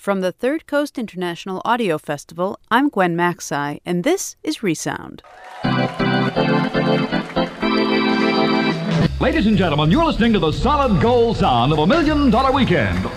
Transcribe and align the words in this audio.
From 0.00 0.22
the 0.22 0.32
Third 0.32 0.66
Coast 0.66 0.96
International 0.96 1.60
Audio 1.62 1.98
Festival, 1.98 2.58
I'm 2.70 2.88
Gwen 2.88 3.14
Macsai, 3.14 3.82
and 3.84 4.02
this 4.02 4.34
is 4.42 4.62
Resound. 4.62 5.22
Ladies 9.20 9.46
and 9.46 9.58
gentlemen, 9.58 9.90
you're 9.90 10.06
listening 10.06 10.32
to 10.32 10.38
the 10.38 10.52
solid 10.52 11.02
gold 11.02 11.36
sound 11.36 11.74
of 11.74 11.80
a 11.80 11.86
million 11.86 12.30
dollar 12.30 12.50
weekend. 12.50 13.10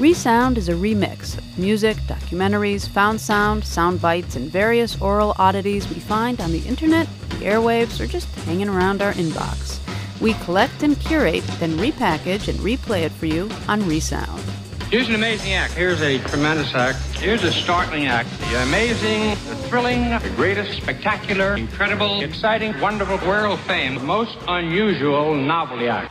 Resound 0.00 0.58
is 0.58 0.68
a 0.68 0.72
remix 0.72 1.38
of 1.38 1.56
music, 1.56 1.98
documentaries, 2.08 2.88
found 2.88 3.20
sound, 3.20 3.64
sound 3.64 4.00
bites, 4.02 4.34
and 4.34 4.50
various 4.50 5.00
oral 5.00 5.36
oddities 5.38 5.88
we 5.88 6.00
find 6.00 6.40
on 6.40 6.50
the 6.50 6.66
internet, 6.66 7.06
the 7.28 7.44
airwaves, 7.44 8.00
or 8.00 8.08
just 8.08 8.26
hanging 8.40 8.68
around 8.68 9.02
our 9.02 9.12
inbox. 9.12 9.78
We 10.20 10.34
collect 10.34 10.82
and 10.82 10.98
curate, 10.98 11.44
then 11.60 11.78
repackage 11.78 12.48
and 12.48 12.58
replay 12.58 13.02
it 13.02 13.12
for 13.12 13.26
you 13.26 13.48
on 13.68 13.86
Resound. 13.86 14.42
Here's 14.90 15.06
an 15.10 15.16
amazing 15.16 15.52
act. 15.52 15.74
Here's 15.74 16.00
a 16.00 16.18
tremendous 16.18 16.74
act. 16.74 16.98
Here's 17.18 17.44
a 17.44 17.52
startling 17.52 18.06
act. 18.06 18.30
The 18.38 18.62
amazing, 18.62 19.28
the 19.46 19.54
thrilling, 19.68 20.08
the 20.08 20.32
greatest, 20.34 20.78
spectacular, 20.80 21.56
incredible, 21.56 22.22
exciting, 22.22 22.80
wonderful, 22.80 23.18
world 23.28 23.60
fame, 23.60 24.02
most 24.06 24.38
unusual 24.48 25.34
novelty 25.34 25.88
act. 25.88 26.10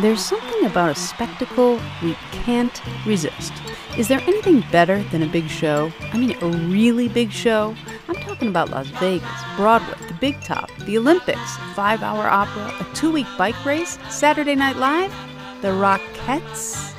There's 0.00 0.24
something 0.24 0.66
about 0.66 0.90
a 0.90 0.94
spectacle 0.94 1.80
we 2.00 2.14
can't 2.30 2.80
resist. 3.04 3.52
Is 3.98 4.06
there 4.06 4.20
anything 4.20 4.62
better 4.70 5.02
than 5.10 5.24
a 5.24 5.26
big 5.26 5.48
show? 5.48 5.90
I 6.12 6.18
mean, 6.18 6.36
a 6.42 6.46
really 6.68 7.08
big 7.08 7.32
show? 7.32 7.74
I'm 8.08 8.14
talking 8.14 8.46
about 8.46 8.70
Las 8.70 8.86
Vegas, 9.00 9.28
Broadway, 9.56 9.96
the 10.06 10.14
Big 10.14 10.40
Top, 10.42 10.70
the 10.86 10.96
Olympics, 10.96 11.56
five 11.74 12.04
hour 12.04 12.28
opera, 12.28 12.72
a 12.78 12.94
two 12.94 13.10
week 13.10 13.26
bike 13.36 13.64
race, 13.64 13.98
Saturday 14.10 14.54
Night 14.54 14.76
Live, 14.76 15.12
the 15.60 15.68
Rockettes. 15.68 16.91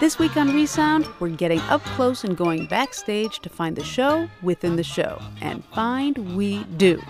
This 0.00 0.18
week 0.18 0.34
on 0.38 0.54
Resound, 0.54 1.06
we're 1.20 1.28
getting 1.28 1.60
up 1.68 1.82
close 1.82 2.24
and 2.24 2.34
going 2.34 2.64
backstage 2.64 3.40
to 3.40 3.50
find 3.50 3.76
the 3.76 3.84
show 3.84 4.30
within 4.42 4.76
the 4.76 4.82
show. 4.82 5.20
And 5.42 5.62
find 5.74 6.34
we 6.34 6.64
do. 6.78 7.02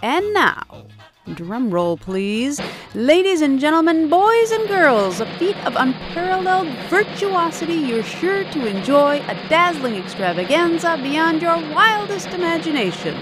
And 0.00 0.32
now, 0.32 0.86
drum 1.34 1.72
roll 1.72 1.96
please, 1.96 2.60
ladies 2.94 3.40
and 3.40 3.58
gentlemen, 3.58 4.08
boys 4.08 4.52
and 4.52 4.68
girls, 4.68 5.18
a 5.18 5.26
feat 5.40 5.56
of 5.66 5.74
unparalleled 5.74 6.68
virtuosity 6.88 7.74
you're 7.74 8.04
sure 8.04 8.44
to 8.44 8.64
enjoy, 8.64 9.16
a 9.26 9.34
dazzling 9.48 9.96
extravaganza 9.96 11.00
beyond 11.02 11.42
your 11.42 11.56
wildest 11.74 12.28
imagination. 12.28 13.18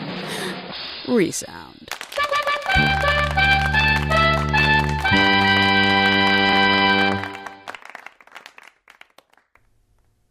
Resound. 1.09 1.89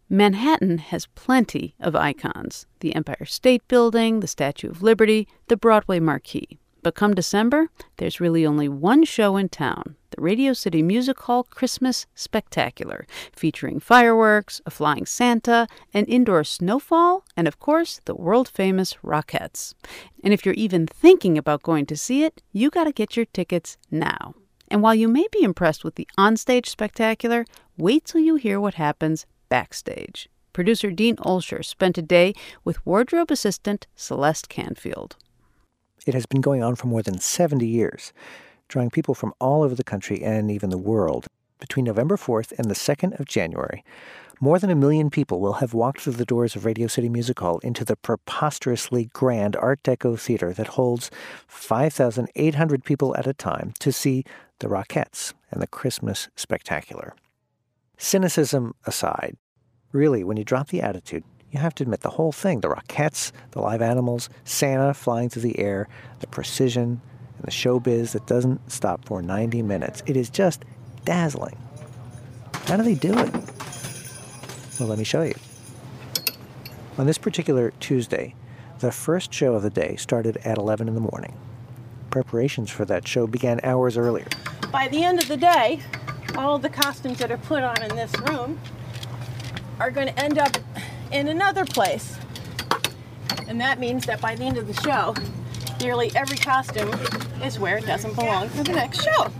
Manhattan 0.09 0.77
has 0.77 1.05
plenty 1.15 1.75
of 1.81 1.93
icons 1.93 2.65
the 2.79 2.95
Empire 2.95 3.25
State 3.25 3.67
Building, 3.67 4.21
the 4.21 4.27
Statue 4.27 4.69
of 4.69 4.81
Liberty, 4.81 5.27
the 5.49 5.57
Broadway 5.57 5.99
Marquee. 5.99 6.59
But 6.81 6.95
come 6.95 7.13
December, 7.13 7.67
there's 7.97 8.21
really 8.21 8.45
only 8.45 8.69
one 8.69 9.03
show 9.03 9.35
in 9.35 9.49
town 9.49 9.97
the 10.11 10.21
Radio 10.21 10.53
City 10.53 10.81
Music 10.81 11.19
Hall 11.19 11.43
Christmas 11.43 12.05
Spectacular, 12.15 13.05
featuring 13.35 13.81
fireworks, 13.81 14.61
a 14.65 14.71
flying 14.71 15.05
Santa, 15.05 15.67
an 15.93 16.05
indoor 16.05 16.45
snowfall, 16.45 17.25
and 17.35 17.45
of 17.45 17.59
course, 17.59 17.99
the 18.05 18.15
world 18.15 18.47
famous 18.47 18.93
Rockettes. 19.03 19.73
And 20.23 20.33
if 20.33 20.45
you're 20.45 20.55
even 20.55 20.87
thinking 20.87 21.37
about 21.37 21.63
going 21.63 21.85
to 21.87 21.97
see 21.97 22.23
it, 22.23 22.41
you 22.53 22.69
got 22.69 22.85
to 22.85 22.93
get 22.93 23.17
your 23.17 23.25
tickets 23.25 23.77
now. 23.91 24.35
And 24.69 24.81
while 24.81 24.95
you 24.95 25.09
may 25.09 25.27
be 25.33 25.43
impressed 25.43 25.83
with 25.83 25.95
the 25.95 26.07
onstage 26.17 26.67
spectacular, 26.67 27.45
wait 27.77 28.05
till 28.05 28.21
you 28.21 28.35
hear 28.35 28.61
what 28.61 28.75
happens 28.75 29.25
backstage. 29.49 30.29
Producer 30.53 30.89
Dean 30.89 31.17
Olsher 31.17 31.63
spent 31.63 31.97
a 31.97 32.01
day 32.01 32.33
with 32.63 32.83
wardrobe 32.85 33.31
assistant 33.31 33.85
Celeste 33.95 34.49
Canfield. 34.49 35.15
It 36.05 36.13
has 36.13 36.25
been 36.25 36.41
going 36.41 36.63
on 36.63 36.75
for 36.75 36.87
more 36.87 37.03
than 37.03 37.19
70 37.19 37.67
years, 37.67 38.13
drawing 38.67 38.89
people 38.89 39.13
from 39.13 39.33
all 39.39 39.61
over 39.61 39.75
the 39.75 39.83
country 39.83 40.23
and 40.23 40.49
even 40.49 40.69
the 40.69 40.77
world. 40.77 41.27
Between 41.59 41.85
November 41.85 42.17
4th 42.17 42.51
and 42.57 42.69
the 42.69 42.75
2nd 42.75 43.19
of 43.19 43.25
January, 43.25 43.83
more 44.39 44.59
than 44.59 44.69
a 44.69 44.75
million 44.75 45.09
people 45.09 45.39
will 45.39 45.53
have 45.53 45.73
walked 45.73 46.01
through 46.01 46.13
the 46.13 46.25
doors 46.25 46.55
of 46.55 46.65
Radio 46.65 46.87
City 46.87 47.09
Music 47.09 47.39
Hall 47.39 47.57
into 47.59 47.83
the 47.83 47.95
preposterously 47.95 49.09
grand 49.11 49.55
Art 49.55 49.81
Deco 49.83 50.19
theater 50.19 50.53
that 50.53 50.67
holds 50.67 51.09
5,800 51.47 52.83
people 52.83 53.15
at 53.17 53.25
a 53.25 53.33
time 53.33 53.73
to 53.79 53.91
see 53.91 54.23
the 54.59 54.67
Rockettes 54.67 55.33
and 55.51 55.61
the 55.61 55.67
Christmas 55.67 56.29
Spectacular. 56.35 57.15
Cynicism 57.97 58.75
aside, 58.85 59.35
really, 59.91 60.23
when 60.23 60.37
you 60.37 60.43
drop 60.43 60.67
the 60.67 60.81
attitude, 60.81 61.23
you 61.51 61.59
have 61.59 61.73
to 61.75 61.83
admit 61.83 62.01
the 62.01 62.11
whole 62.11 62.31
thing 62.31 62.61
the 62.61 62.67
Rockettes, 62.67 63.31
the 63.51 63.61
live 63.61 63.81
animals, 63.81 64.29
Santa 64.43 64.93
flying 64.93 65.29
through 65.29 65.41
the 65.41 65.57
air, 65.59 65.87
the 66.19 66.27
precision, 66.27 67.01
and 67.37 67.43
the 67.43 67.51
showbiz 67.51 68.11
that 68.11 68.27
doesn't 68.27 68.71
stop 68.71 69.03
for 69.05 69.21
90 69.23 69.63
minutes. 69.63 70.03
It 70.05 70.15
is 70.15 70.29
just 70.29 70.63
dazzling. 71.05 71.57
How 72.65 72.77
do 72.77 72.83
they 72.83 72.95
do 72.95 73.17
it? 73.17 73.33
Well, 74.79 74.89
let 74.89 74.99
me 74.99 75.03
show 75.03 75.23
you. 75.23 75.35
On 76.99 77.07
this 77.07 77.17
particular 77.17 77.71
Tuesday, 77.79 78.35
the 78.79 78.91
first 78.91 79.33
show 79.33 79.55
of 79.55 79.63
the 79.63 79.69
day 79.71 79.95
started 79.95 80.37
at 80.37 80.59
11 80.59 80.87
in 80.87 80.93
the 80.93 81.01
morning. 81.01 81.35
Preparations 82.11 82.69
for 82.69 82.85
that 82.85 83.07
show 83.07 83.25
began 83.25 83.59
hours 83.63 83.97
earlier. 83.97 84.27
By 84.71 84.87
the 84.87 85.03
end 85.03 85.19
of 85.21 85.27
the 85.27 85.37
day, 85.37 85.79
all 86.35 86.59
the 86.59 86.69
costumes 86.69 87.19
that 87.19 87.31
are 87.31 87.37
put 87.37 87.63
on 87.63 87.81
in 87.83 87.95
this 87.95 88.11
room 88.21 88.59
are 89.79 89.91
going 89.91 90.07
to 90.07 90.19
end 90.19 90.37
up 90.37 90.57
in 91.11 91.27
another 91.27 91.65
place. 91.65 92.17
And 93.47 93.61
that 93.61 93.79
means 93.79 94.05
that 94.05 94.19
by 94.19 94.35
the 94.35 94.43
end 94.43 94.57
of 94.57 94.67
the 94.67 94.81
show, 94.81 95.13
nearly 95.79 96.11
every 96.15 96.37
costume 96.37 96.93
is 97.43 97.59
where 97.59 97.77
it 97.77 97.85
doesn't 97.85 98.15
belong 98.15 98.49
for 98.49 98.63
the 98.63 98.73
next 98.73 99.03
show. 99.03 99.31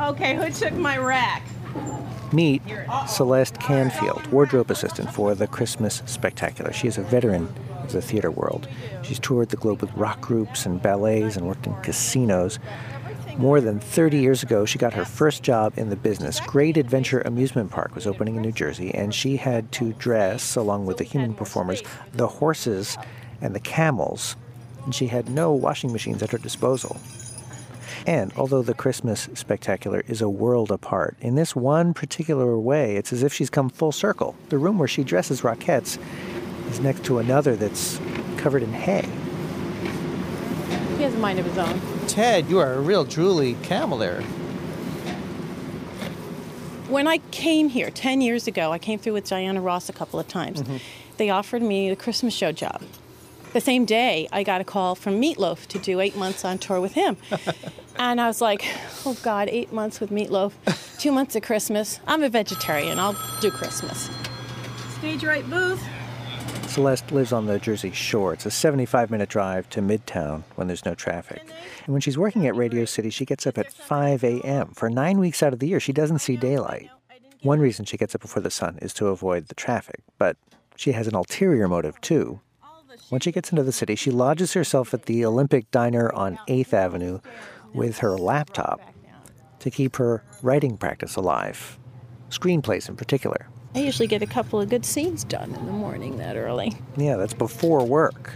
Okay, 0.00 0.36
who 0.36 0.50
took 0.50 0.72
my 0.74 0.96
rack? 0.98 1.42
Meet 2.32 2.62
Celeste 3.08 3.58
Canfield, 3.58 4.26
wardrobe 4.28 4.70
assistant 4.70 5.12
for 5.12 5.34
the 5.34 5.46
Christmas 5.46 6.02
Spectacular. 6.06 6.72
She 6.72 6.88
is 6.88 6.96
a 6.96 7.02
veteran 7.02 7.52
of 7.82 7.92
the 7.92 8.00
theater 8.00 8.30
world. 8.30 8.68
She's 9.02 9.18
toured 9.18 9.50
the 9.50 9.56
globe 9.56 9.82
with 9.82 9.92
rock 9.94 10.20
groups 10.20 10.64
and 10.64 10.80
ballets 10.80 11.36
and 11.36 11.46
worked 11.46 11.66
in 11.66 11.74
casinos. 11.82 12.58
More 13.38 13.60
than 13.60 13.80
30 13.80 14.18
years 14.18 14.42
ago, 14.42 14.64
she 14.64 14.78
got 14.78 14.92
her 14.92 15.04
first 15.04 15.42
job 15.42 15.72
in 15.76 15.88
the 15.88 15.96
business. 15.96 16.38
Great 16.40 16.76
Adventure 16.76 17.22
Amusement 17.22 17.70
Park 17.70 17.94
was 17.94 18.06
opening 18.06 18.36
in 18.36 18.42
New 18.42 18.52
Jersey, 18.52 18.94
and 18.94 19.14
she 19.14 19.36
had 19.36 19.72
to 19.72 19.94
dress, 19.94 20.54
along 20.54 20.86
with 20.86 20.98
the 20.98 21.04
human 21.04 21.34
performers, 21.34 21.82
the 22.12 22.28
horses 22.28 22.98
and 23.40 23.54
the 23.54 23.60
camels. 23.60 24.36
And 24.84 24.94
she 24.94 25.06
had 25.06 25.30
no 25.30 25.52
washing 25.52 25.92
machines 25.92 26.22
at 26.22 26.30
her 26.30 26.38
disposal. 26.38 27.00
And 28.06 28.32
although 28.36 28.62
the 28.62 28.74
Christmas 28.74 29.28
spectacular 29.34 30.02
is 30.06 30.20
a 30.20 30.28
world 30.28 30.70
apart, 30.70 31.16
in 31.20 31.34
this 31.34 31.56
one 31.56 31.94
particular 31.94 32.58
way, 32.58 32.96
it's 32.96 33.12
as 33.12 33.22
if 33.22 33.32
she's 33.32 33.50
come 33.50 33.68
full 33.70 33.92
circle. 33.92 34.34
The 34.50 34.58
room 34.58 34.78
where 34.78 34.88
she 34.88 35.04
dresses 35.04 35.40
Rockettes 35.40 35.98
is 36.70 36.80
next 36.80 37.04
to 37.04 37.18
another 37.18 37.56
that's 37.56 37.98
covered 38.36 38.62
in 38.62 38.72
hay. 38.72 39.08
He 40.96 41.02
has 41.04 41.14
a 41.14 41.18
mind 41.18 41.38
of 41.38 41.46
his 41.46 41.58
own. 41.58 41.80
Ted, 42.12 42.50
you 42.50 42.58
are 42.58 42.74
a 42.74 42.78
real 42.78 43.06
drooly 43.06 43.60
camel 43.62 43.96
there. 43.96 44.20
When 46.90 47.08
I 47.08 47.16
came 47.30 47.70
here 47.70 47.90
10 47.90 48.20
years 48.20 48.46
ago, 48.46 48.70
I 48.70 48.78
came 48.78 48.98
through 48.98 49.14
with 49.14 49.26
Diana 49.26 49.62
Ross 49.62 49.88
a 49.88 49.94
couple 49.94 50.20
of 50.20 50.28
times. 50.28 50.60
Mm-hmm. 50.60 50.76
They 51.16 51.30
offered 51.30 51.62
me 51.62 51.88
the 51.88 51.96
Christmas 51.96 52.34
show 52.34 52.52
job. 52.52 52.82
The 53.54 53.62
same 53.62 53.86
day, 53.86 54.28
I 54.30 54.42
got 54.42 54.60
a 54.60 54.64
call 54.64 54.94
from 54.94 55.22
Meatloaf 55.22 55.66
to 55.68 55.78
do 55.78 56.00
eight 56.00 56.14
months 56.14 56.44
on 56.44 56.58
tour 56.58 56.82
with 56.82 56.92
him. 56.92 57.16
and 57.96 58.20
I 58.20 58.26
was 58.26 58.42
like, 58.42 58.62
oh 59.06 59.16
God, 59.22 59.48
eight 59.48 59.72
months 59.72 59.98
with 59.98 60.10
Meatloaf, 60.10 60.52
two 61.00 61.12
months 61.12 61.34
of 61.34 61.42
Christmas. 61.42 61.98
I'm 62.06 62.22
a 62.22 62.28
vegetarian, 62.28 62.98
I'll 62.98 63.16
do 63.40 63.50
Christmas. 63.50 64.10
Stage 64.98 65.24
right 65.24 65.48
booth. 65.48 65.82
Celeste 66.72 67.12
lives 67.12 67.34
on 67.34 67.44
the 67.44 67.58
Jersey 67.58 67.90
Shore. 67.90 68.32
It's 68.32 68.46
a 68.46 68.50
75 68.50 69.10
minute 69.10 69.28
drive 69.28 69.68
to 69.70 69.82
Midtown 69.82 70.42
when 70.54 70.68
there's 70.68 70.86
no 70.86 70.94
traffic. 70.94 71.42
And 71.84 71.92
when 71.92 72.00
she's 72.00 72.16
working 72.16 72.46
at 72.46 72.56
Radio 72.56 72.86
City, 72.86 73.10
she 73.10 73.26
gets 73.26 73.46
up 73.46 73.58
at 73.58 73.70
5 73.70 74.24
a.m. 74.24 74.68
For 74.68 74.88
nine 74.88 75.18
weeks 75.18 75.42
out 75.42 75.52
of 75.52 75.58
the 75.58 75.68
year, 75.68 75.80
she 75.80 75.92
doesn't 75.92 76.20
see 76.20 76.38
daylight. 76.38 76.88
One 77.42 77.60
reason 77.60 77.84
she 77.84 77.98
gets 77.98 78.14
up 78.14 78.22
before 78.22 78.42
the 78.42 78.50
sun 78.50 78.78
is 78.80 78.94
to 78.94 79.08
avoid 79.08 79.48
the 79.48 79.54
traffic, 79.54 80.00
but 80.16 80.38
she 80.74 80.92
has 80.92 81.06
an 81.06 81.14
ulterior 81.14 81.68
motive 81.68 82.00
too. 82.00 82.40
When 83.10 83.20
she 83.20 83.32
gets 83.32 83.50
into 83.50 83.64
the 83.64 83.72
city, 83.72 83.94
she 83.94 84.10
lodges 84.10 84.54
herself 84.54 84.94
at 84.94 85.04
the 85.04 85.26
Olympic 85.26 85.70
Diner 85.72 86.10
on 86.14 86.38
8th 86.48 86.72
Avenue 86.72 87.20
with 87.74 87.98
her 87.98 88.16
laptop 88.16 88.80
to 89.58 89.70
keep 89.70 89.96
her 89.96 90.24
writing 90.40 90.78
practice 90.78 91.16
alive, 91.16 91.78
screenplays 92.30 92.88
in 92.88 92.96
particular. 92.96 93.48
I 93.74 93.78
usually 93.80 94.06
get 94.06 94.22
a 94.22 94.26
couple 94.26 94.60
of 94.60 94.68
good 94.68 94.84
scenes 94.84 95.24
done 95.24 95.54
in 95.54 95.66
the 95.66 95.72
morning 95.72 96.18
that 96.18 96.36
early. 96.36 96.74
Yeah, 96.96 97.16
that's 97.16 97.34
before 97.34 97.84
work. 97.86 98.34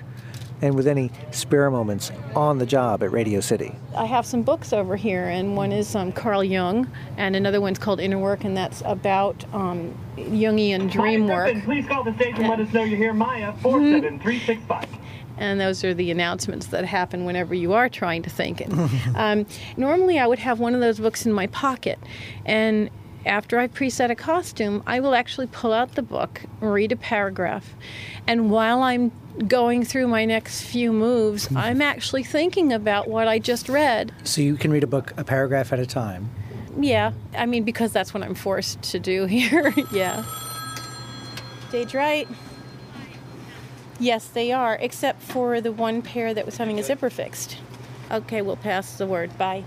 and 0.62 0.74
with 0.74 0.86
any 0.86 1.10
spare 1.32 1.70
moments 1.70 2.10
on 2.34 2.56
the 2.56 2.64
job 2.64 3.02
at 3.02 3.12
Radio 3.12 3.40
City. 3.40 3.74
I 3.94 4.06
have 4.06 4.24
some 4.24 4.40
books 4.42 4.72
over 4.72 4.96
here, 4.96 5.26
and 5.26 5.54
one 5.54 5.70
is 5.70 5.94
um, 5.94 6.12
Carl 6.12 6.42
Jung, 6.42 6.90
and 7.18 7.36
another 7.36 7.60
one's 7.60 7.78
called 7.78 8.00
Inner 8.00 8.18
Work, 8.18 8.44
and 8.44 8.56
that's 8.56 8.82
about 8.86 9.44
um, 9.52 9.94
Jungian 10.16 10.90
dream 10.90 11.28
work. 11.28 11.52
Griffin, 11.52 11.60
please 11.60 11.86
call 11.86 12.04
the 12.04 12.14
station 12.14 12.40
and 12.40 12.48
let 12.48 12.60
us 12.60 12.72
know 12.72 12.82
you're 12.84 12.96
here. 12.96 13.12
Maya, 13.12 13.52
47365. 13.60 14.88
And 15.36 15.60
those 15.60 15.84
are 15.84 15.92
the 15.92 16.10
announcements 16.10 16.68
that 16.68 16.86
happen 16.86 17.26
whenever 17.26 17.54
you 17.54 17.74
are 17.74 17.90
trying 17.90 18.22
to 18.22 18.30
think. 18.30 18.62
And, 18.62 18.90
um, 19.14 19.46
normally, 19.76 20.18
I 20.18 20.26
would 20.26 20.38
have 20.38 20.58
one 20.58 20.74
of 20.74 20.80
those 20.80 20.98
books 20.98 21.26
in 21.26 21.34
my 21.34 21.48
pocket, 21.48 21.98
and 22.46 22.88
after 23.26 23.58
I 23.58 23.68
preset 23.68 24.10
a 24.10 24.14
costume, 24.14 24.82
I 24.86 25.00
will 25.00 25.14
actually 25.14 25.48
pull 25.48 25.72
out 25.72 25.94
the 25.94 26.02
book, 26.02 26.42
read 26.60 26.92
a 26.92 26.96
paragraph, 26.96 27.74
and 28.26 28.50
while 28.50 28.82
I'm 28.82 29.12
going 29.46 29.84
through 29.84 30.08
my 30.08 30.24
next 30.24 30.62
few 30.62 30.92
moves, 30.92 31.46
mm-hmm. 31.46 31.56
I'm 31.56 31.82
actually 31.82 32.24
thinking 32.24 32.72
about 32.72 33.08
what 33.08 33.28
I 33.28 33.38
just 33.38 33.68
read. 33.68 34.12
So 34.24 34.40
you 34.40 34.56
can 34.56 34.70
read 34.70 34.84
a 34.84 34.86
book 34.86 35.12
a 35.16 35.24
paragraph 35.24 35.72
at 35.72 35.78
a 35.78 35.86
time. 35.86 36.30
Yeah, 36.78 37.12
I 37.36 37.46
mean, 37.46 37.64
because 37.64 37.92
that's 37.92 38.14
what 38.14 38.22
I'm 38.22 38.34
forced 38.34 38.82
to 38.82 38.98
do 38.98 39.24
here. 39.26 39.74
yeah. 39.92 40.24
Stage 41.68 41.94
right. 41.94 42.28
Yes, 43.98 44.28
they 44.28 44.52
are, 44.52 44.76
except 44.80 45.22
for 45.22 45.60
the 45.60 45.72
one 45.72 46.02
pair 46.02 46.34
that 46.34 46.44
was 46.44 46.58
having 46.58 46.78
a 46.78 46.82
zipper 46.82 47.10
fixed. 47.10 47.56
Okay, 48.10 48.42
we'll 48.42 48.56
pass 48.56 48.98
the 48.98 49.06
word. 49.06 49.36
Bye. 49.38 49.64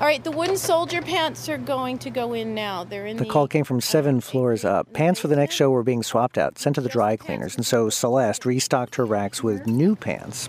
All 0.00 0.06
right, 0.06 0.24
the 0.24 0.30
wooden 0.30 0.56
soldier 0.56 1.02
pants 1.02 1.46
are 1.50 1.58
going 1.58 1.98
to 1.98 2.08
go 2.08 2.32
in 2.32 2.54
now. 2.54 2.84
They're 2.84 3.06
in 3.06 3.18
The 3.18 3.24
the. 3.24 3.30
call 3.30 3.46
came 3.46 3.64
from 3.64 3.82
seven 3.82 4.22
floors 4.22 4.64
up. 4.64 4.90
Pants 4.94 5.20
for 5.20 5.28
the 5.28 5.36
next 5.36 5.54
show 5.56 5.68
were 5.70 5.82
being 5.82 6.02
swapped 6.02 6.38
out, 6.38 6.58
sent 6.58 6.76
to 6.76 6.80
the 6.80 6.88
dry 6.88 7.16
cleaners, 7.18 7.54
and 7.54 7.66
so 7.66 7.90
Celeste 7.90 8.46
restocked 8.46 8.94
her 8.94 9.04
racks 9.04 9.42
with 9.42 9.66
new 9.66 9.94
pants, 9.94 10.48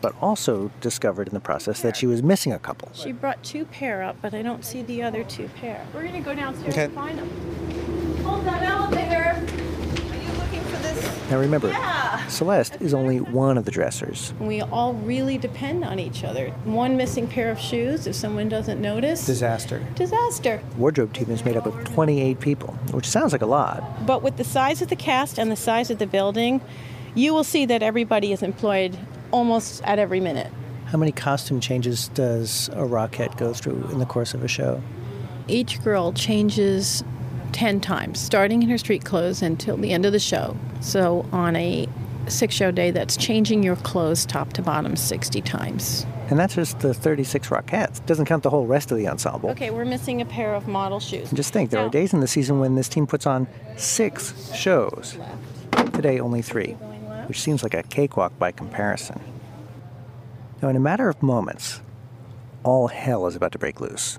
but 0.00 0.16
also 0.20 0.72
discovered 0.80 1.28
in 1.28 1.34
the 1.34 1.38
process 1.40 1.80
that 1.82 1.96
she 1.96 2.08
was 2.08 2.24
missing 2.24 2.52
a 2.52 2.58
couple. 2.58 2.90
She 2.92 3.12
brought 3.12 3.40
two 3.44 3.66
pair 3.66 4.02
up, 4.02 4.16
but 4.20 4.34
I 4.34 4.42
don't 4.42 4.64
see 4.64 4.82
the 4.82 5.00
other 5.04 5.22
two 5.22 5.48
pair. 5.60 5.86
We're 5.94 6.02
gonna 6.04 6.20
go 6.20 6.34
downstairs 6.34 6.74
Okay. 6.74 6.84
and 6.86 6.94
find 6.94 7.18
them. 7.18 8.24
Hold 8.24 8.44
that 8.46 8.64
elevator. 8.64 9.36
Are 9.36 10.16
you 10.20 10.32
looking 10.40 10.60
for 10.62 10.76
this? 10.82 11.17
Now 11.30 11.38
remember, 11.38 11.68
Yeah. 11.68 12.26
Celeste 12.28 12.76
is 12.80 12.92
only 12.94 13.20
one 13.20 13.56
of 13.58 13.64
the 13.64 13.70
dressers. 13.70 14.32
We 14.40 14.60
all 14.62 14.94
really 14.94 15.38
depend 15.38 15.84
on 15.84 15.98
each 15.98 16.24
other. 16.24 16.50
One 16.64 16.96
missing 16.96 17.26
pair 17.26 17.50
of 17.50 17.58
shoes, 17.58 18.06
if 18.06 18.14
someone 18.14 18.48
doesn't 18.48 18.80
notice, 18.80 19.24
Disaster. 19.26 19.82
disaster. 19.94 20.60
Wardrobe 20.76 21.12
team 21.12 21.30
is 21.30 21.44
made 21.44 21.56
up 21.56 21.66
of 21.66 21.84
28 21.84 22.40
people, 22.40 22.74
which 22.92 23.06
sounds 23.06 23.32
like 23.32 23.42
a 23.42 23.46
lot. 23.46 24.06
But 24.06 24.22
with 24.22 24.36
the 24.36 24.44
size 24.44 24.80
of 24.82 24.88
the 24.88 24.96
cast 24.96 25.38
and 25.38 25.50
the 25.50 25.56
size 25.56 25.90
of 25.90 25.98
the 25.98 26.06
building, 26.06 26.60
you 27.14 27.32
will 27.34 27.44
see 27.44 27.66
that 27.66 27.82
everybody 27.82 28.32
is 28.32 28.42
employed 28.42 28.96
almost 29.30 29.82
at 29.84 29.98
every 29.98 30.20
minute. 30.20 30.50
How 30.86 30.96
many 30.98 31.12
costume 31.12 31.60
changes 31.60 32.08
does 32.08 32.68
a 32.72 32.84
Rockette 32.86 33.36
go 33.36 33.52
through 33.52 33.88
in 33.92 33.98
the 33.98 34.06
course 34.06 34.32
of 34.32 34.42
a 34.42 34.48
show? 34.48 34.82
Each 35.46 35.82
girl 35.82 36.12
changes 36.12 37.02
10 37.52 37.80
times, 37.80 38.18
starting 38.20 38.62
in 38.62 38.68
her 38.68 38.78
street 38.78 39.04
clothes 39.04 39.42
until 39.42 39.76
the 39.76 39.92
end 39.92 40.06
of 40.06 40.12
the 40.12 40.18
show. 40.18 40.56
So 40.80 41.26
on 41.32 41.56
a 41.56 41.88
six 42.28 42.54
show 42.54 42.70
day, 42.70 42.90
that's 42.90 43.16
changing 43.16 43.62
your 43.62 43.76
clothes 43.76 44.26
top 44.26 44.52
to 44.54 44.62
bottom 44.62 44.96
60 44.96 45.40
times. 45.42 46.06
And 46.30 46.38
that's 46.38 46.54
just 46.54 46.80
the 46.80 46.92
36 46.92 47.48
Rockettes. 47.48 47.98
It 47.98 48.06
doesn't 48.06 48.26
count 48.26 48.42
the 48.42 48.50
whole 48.50 48.66
rest 48.66 48.90
of 48.92 48.98
the 48.98 49.08
ensemble. 49.08 49.50
Okay, 49.50 49.70
we're 49.70 49.86
missing 49.86 50.20
a 50.20 50.26
pair 50.26 50.54
of 50.54 50.68
model 50.68 51.00
shoes. 51.00 51.28
And 51.28 51.36
just 51.36 51.52
think, 51.52 51.70
there 51.70 51.84
are 51.84 51.88
days 51.88 52.12
in 52.12 52.20
the 52.20 52.28
season 52.28 52.60
when 52.60 52.74
this 52.74 52.88
team 52.88 53.06
puts 53.06 53.26
on 53.26 53.48
six 53.76 54.54
shows. 54.54 55.18
Today, 55.94 56.20
only 56.20 56.42
three, 56.42 56.72
which 57.26 57.40
seems 57.40 57.62
like 57.62 57.74
a 57.74 57.82
cakewalk 57.82 58.38
by 58.38 58.52
comparison. 58.52 59.20
Now, 60.60 60.68
in 60.68 60.76
a 60.76 60.80
matter 60.80 61.08
of 61.08 61.22
moments, 61.22 61.80
all 62.62 62.88
hell 62.88 63.26
is 63.26 63.34
about 63.34 63.52
to 63.52 63.58
break 63.58 63.80
loose, 63.80 64.18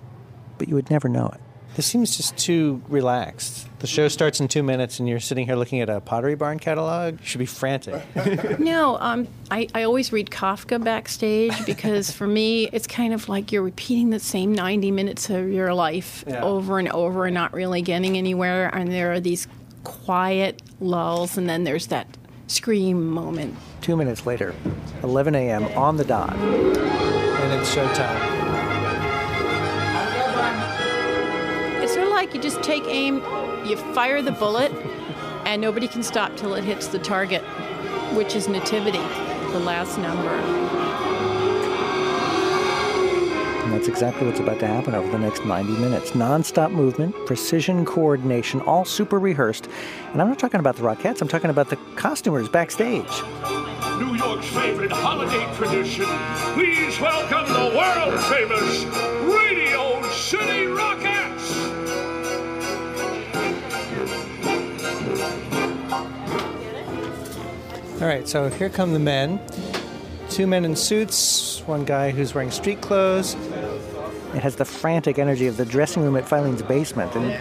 but 0.58 0.68
you 0.68 0.76
would 0.76 0.90
never 0.90 1.10
know 1.10 1.28
it. 1.28 1.40
This 1.76 1.86
seems 1.86 2.18
just 2.18 2.36
too 2.38 2.82
relaxed. 2.90 3.68
The 3.80 3.88
show 3.88 4.10
starts 4.10 4.42
in 4.42 4.50
two 4.50 4.64
minutes, 4.64 5.00
and 5.00 5.08
you're 5.08 5.22
sitting 5.22 5.46
here 5.46 5.56
looking 5.56 5.80
at 5.80 5.90
a 5.90 6.02
Pottery 6.02 6.36
Barn 6.36 6.60
catalog. 6.60 7.20
You 7.22 7.26
should 7.26 7.40
be 7.40 7.46
frantic. 7.46 8.04
No, 8.60 8.98
um, 9.00 9.28
I, 9.50 9.68
I 9.74 9.84
always 9.84 10.12
read 10.12 10.30
Kafka 10.30 10.84
backstage 10.84 11.66
because 11.66 12.12
for 12.12 12.28
me, 12.28 12.68
it's 12.74 12.88
kind 12.88 13.14
of 13.14 13.30
like 13.30 13.52
you're 13.54 13.62
repeating 13.64 14.10
the 14.10 14.20
same 14.20 14.54
90 14.54 14.92
minutes 14.92 15.30
of 15.30 15.50
your 15.50 15.74
life 15.74 16.26
Yeah. 16.28 16.44
over 16.44 16.78
and 16.80 16.90
over 16.90 17.26
and 17.26 17.34
not 17.34 17.54
really 17.54 17.82
getting 17.82 18.18
anywhere. 18.18 18.68
And 18.76 18.92
there 18.92 19.14
are 19.14 19.20
these 19.22 19.48
quiet 19.86 20.62
lulls, 20.82 21.38
and 21.38 21.48
then 21.50 21.64
there's 21.64 21.88
that 21.88 22.08
scream 22.48 23.10
moment. 23.10 23.56
Two 23.80 23.96
minutes 23.96 24.26
later, 24.26 24.54
11 25.04 25.36
a.m. 25.36 25.64
on 25.78 25.96
the 25.96 26.04
dot. 26.04 26.36
and 26.36 27.54
it's 27.62 27.74
showtime. 27.74 28.59
Sort 32.00 32.12
of 32.12 32.16
like 32.16 32.34
you 32.34 32.40
just 32.40 32.64
take 32.64 32.86
aim, 32.88 33.16
you 33.66 33.76
fire 33.94 34.22
the 34.22 34.32
bullet, 34.32 34.72
and 35.46 35.62
nobody 35.62 35.86
can 35.86 36.02
stop 36.02 36.34
till 36.38 36.54
it 36.56 36.64
hits 36.64 36.88
the 36.88 37.00
target, 37.00 37.42
which 38.16 38.38
is 38.38 38.48
Nativity, 38.48 39.00
the 39.52 39.60
last 39.60 39.98
number. 39.98 40.30
And 43.64 43.74
that's 43.74 43.90
exactly 43.90 44.26
what's 44.28 44.40
about 44.40 44.60
to 44.60 44.68
happen 44.68 44.96
over 44.96 45.12
the 45.12 45.20
next 45.20 45.46
90 45.46 45.74
minutes. 45.74 46.16
Non-stop 46.16 46.72
movement, 46.72 47.14
precision 47.26 47.84
coordination, 47.84 48.62
all 48.62 48.86
super 48.86 49.20
rehearsed. 49.20 49.68
And 50.14 50.22
I'm 50.22 50.30
not 50.30 50.40
talking 50.40 50.62
about 50.62 50.78
the 50.78 50.84
Rockettes, 50.84 51.22
I'm 51.22 51.28
talking 51.28 51.50
about 51.50 51.70
the 51.70 51.76
costumers 51.98 52.48
backstage. 52.48 53.12
New 54.00 54.16
York's 54.16 54.48
favorite 54.48 54.94
holiday 54.94 55.54
tradition. 55.58 56.06
Please 56.54 56.98
welcome 57.02 57.52
the 57.52 57.78
world 57.78 58.24
famous 58.24 58.86
Radio 59.26 60.02
City 60.12 60.68
Rockettes. 60.68 61.09
All 68.02 68.08
right, 68.08 68.26
so 68.26 68.48
here 68.50 68.70
come 68.70 68.94
the 68.94 69.00
men. 69.00 69.42
Two 70.30 70.48
men 70.48 70.64
in 70.64 70.78
suits, 70.78 71.62
one 71.66 71.84
guy 71.84 72.12
who's 72.12 72.34
wearing 72.34 72.50
street 72.50 72.80
clothes. 72.80 73.34
It 74.34 74.42
has 74.42 74.56
the 74.56 74.64
frantic 74.64 75.20
energy 75.20 75.48
of 75.48 75.58
the 75.58 75.66
dressing 75.66 76.04
room 76.04 76.16
at 76.16 76.26
Filene's 76.26 76.62
basement 76.62 77.14
and 77.18 77.32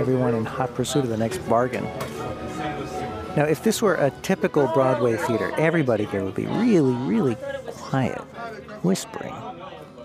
everyone 0.00 0.34
in 0.34 0.46
hot 0.46 0.74
pursuit 0.74 1.04
of 1.04 1.10
the 1.10 1.18
next 1.18 1.46
bargain. 1.46 1.84
Now, 3.36 3.44
if 3.44 3.62
this 3.62 3.82
were 3.82 3.96
a 3.96 4.10
typical 4.22 4.66
Broadway 4.68 5.16
theater, 5.18 5.52
everybody 5.58 6.06
here 6.06 6.24
would 6.24 6.34
be 6.34 6.46
really, 6.46 6.94
really 6.94 7.36
quiet, 7.66 8.18
whispering. 8.82 9.34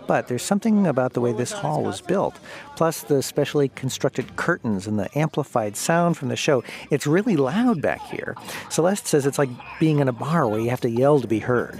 But 0.07 0.27
there's 0.27 0.43
something 0.43 0.87
about 0.87 1.13
the 1.13 1.21
way 1.21 1.31
this 1.31 1.51
hall 1.51 1.83
was 1.83 2.01
built, 2.01 2.35
plus 2.75 3.03
the 3.03 3.23
specially 3.23 3.69
constructed 3.69 4.35
curtains 4.35 4.87
and 4.87 4.99
the 4.99 5.15
amplified 5.17 5.77
sound 5.77 6.17
from 6.17 6.29
the 6.29 6.35
show. 6.35 6.63
It's 6.89 7.07
really 7.07 7.37
loud 7.37 7.81
back 7.81 8.01
here. 8.07 8.35
Celeste 8.69 9.07
says 9.07 9.25
it's 9.25 9.37
like 9.37 9.49
being 9.79 9.99
in 9.99 10.07
a 10.07 10.13
bar 10.13 10.47
where 10.47 10.59
you 10.59 10.69
have 10.69 10.81
to 10.81 10.89
yell 10.89 11.21
to 11.21 11.27
be 11.27 11.39
heard. 11.39 11.79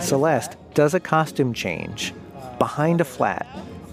Celeste 0.00 0.56
does 0.74 0.92
a 0.92 0.98
costume 0.98 1.54
change 1.54 2.12
behind 2.58 3.00
a 3.00 3.04
flat 3.04 3.46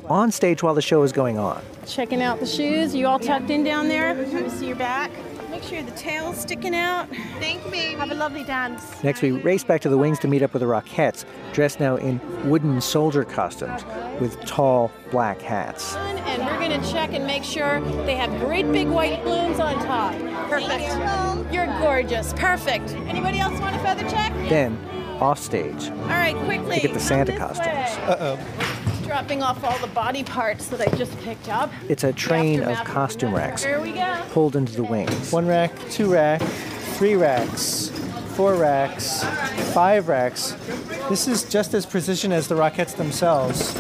on 0.10 0.32
stage 0.32 0.64
while 0.64 0.74
the 0.74 0.82
show 0.82 1.04
is 1.04 1.12
going 1.12 1.38
on. 1.38 1.62
Checking 1.86 2.24
out 2.24 2.40
the 2.40 2.48
shoes. 2.48 2.96
You 2.96 3.06
all 3.06 3.20
tucked 3.20 3.52
in 3.52 3.64
down 3.64 3.88
there? 3.88 4.16
Let 4.16 4.46
me 4.46 4.50
see 4.50 4.66
your 4.66 4.78
back. 4.78 5.12
Make 5.70 5.84
sure 5.86 5.92
the 5.92 6.00
tail's 6.00 6.38
sticking 6.38 6.74
out. 6.74 7.10
Thank 7.40 7.66
you, 7.66 7.72
baby. 7.72 7.96
Have 8.00 8.12
a 8.12 8.16
lovely 8.16 8.46
dance. 8.46 9.04
Next, 9.04 9.22
we 9.22 9.32
race 9.32 9.66
back 9.66 9.82
to 9.82 9.90
the 9.90 9.98
wings 9.98 10.18
to 10.20 10.28
meet 10.30 10.42
up 10.42 10.54
with 10.54 10.62
the 10.62 10.66
Rockettes, 10.66 11.26
dressed 11.52 11.82
now 11.82 11.98
in 11.98 12.22
wooden 12.50 12.80
soldier 12.80 13.26
costumes 13.26 13.84
with 14.22 14.40
tall 14.46 14.94
black 15.12 15.42
hats. 15.42 15.98
And 15.98 16.46
we're 16.46 16.58
going 16.58 16.82
to 16.82 16.90
check 16.90 17.12
and 17.12 17.28
make 17.28 17.44
sure 17.44 17.82
they 18.06 18.16
have 18.16 18.30
great 18.40 18.72
big 18.72 18.88
white 18.88 19.22
balloons 19.26 19.60
on 19.60 19.76
top. 19.86 20.14
Perfect. 20.50 21.54
You're 21.54 21.66
gorgeous. 21.82 22.32
Perfect. 22.32 22.92
Anybody 23.10 23.40
else 23.40 23.60
want 23.60 23.76
a 23.76 23.80
feather 23.80 24.10
check? 24.10 24.32
Then, 24.48 24.78
off 25.20 25.38
stage, 25.38 25.90
All 25.90 25.98
right, 26.08 26.36
quickly. 26.46 26.76
to 26.76 26.82
get 26.82 26.94
the 26.94 27.00
Santa 27.02 27.38
costumes. 27.38 27.68
Uh-oh. 28.08 28.87
Dropping 29.08 29.42
off 29.42 29.64
all 29.64 29.78
the 29.80 29.88
body 29.94 30.22
parts 30.24 30.68
that 30.68 30.82
I 30.82 30.94
just 30.98 31.18
picked 31.22 31.48
up. 31.48 31.72
It's 31.88 32.04
a 32.04 32.12
train 32.12 32.62
of 32.62 32.76
costume 32.84 33.34
racks 33.34 33.64
Here 33.64 33.80
we 33.80 33.94
go. 33.94 34.22
pulled 34.32 34.58
into 34.58 34.76
the 34.76 34.84
wings. 34.84 35.32
One 35.32 35.48
rack, 35.48 35.72
two 35.90 36.12
rack, 36.12 36.42
three 36.42 37.16
racks, 37.16 37.88
four 38.36 38.56
racks, 38.56 39.24
five 39.74 40.10
racks. 40.10 40.52
This 41.10 41.28
is 41.30 41.46
just 41.46 41.74
as 41.74 41.86
precision 41.86 42.34
as 42.34 42.50
the 42.50 42.56
Rockettes 42.56 42.98
themselves. 42.98 43.74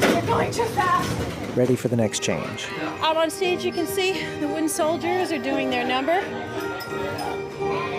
You're 0.00 0.22
going 0.22 0.50
too 0.50 0.64
fast. 0.64 1.56
ready 1.56 1.76
for 1.76 1.86
the 1.86 1.96
next 1.96 2.22
change. 2.24 2.66
Out 3.02 3.16
on 3.16 3.30
stage, 3.30 3.64
you 3.64 3.72
can 3.72 3.86
see 3.86 4.20
the 4.40 4.48
wooden 4.48 4.68
soldiers 4.68 5.30
are 5.30 5.38
doing 5.42 5.70
their 5.70 5.86
number. 5.86 6.20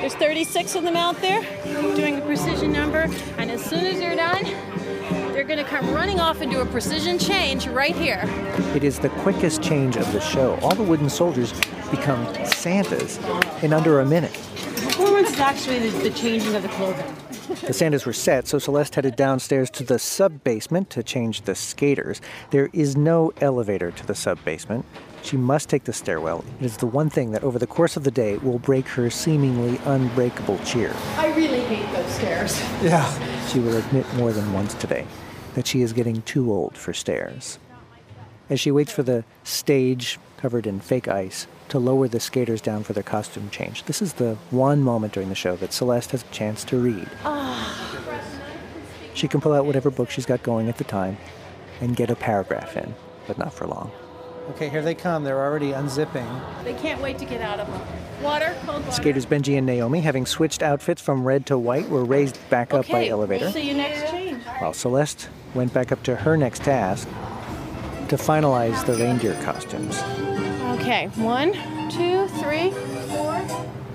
There's 0.01 0.15
36 0.15 0.75
of 0.75 0.83
them 0.83 0.97
out 0.97 1.19
there 1.21 1.41
doing 1.95 2.17
a 2.17 2.21
precision 2.21 2.73
number, 2.73 3.09
and 3.37 3.49
as 3.49 3.63
soon 3.63 3.85
as 3.85 3.99
they're 3.99 4.15
done, 4.17 4.45
they're 5.37 5.45
going 5.45 5.63
to 5.63 5.69
come 5.69 5.93
running 5.93 6.19
off 6.19 6.41
and 6.41 6.51
do 6.51 6.61
a 6.61 6.65
precision 6.65 7.19
change 7.19 7.67
right 7.67 7.95
here. 7.95 8.23
It 8.75 8.83
is 8.83 8.97
the 8.97 9.09
quickest 9.09 9.61
change 9.61 9.95
of 9.95 10.11
the 10.11 10.19
show. 10.19 10.55
All 10.63 10.73
the 10.73 10.81
wooden 10.81 11.11
soldiers 11.11 11.53
become 11.91 12.25
Santas 12.43 13.19
in 13.61 13.71
under 13.71 13.99
a 13.99 14.05
minute. 14.05 14.33
The 14.33 14.81
performance 14.87 15.29
is 15.29 15.39
actually 15.39 15.89
the, 15.89 16.09
the 16.09 16.09
changing 16.09 16.55
of 16.55 16.63
the 16.63 16.69
clothing. 16.69 17.05
The 17.67 17.71
Santas 17.71 18.07
were 18.07 18.13
set, 18.13 18.47
so 18.47 18.57
Celeste 18.57 18.95
headed 18.95 19.15
downstairs 19.15 19.69
to 19.71 19.83
the 19.83 19.99
sub 19.99 20.43
basement 20.43 20.89
to 20.89 21.03
change 21.03 21.41
the 21.41 21.53
skaters. 21.53 22.19
There 22.49 22.71
is 22.73 22.97
no 22.97 23.31
elevator 23.39 23.91
to 23.91 24.07
the 24.07 24.15
sub 24.15 24.43
basement. 24.43 24.85
She 25.21 25.37
must 25.37 25.69
take 25.69 25.83
the 25.83 25.93
stairwell. 25.93 26.45
It 26.59 26.65
is 26.65 26.77
the 26.77 26.87
one 26.87 27.11
thing 27.11 27.29
that 27.33 27.43
over 27.43 27.59
the 27.59 27.67
course 27.67 27.95
of 27.95 28.03
the 28.03 28.11
day 28.11 28.37
will 28.37 28.57
break 28.57 28.87
her 28.87 29.11
seemingly 29.11 29.79
unbreakable 29.85 30.57
cheer. 30.65 30.95
I 31.15 31.27
really 31.35 31.59
hate 31.59 31.93
those 31.93 32.11
stairs. 32.11 32.59
Yeah. 32.81 33.47
She 33.49 33.59
will 33.59 33.77
admit 33.77 34.11
more 34.15 34.31
than 34.31 34.51
once 34.51 34.73
today 34.73 35.05
that 35.57 35.65
she 35.65 35.81
is 35.81 35.91
getting 35.91 36.21
too 36.21 36.51
old 36.53 36.77
for 36.77 36.93
stairs. 36.93 37.57
As 38.47 38.59
she 38.59 38.69
waits 38.69 38.91
for 38.91 39.01
the 39.01 39.25
stage 39.43 40.19
covered 40.37 40.67
in 40.67 40.79
fake 40.79 41.07
ice 41.07 41.47
to 41.69 41.79
lower 41.79 42.07
the 42.07 42.19
skaters 42.19 42.61
down 42.61 42.83
for 42.83 42.93
their 42.93 43.01
costume 43.01 43.49
change, 43.49 43.81
this 43.85 43.99
is 43.99 44.13
the 44.13 44.35
one 44.51 44.83
moment 44.83 45.13
during 45.13 45.29
the 45.29 45.35
show 45.35 45.55
that 45.55 45.73
Celeste 45.73 46.11
has 46.11 46.21
a 46.21 46.27
chance 46.27 46.63
to 46.65 46.77
read. 46.77 47.09
She 49.15 49.27
can 49.27 49.41
pull 49.41 49.53
out 49.53 49.65
whatever 49.65 49.89
book 49.89 50.11
she's 50.11 50.27
got 50.27 50.43
going 50.43 50.69
at 50.69 50.77
the 50.77 50.83
time 50.83 51.17
and 51.81 51.95
get 51.95 52.11
a 52.11 52.15
paragraph 52.15 52.77
in, 52.77 52.93
but 53.25 53.39
not 53.39 53.51
for 53.51 53.65
long. 53.65 53.91
Okay, 54.51 54.69
here 54.69 54.81
they 54.81 54.95
come. 54.95 55.23
They're 55.23 55.43
already 55.43 55.71
unzipping. 55.71 56.63
They 56.63 56.75
can't 56.75 57.01
wait 57.01 57.17
to 57.17 57.25
get 57.25 57.41
out 57.41 57.59
of 57.59 57.67
them. 57.67 57.81
Water, 58.23 58.55
cold 58.65 58.81
water. 58.81 58.91
Skaters 58.91 59.25
Benji 59.25 59.57
and 59.57 59.65
Naomi, 59.65 59.99
having 59.99 60.25
switched 60.25 60.63
outfits 60.63 61.01
from 61.01 61.25
red 61.25 61.45
to 61.47 61.57
white, 61.57 61.89
were 61.89 62.05
raised 62.05 62.39
back 62.49 62.73
up 62.73 62.87
by 62.87 63.07
elevator. 63.07 63.47
okay, 63.47 63.49
elevator. 63.49 63.51
See 63.51 63.67
you 63.67 63.73
next 63.73 64.09
change. 64.09 64.43
while 64.59 64.71
Celeste 64.71 65.27
went 65.57 65.73
back 65.73 65.91
up 65.91 66.01
to 66.03 66.15
her 66.15 66.37
next 66.37 66.63
task 66.63 67.07
to 68.07 68.15
finalize 68.15 68.85
the 68.85 68.93
reindeer 68.93 69.33
costumes. 69.43 69.97
Okay, 70.79 71.07
one, 71.15 71.51
two, 71.89 72.27
three, 72.39 72.71
four, 73.09 73.41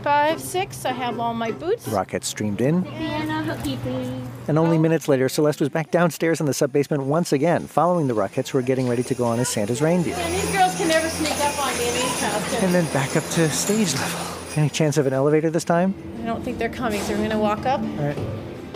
five, 0.02 0.40
six. 0.40 0.84
I 0.84 0.92
have 0.92 1.18
all 1.20 1.32
my 1.32 1.52
boots. 1.52 1.86
Rockettes 1.88 2.24
streamed 2.24 2.60
in, 2.60 2.82
Piano 2.82 3.42
hooky, 3.44 3.76
please. 3.78 4.10
and 4.48 4.58
only 4.58 4.76
minutes 4.76 5.08
later, 5.08 5.28
Celeste 5.28 5.60
was 5.60 5.68
back 5.70 5.90
downstairs 5.90 6.40
in 6.40 6.46
the 6.46 6.52
sub 6.52 6.72
basement 6.72 7.04
once 7.04 7.32
again, 7.32 7.66
following 7.66 8.08
the 8.08 8.14
Rockettes 8.14 8.48
who 8.48 8.58
were 8.58 8.62
getting 8.62 8.88
ready 8.88 9.04
to 9.04 9.14
go 9.14 9.24
on 9.24 9.38
as 9.38 9.48
Santa's 9.48 9.80
reindeer. 9.80 10.14
And 10.18 10.34
these 10.34 10.52
girls 10.52 10.76
can 10.76 10.88
never 10.88 11.08
sneak 11.08 11.38
up 11.38 11.58
on 11.64 11.72
me 11.78 11.88
in 11.88 11.94
these 11.94 12.20
costumes. 12.20 12.62
And 12.64 12.74
then 12.74 12.92
back 12.92 13.16
up 13.16 13.24
to 13.30 13.48
stage 13.48 13.94
level. 13.94 14.28
Any 14.56 14.68
chance 14.68 14.98
of 14.98 15.06
an 15.06 15.14
elevator 15.14 15.48
this 15.48 15.64
time? 15.64 15.94
I 16.20 16.26
don't 16.26 16.42
think 16.44 16.58
they're 16.58 16.68
coming, 16.68 17.00
so 17.00 17.12
we're 17.12 17.18
going 17.18 17.30
to 17.30 17.38
walk 17.38 17.64
up. 17.64 17.80
All 17.80 17.86
right. 17.86 18.18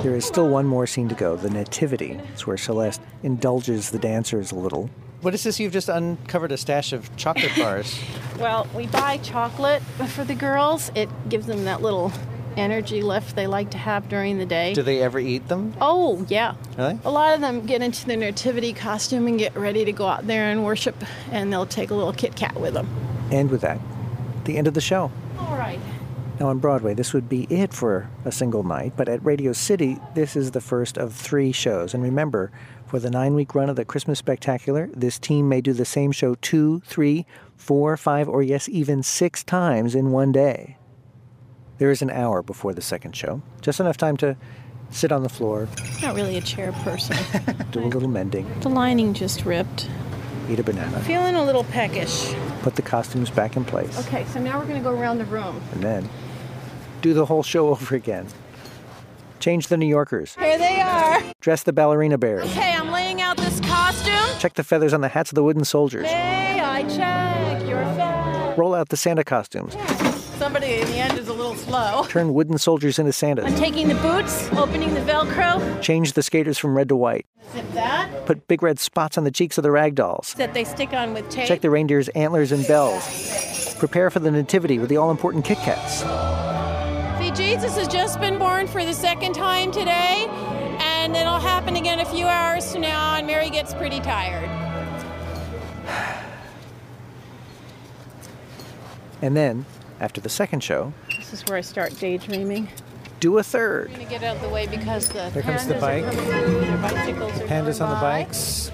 There 0.03 0.15
is 0.15 0.25
still 0.25 0.49
one 0.49 0.67
more 0.67 0.87
scene 0.87 1.09
to 1.09 1.15
go 1.15 1.37
the 1.37 1.51
Nativity. 1.51 2.21
It's 2.33 2.47
where 2.47 2.57
Celeste 2.57 3.01
indulges 3.23 3.91
the 3.91 3.99
dancers 3.99 4.53
a 4.53 4.55
little. 4.55 4.91
What 5.23 5.35
is 5.35 5.43
this? 5.43 5.59
You've 5.59 5.73
just 5.73 5.89
uncovered 5.89 6.53
a 6.53 6.57
stash 6.57 6.93
of 6.93 7.15
chocolate 7.17 7.53
bars. 7.57 7.99
Well, 8.39 8.67
we 8.75 8.87
buy 8.87 9.17
chocolate 9.19 9.83
for 9.83 10.25
the 10.25 10.35
girls. 10.35 10.93
It 10.95 11.09
gives 11.29 11.47
them 11.47 11.65
that 11.65 11.81
little 11.81 12.13
energy 12.57 13.03
lift 13.03 13.37
they 13.37 13.47
like 13.47 13.71
to 13.71 13.79
have 13.79 14.09
during 14.09 14.39
the 14.39 14.47
day. 14.47 14.75
Do 14.75 14.83
they 14.83 15.03
ever 15.03 15.19
eat 15.19 15.49
them? 15.49 15.75
Oh, 15.81 16.25
yeah. 16.29 16.55
Really? 16.79 16.99
A 17.05 17.11
lot 17.11 17.35
of 17.35 17.41
them 17.41 17.67
get 17.67 17.83
into 17.83 18.07
their 18.07 18.17
nativity 18.17 18.73
costume 18.73 19.27
and 19.27 19.39
get 19.39 19.57
ready 19.57 19.85
to 19.85 19.93
go 19.93 20.07
out 20.07 20.27
there 20.27 20.51
and 20.51 20.65
worship, 20.65 20.97
and 21.33 21.53
they'll 21.53 21.67
take 21.67 21.91
a 21.91 21.95
little 21.95 22.13
Kit 22.13 22.37
Kat 22.37 22.59
with 22.61 22.75
them. 22.75 22.89
And 23.31 23.51
with 23.51 23.63
that, 23.63 23.81
the 24.45 24.57
end 24.59 24.67
of 24.69 24.75
the 24.75 24.81
show. 24.81 25.11
All 25.39 25.57
right. 25.57 25.81
Now, 26.39 26.49
on 26.49 26.59
Broadway, 26.59 26.93
this 26.93 27.15
would 27.15 27.31
be 27.31 27.45
it 27.45 27.73
for 27.73 28.11
a 28.27 28.31
single 28.33 28.63
night, 28.63 28.93
but 28.95 29.09
at 29.09 29.25
Radio 29.25 29.53
City, 29.55 29.99
this 30.15 30.37
is 30.37 30.51
the 30.51 30.61
first 30.61 30.99
of 30.99 31.15
three 31.15 31.51
shows. 31.51 31.95
And 31.95 32.03
remember, 32.03 32.53
for 32.87 32.99
the 32.99 33.11
nine 33.11 33.35
week 33.35 33.55
run 33.55 33.71
of 33.71 33.77
the 33.77 33.87
Christmas 33.87 34.19
Spectacular, 34.19 34.91
this 34.93 35.19
team 35.19 35.49
may 35.49 35.63
do 35.63 35.73
the 35.73 35.87
same 35.87 36.13
show 36.13 36.35
two, 36.37 36.81
three, 36.81 37.25
four, 37.57 37.97
five, 37.97 38.29
or 38.29 38.43
yes, 38.43 38.69
even 38.69 39.03
six 39.03 39.43
times 39.43 39.95
in 39.95 40.11
one 40.11 40.31
day. 40.31 40.77
There 41.79 41.91
is 41.91 42.03
an 42.03 42.11
hour 42.11 42.43
before 42.43 42.75
the 42.75 42.83
second 42.83 43.17
show, 43.17 43.41
just 43.63 43.81
enough 43.81 43.97
time 43.97 44.19
to 44.19 44.37
sit 44.91 45.13
on 45.13 45.23
the 45.23 45.29
floor, 45.31 45.69
Not 46.03 46.15
really 46.15 46.37
a 46.37 46.41
chair 46.43 46.73
person. 46.85 47.17
do 47.71 47.81
a 47.81 47.87
little 47.87 48.09
mending, 48.11 48.47
the 48.61 48.69
lining 48.69 49.15
just 49.15 49.45
ripped. 49.47 49.89
eat 50.51 50.59
a 50.61 50.63
banana, 50.63 51.01
Feeling 51.01 51.35
a 51.35 51.45
little 51.45 51.65
peckish. 51.65 52.33
put 52.63 52.77
the 52.77 52.83
costumes 52.83 53.31
back 53.31 53.57
in 53.57 53.65
place, 53.65 53.99
Okay, 54.07 54.25
so 54.27 54.39
now 54.41 54.59
we're 54.59 54.67
going 54.67 54.83
to 54.83 54.89
go 54.89 54.95
around 54.95 55.17
the 55.19 55.25
room. 55.27 55.61
and 55.73 55.83
then 55.83 56.09
do 57.07 57.15
the 57.15 57.25
whole 57.27 57.43
show 57.43 57.69
over 57.69 57.95
again. 57.95 58.27
Change 59.39 59.69
the 59.69 59.77
New 59.77 59.87
Yorkers, 59.87 60.35
Here 60.35 60.59
they 60.59 60.81
are. 60.81 61.23
dress 61.41 61.63
the 61.63 61.73
ballerina 61.73 62.19
bears. 62.19 62.45
Okay, 62.47 62.73
I'm 62.73 62.91
laying 62.91 63.21
out 63.21 63.37
this 63.37 63.61
costume. 63.61 64.41
Check 64.41 64.55
the 64.55 64.65
feathers 64.65 64.93
on 64.93 65.03
the 65.03 65.09
hats 65.09 65.31
of 65.31 65.37
the 65.37 65.45
wooden 65.45 65.65
soldiers. 65.65 66.03
May 66.03 66.61
I 66.61 66.83
check 66.83 67.69
your 67.69 67.79
fat? 67.95 68.59
Roll 68.59 68.75
out 68.75 68.89
the 68.89 68.97
Santa 68.97 69.23
costumes. 69.23 69.77
Somebody 70.37 70.75
in 70.81 70.87
the 70.89 70.97
end 70.97 71.19
is 71.19 71.29
a 71.29 71.33
little 71.33 71.55
slow. 71.55 72.05
Turn 72.09 72.35
wooden 72.35 72.59
soldiers 72.59 72.99
into 72.99 73.13
Santas. 73.13 73.45
I'm 73.47 73.55
taking 73.55 73.89
the 73.89 73.95
boots, 73.97 74.51
opening 74.53 74.93
the 74.95 75.01
Velcro. 75.01 75.81
Change 75.81 76.15
the 76.15 76.23
skaters 76.23 76.59
from 76.59 76.77
red 76.77 76.89
to 76.89 76.97
white. 76.97 77.27
Zip 77.53 77.65
that. 77.73 78.27
Put 78.27 78.49
big 78.49 78.63
red 78.63 78.79
spots 78.81 79.17
on 79.17 79.25
the 79.25 79.31
cheeks 79.31 79.57
of 79.59 79.63
the 79.63 79.71
rag 79.71 79.95
dolls. 79.95 80.35
That 80.39 80.55
they 80.55 80.65
stick 80.65 80.93
on 80.93 81.15
with 81.15 81.29
tape. 81.31 81.47
Check 81.47 81.61
the 81.61 81.71
reindeer's 81.71 82.09
antlers 82.11 82.51
and 82.53 82.67
bells. 82.67 83.75
Prepare 83.79 84.11
for 84.11 84.19
the 84.19 84.31
nativity 84.31 84.79
with 84.79 84.89
the 84.89 84.97
all 84.97 85.11
important 85.11 85.45
Kit 85.45 85.59
Kats. 85.59 86.03
See, 87.37 87.45
Jesus 87.53 87.77
has 87.77 87.89
just 87.89 88.21
been 88.21 88.39
born 88.39 88.67
for 88.67 88.85
the 88.85 88.93
second 88.95 89.35
time 89.35 89.71
today, 89.71 90.27
and 90.81 91.15
it'll 91.17 91.39
happen 91.41 91.77
again 91.77 92.01
a 92.01 92.05
few 92.05 92.27
hours 92.27 92.73
from 92.73 92.81
now, 92.83 93.17
and 93.17 93.27
Mary 93.27 93.51
gets 93.51 93.75
pretty 93.75 94.01
tired. 94.01 94.49
And 99.23 99.37
then, 99.37 99.65
after 100.01 100.21
the 100.21 100.29
second 100.29 100.63
show, 100.63 100.93
This 101.19 101.33
is 101.33 101.43
where 101.47 101.59
I 101.59 101.63
start 101.63 101.99
daydreaming. 101.99 102.69
do 103.21 103.39
a 103.39 103.43
third. 103.43 103.89
I'm 103.91 103.95
gonna 103.97 104.11
get 104.11 104.23
out 104.23 104.37
of 104.37 104.43
the 104.43 104.49
way 104.49 104.67
because 104.67 105.09
the 105.09 105.31
There 105.33 105.43
comes 105.43 105.67
the 105.67 105.75
pandas 105.75 105.77
are 105.77 105.81
bike. 105.81 106.05
coming 106.05 106.25
through, 106.25 106.61
Their 106.61 106.77
bicycles 106.79 107.33
are 107.41 107.47
Pandas 107.47 107.81
on 107.85 107.91
the 107.91 108.01
bikes. 108.01 108.71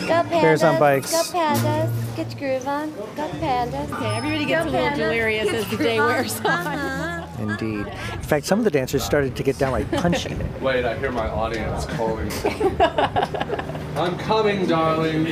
Go 0.00 0.14
pandas. 0.22 0.30
Bears 0.30 0.62
on 0.62 0.78
bikes. 0.78 1.10
Go 1.10 1.22
pandas. 1.38 2.16
Get 2.16 2.30
your 2.40 2.58
groove 2.58 2.68
on. 2.68 2.92
Go 2.94 3.28
pandas. 3.40 3.92
Okay, 3.92 4.16
everybody 4.16 4.44
gets 4.46 4.64
Go 4.64 4.70
a 4.70 4.72
little 4.72 4.88
pandas. 4.88 4.96
delirious 4.96 5.44
Get 5.46 5.54
as 5.54 5.68
the 5.70 5.76
day 5.76 5.96
groove 5.98 6.08
wears 6.08 6.40
on. 6.40 6.46
Uh-huh. 6.46 7.27
Indeed. 7.38 7.86
In 7.86 8.22
fact, 8.22 8.46
some 8.46 8.58
of 8.58 8.64
the 8.64 8.70
dancers 8.70 9.04
started 9.04 9.36
to 9.36 9.42
get 9.42 9.58
downright 9.58 9.90
punchy. 9.90 10.34
Wait, 10.60 10.84
I 10.84 10.98
hear 10.98 11.12
my 11.12 11.28
audience 11.28 11.86
calling. 11.86 12.30
I'm 13.96 14.18
coming, 14.18 14.66
darling. 14.66 15.26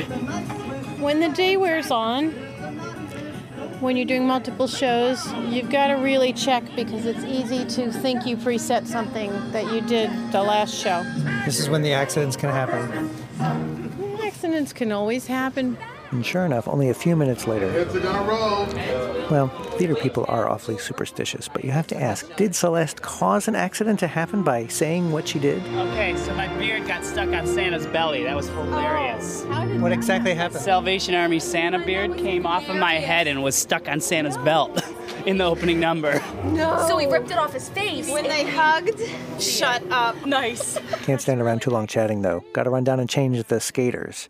When 1.01 1.19
the 1.19 1.29
day 1.29 1.57
wears 1.57 1.91
on, 1.91 2.31
when 3.79 3.95
you're 3.95 4.07
doing 4.07 4.25
multiple 4.25 4.67
shows, 4.67 5.31
you've 5.49 5.69
got 5.69 5.87
to 5.87 5.93
really 5.95 6.33
check 6.33 6.63
because 6.75 7.05
it's 7.05 7.23
easy 7.23 7.63
to 7.75 7.91
think 7.91 8.25
you 8.25 8.35
preset 8.35 8.87
something 8.87 9.31
that 9.51 9.71
you 9.71 9.81
did 9.81 10.09
the 10.31 10.41
last 10.41 10.73
show. 10.73 11.03
This 11.45 11.59
is 11.59 11.69
when 11.69 11.83
the 11.83 11.93
accidents 11.93 12.35
can 12.35 12.49
happen. 12.49 13.09
Accidents 14.23 14.73
can 14.73 14.91
always 14.91 15.27
happen. 15.27 15.77
And 16.11 16.25
sure 16.25 16.45
enough, 16.45 16.67
only 16.67 16.89
a 16.89 16.93
few 16.93 17.15
minutes 17.15 17.47
later, 17.47 17.67
well, 19.29 19.49
theater 19.77 19.95
people 19.95 20.25
are 20.29 20.49
awfully 20.49 20.77
superstitious, 20.77 21.47
but 21.47 21.65
you 21.65 21.71
have 21.71 21.87
to 21.87 22.01
ask 22.01 22.33
did 22.37 22.55
Celeste 22.55 23.01
cause 23.01 23.47
an 23.47 23.55
accident 23.55 23.99
to 23.99 24.07
happen 24.07 24.41
by 24.41 24.67
saying 24.67 25.11
what 25.11 25.27
she 25.27 25.37
did? 25.39 25.61
Okay, 25.75 26.15
so 26.15 26.33
my 26.35 26.47
beard 26.57 26.87
got 26.87 27.03
stuck 27.03 27.29
on 27.29 27.45
Santa's 27.45 27.85
belly. 27.87 28.23
That 28.23 28.35
was 28.35 28.47
hilarious. 28.49 29.43
Oh, 29.47 29.79
what 29.79 29.91
exactly 29.91 30.33
happened? 30.33 30.61
Salvation 30.61 31.13
Army 31.13 31.39
Santa 31.39 31.79
beard 31.79 32.17
came 32.17 32.45
off 32.45 32.69
of 32.69 32.77
my 32.77 32.93
head 32.93 33.27
and 33.27 33.43
was 33.43 33.55
stuck 33.55 33.89
on 33.89 33.99
Santa's 33.99 34.37
belt 34.37 34.81
in 35.25 35.37
the 35.37 35.43
opening 35.43 35.79
number. 35.79 36.21
No. 36.45 36.85
So 36.87 36.97
he 36.97 37.05
ripped 37.05 37.31
it 37.31 37.37
off 37.37 37.53
his 37.53 37.67
face. 37.69 38.09
When 38.09 38.23
they 38.23 38.45
hugged, 38.49 39.01
shut 39.41 39.83
up. 39.91 40.25
Nice. 40.25 40.79
Can't 41.03 41.21
stand 41.21 41.41
around 41.41 41.61
too 41.61 41.69
long 41.69 41.85
chatting, 41.85 42.21
though. 42.21 42.45
Gotta 42.53 42.69
run 42.69 42.85
down 42.85 42.99
and 43.01 43.09
change 43.09 43.43
the 43.43 43.59
skaters. 43.59 44.29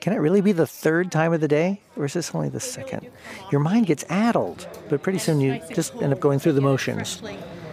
Can 0.00 0.14
it 0.14 0.16
really 0.16 0.40
be 0.40 0.52
the 0.52 0.66
third 0.66 1.12
time 1.12 1.34
of 1.34 1.42
the 1.42 1.48
day? 1.48 1.82
Or 1.94 2.06
is 2.06 2.14
this 2.14 2.34
only 2.34 2.48
the 2.48 2.58
second? 2.60 3.06
Your 3.52 3.60
mind 3.60 3.86
gets 3.86 4.02
addled, 4.08 4.66
but 4.88 5.02
pretty 5.02 5.18
soon 5.18 5.42
you 5.42 5.60
just 5.74 5.94
end 5.96 6.14
up 6.14 6.20
going 6.20 6.38
through 6.38 6.52
the 6.52 6.62
motions, 6.62 7.20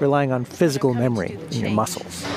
relying 0.02 0.34
on 0.34 0.44
physical 0.44 0.94
memory 0.94 1.38
in 1.52 1.62
your 1.62 1.70
muscles. 1.70 2.28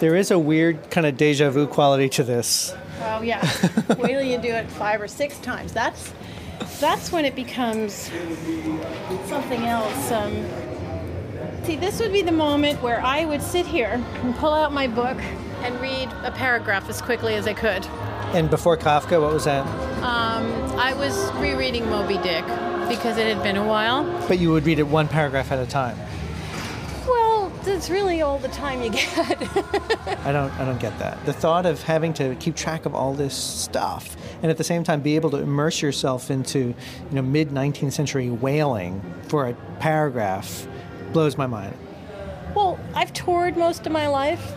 There 0.00 0.16
is 0.16 0.30
a 0.30 0.38
weird 0.38 0.90
kind 0.90 1.06
of 1.06 1.18
deja 1.18 1.50
vu 1.50 1.66
quality 1.66 2.08
to 2.10 2.24
this. 2.24 2.74
Oh 3.02 3.20
yeah. 3.20 3.42
Wait 3.98 4.12
till 4.12 4.22
you 4.22 4.38
do 4.38 4.48
it 4.48 4.70
five 4.70 5.02
or 5.02 5.08
six 5.08 5.38
times. 5.40 5.72
That's 5.72 6.12
that's 6.80 7.12
when 7.12 7.24
it 7.24 7.34
becomes 7.34 8.10
something 9.26 9.64
else. 9.64 10.10
Um, 10.10 10.46
see, 11.64 11.76
this 11.76 12.00
would 12.00 12.12
be 12.12 12.22
the 12.22 12.32
moment 12.32 12.80
where 12.80 13.02
I 13.02 13.26
would 13.26 13.42
sit 13.42 13.66
here 13.66 14.02
and 14.22 14.34
pull 14.36 14.54
out 14.54 14.72
my 14.72 14.86
book 14.86 15.18
and 15.62 15.80
read 15.80 16.08
a 16.24 16.30
paragraph 16.30 16.88
as 16.88 17.00
quickly 17.02 17.34
as 17.34 17.46
I 17.46 17.54
could. 17.54 17.84
And 18.34 18.50
before 18.50 18.76
Kafka, 18.76 19.20
what 19.20 19.32
was 19.32 19.44
that? 19.44 19.66
Um, 20.02 20.46
I 20.78 20.94
was 20.94 21.30
rereading 21.34 21.88
Moby 21.88 22.18
Dick 22.18 22.44
because 22.88 23.16
it 23.18 23.26
had 23.26 23.42
been 23.42 23.56
a 23.56 23.66
while. 23.66 24.04
But 24.28 24.38
you 24.38 24.50
would 24.52 24.64
read 24.64 24.78
it 24.78 24.86
one 24.86 25.08
paragraph 25.08 25.50
at 25.52 25.58
a 25.58 25.66
time. 25.66 25.96
Well, 27.06 27.50
that's 27.64 27.88
really 27.90 28.20
all 28.22 28.38
the 28.38 28.48
time 28.48 28.82
you 28.82 28.90
get. 28.90 29.08
I 30.26 30.32
don't 30.32 30.50
I 30.58 30.64
don't 30.64 30.78
get 30.80 30.98
that. 30.98 31.24
The 31.24 31.32
thought 31.32 31.64
of 31.66 31.82
having 31.82 32.12
to 32.14 32.34
keep 32.36 32.54
track 32.54 32.84
of 32.86 32.94
all 32.94 33.14
this 33.14 33.34
stuff 33.34 34.16
and 34.42 34.50
at 34.50 34.56
the 34.58 34.64
same 34.64 34.84
time 34.84 35.00
be 35.00 35.16
able 35.16 35.30
to 35.30 35.38
immerse 35.38 35.80
yourself 35.82 36.30
into, 36.30 36.58
you 36.58 36.74
know, 37.12 37.22
mid 37.22 37.50
19th 37.50 37.92
century 37.92 38.28
whaling 38.30 39.02
for 39.28 39.48
a 39.48 39.54
paragraph 39.80 40.66
blows 41.12 41.38
my 41.38 41.46
mind. 41.46 41.74
well, 42.54 42.78
I've 42.94 43.12
toured 43.14 43.56
most 43.56 43.86
of 43.86 43.92
my 43.92 44.06
life. 44.08 44.52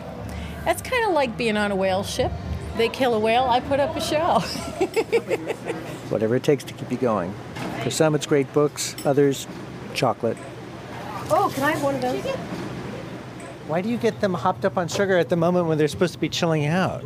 That's 0.65 0.81
kind 0.81 1.05
of 1.05 1.13
like 1.13 1.37
being 1.37 1.57
on 1.57 1.71
a 1.71 1.75
whale 1.75 2.03
ship. 2.03 2.31
They 2.77 2.89
kill 2.89 3.13
a 3.13 3.19
whale, 3.19 3.43
I 3.43 3.59
put 3.59 3.79
up 3.79 3.95
a 3.95 4.01
show. 4.01 4.39
Whatever 6.09 6.35
it 6.35 6.43
takes 6.43 6.63
to 6.65 6.73
keep 6.73 6.91
you 6.91 6.97
going. 6.97 7.33
For 7.83 7.91
some, 7.91 8.15
it's 8.15 8.25
great 8.25 8.51
books, 8.53 8.95
others, 9.05 9.47
chocolate. 9.93 10.37
oh, 11.29 11.51
can 11.53 11.63
I 11.63 11.71
have 11.71 11.83
one 11.83 11.95
of 11.95 12.01
those? 12.01 12.23
Why 13.67 13.81
do 13.81 13.89
you 13.89 13.97
get 13.97 14.21
them 14.21 14.33
hopped 14.33 14.65
up 14.65 14.77
on 14.77 14.87
sugar 14.87 15.17
at 15.17 15.29
the 15.29 15.35
moment 15.35 15.67
when 15.67 15.77
they're 15.77 15.87
supposed 15.87 16.13
to 16.13 16.19
be 16.19 16.29
chilling 16.29 16.65
out? 16.65 17.03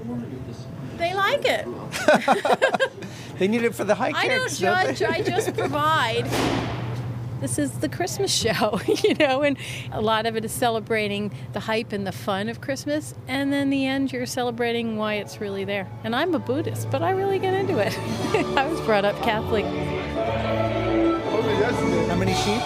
They 0.98 1.14
like 1.14 1.46
it. 1.46 1.68
They 3.38 3.48
need 3.48 3.64
it 3.64 3.76
for 3.76 3.84
the 3.84 3.96
high 3.96 4.14
kicks. 4.14 4.24
I 4.24 4.28
don't 4.30 4.48
kicks. 4.48 4.60
don't 4.60 4.96
judge, 4.96 5.02
I 5.02 5.22
just 5.22 5.54
provide. 5.56 6.26
This 7.46 7.60
is 7.60 7.78
the 7.78 7.90
Christmas 7.90 8.34
show, 8.34 8.82
you 9.04 9.14
know, 9.14 9.44
and 9.44 9.56
a 9.92 10.02
lot 10.02 10.26
of 10.26 10.36
it 10.36 10.44
is 10.44 10.52
celebrating 10.52 11.32
the 11.54 11.60
hype 11.60 11.92
and 11.92 12.08
the 12.08 12.12
fun 12.12 12.50
of 12.50 12.60
Christmas. 12.60 13.14
And 13.28 13.54
then 13.54 13.70
the 13.70 13.86
end, 13.86 14.12
you're 14.12 14.26
celebrating 14.26 14.98
why 14.98 15.18
it's 15.18 15.40
really 15.40 15.64
there. 15.64 15.88
And 16.04 16.16
I'm 16.16 16.34
a 16.34 16.40
Buddhist, 16.40 16.90
but 16.90 17.04
I 17.04 17.12
really 17.12 17.38
get 17.38 17.54
into 17.54 17.78
it. 17.78 17.96
I 18.58 18.66
was 18.68 18.82
brought 18.82 19.06
up 19.06 19.16
Catholic. 19.22 19.64
How 22.08 22.16
many 22.16 22.34
sheep? 22.34 22.64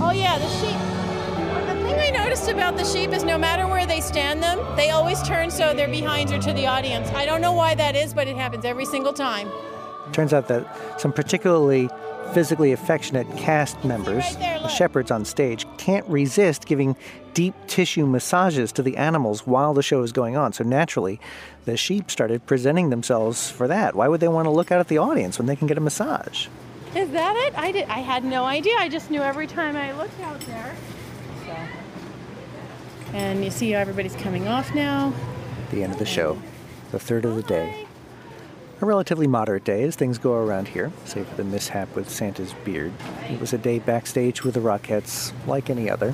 Oh, 0.00 0.12
yeah, 0.14 0.38
the 0.38 0.48
sheep. 0.48 0.78
The 1.66 1.84
thing 1.84 2.00
I 2.00 2.24
noticed 2.24 2.48
about 2.48 2.78
the 2.78 2.86
sheep 2.86 3.10
is 3.10 3.22
no 3.22 3.36
matter 3.36 3.66
where 3.66 3.84
they 3.84 4.00
stand 4.00 4.42
them, 4.42 4.58
they 4.76 4.92
always 4.92 5.22
turn 5.24 5.50
so 5.50 5.74
their 5.74 5.88
behinds 5.88 6.32
are 6.32 6.40
to 6.40 6.54
the 6.54 6.66
audience. 6.66 7.10
I 7.10 7.26
don't 7.26 7.42
know 7.42 7.52
why 7.52 7.74
that 7.74 7.94
is, 7.94 8.14
but 8.14 8.28
it 8.28 8.36
happens 8.36 8.64
every 8.64 8.86
single 8.86 9.12
time. 9.12 9.50
Turns 10.12 10.32
out 10.32 10.48
that 10.48 10.66
some 11.00 11.12
particularly 11.12 11.88
physically 12.32 12.72
affectionate 12.72 13.26
cast 13.36 13.82
members, 13.84 14.36
the 14.36 14.68
shepherds 14.68 15.10
on 15.10 15.24
stage, 15.24 15.66
can't 15.78 16.06
resist 16.06 16.66
giving 16.66 16.96
deep 17.34 17.54
tissue 17.66 18.06
massages 18.06 18.72
to 18.72 18.82
the 18.82 18.96
animals 18.96 19.46
while 19.46 19.74
the 19.74 19.82
show 19.82 20.02
is 20.02 20.12
going 20.12 20.36
on. 20.36 20.52
So 20.52 20.64
naturally, 20.64 21.20
the 21.64 21.76
sheep 21.76 22.10
started 22.10 22.44
presenting 22.46 22.90
themselves 22.90 23.50
for 23.50 23.68
that. 23.68 23.94
Why 23.94 24.08
would 24.08 24.20
they 24.20 24.28
want 24.28 24.46
to 24.46 24.50
look 24.50 24.72
out 24.72 24.80
at 24.80 24.88
the 24.88 24.98
audience 24.98 25.38
when 25.38 25.46
they 25.46 25.56
can 25.56 25.66
get 25.66 25.78
a 25.78 25.80
massage? 25.80 26.48
Is 26.94 27.10
that 27.10 27.36
it? 27.46 27.58
I 27.58 27.72
did. 27.72 27.88
I 27.88 28.00
had 28.00 28.24
no 28.24 28.44
idea. 28.44 28.74
I 28.78 28.88
just 28.88 29.10
knew 29.10 29.20
every 29.20 29.46
time 29.46 29.76
I 29.76 29.92
looked 29.92 30.20
out 30.20 30.40
there. 30.40 30.74
So. 31.46 31.56
And 33.12 33.44
you 33.44 33.50
see, 33.50 33.74
everybody's 33.74 34.16
coming 34.16 34.48
off 34.48 34.74
now. 34.74 35.12
The 35.70 35.82
end 35.82 35.92
of 35.92 35.98
the 35.98 36.06
show, 36.06 36.40
the 36.90 36.98
third 36.98 37.24
of 37.24 37.36
the 37.36 37.42
day. 37.42 37.87
A 38.80 38.86
relatively 38.86 39.26
moderate 39.26 39.64
day 39.64 39.82
as 39.82 39.96
things 39.96 40.18
go 40.18 40.34
around 40.34 40.68
here, 40.68 40.92
save 41.04 41.26
for 41.26 41.34
the 41.34 41.42
mishap 41.42 41.92
with 41.96 42.08
Santa's 42.08 42.54
beard. 42.64 42.92
It 43.28 43.40
was 43.40 43.52
a 43.52 43.58
day 43.58 43.80
backstage 43.80 44.44
with 44.44 44.54
the 44.54 44.60
Rockettes, 44.60 45.32
like 45.48 45.68
any 45.68 45.90
other. 45.90 46.12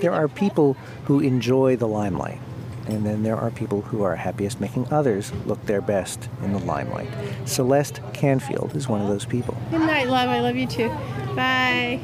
There 0.00 0.12
are 0.12 0.28
people 0.28 0.74
who 1.04 1.20
enjoy 1.20 1.76
the 1.76 1.88
limelight, 1.88 2.38
and 2.86 3.06
then 3.06 3.22
there 3.22 3.36
are 3.36 3.50
people 3.50 3.80
who 3.80 4.02
are 4.02 4.14
happiest 4.14 4.60
making 4.60 4.92
others 4.92 5.32
look 5.46 5.64
their 5.64 5.80
best 5.80 6.28
in 6.42 6.52
the 6.52 6.58
limelight. 6.58 7.08
Celeste 7.46 8.02
Canfield 8.12 8.76
is 8.76 8.86
one 8.86 9.00
of 9.00 9.08
those 9.08 9.24
people. 9.24 9.56
Good 9.70 9.80
night, 9.80 10.08
love. 10.08 10.28
I 10.28 10.40
love 10.40 10.56
you 10.56 10.66
too. 10.66 10.90
Bye. 11.34 11.98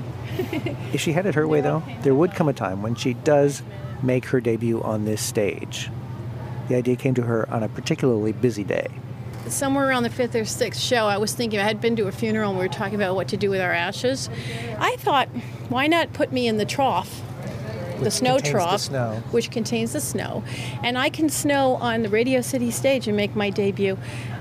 If 0.95 1.03
she 1.03 1.13
had 1.13 1.27
it 1.27 1.35
her 1.35 1.47
way, 1.47 1.61
though, 1.61 1.83
there 2.01 2.15
would 2.15 2.35
come 2.35 2.49
a 2.49 2.55
time 2.55 2.81
when 2.81 2.95
she 2.95 3.13
does 3.13 3.63
make 4.03 4.25
her 4.27 4.41
debut 4.41 4.81
on 4.81 5.05
this 5.05 5.21
stage. 5.21 5.91
The 6.69 6.77
idea 6.77 6.97
came 6.97 7.13
to 7.15 7.23
her 7.23 7.47
on 7.51 7.63
a 7.63 7.69
particularly 7.69 8.33
busy 8.33 8.65
day. 8.65 8.89
Somewhere 9.49 9.89
around 9.89 10.03
the 10.05 10.11
fifth 10.11 10.35
or 10.35 10.45
sixth 10.45 10.81
show, 10.81 11.07
I 11.07 11.19
was 11.19 11.35
thinking 11.35 11.61
I 11.61 11.65
had 11.65 11.81
been 11.81 11.97
to 11.97 12.07
a 12.07 12.13
funeral 12.13 12.51
and 12.51 12.59
we 12.59 12.65
were 12.65 12.73
talking 12.73 12.95
about 12.95 13.15
what 13.15 13.29
to 13.29 13.37
do 13.37 13.51
with 13.51 13.61
our 13.61 13.73
ashes. 13.73 14.31
I 14.79 14.97
thought, 14.97 15.29
why 15.69 15.87
not 15.87 16.13
put 16.13 16.33
me 16.33 16.49
in 16.49 16.57
the 16.57 16.65
trough? 16.65 17.23
the 17.99 18.05
Which 18.05 18.13
snow 18.15 18.35
contains 18.37 18.43
the 18.43 18.51
trough, 18.51 18.81
snow. 18.81 19.23
which 19.31 19.51
contains 19.51 19.93
the 19.93 20.01
snow, 20.01 20.43
and 20.83 20.99
I 20.99 21.09
can 21.11 21.29
snow 21.29 21.77
on 21.77 22.03
the 22.03 22.09
Radio 22.09 22.41
City 22.41 22.71
stage 22.71 23.07
and 23.07 23.17
make 23.17 23.37
my 23.37 23.51
debut, 23.51 23.97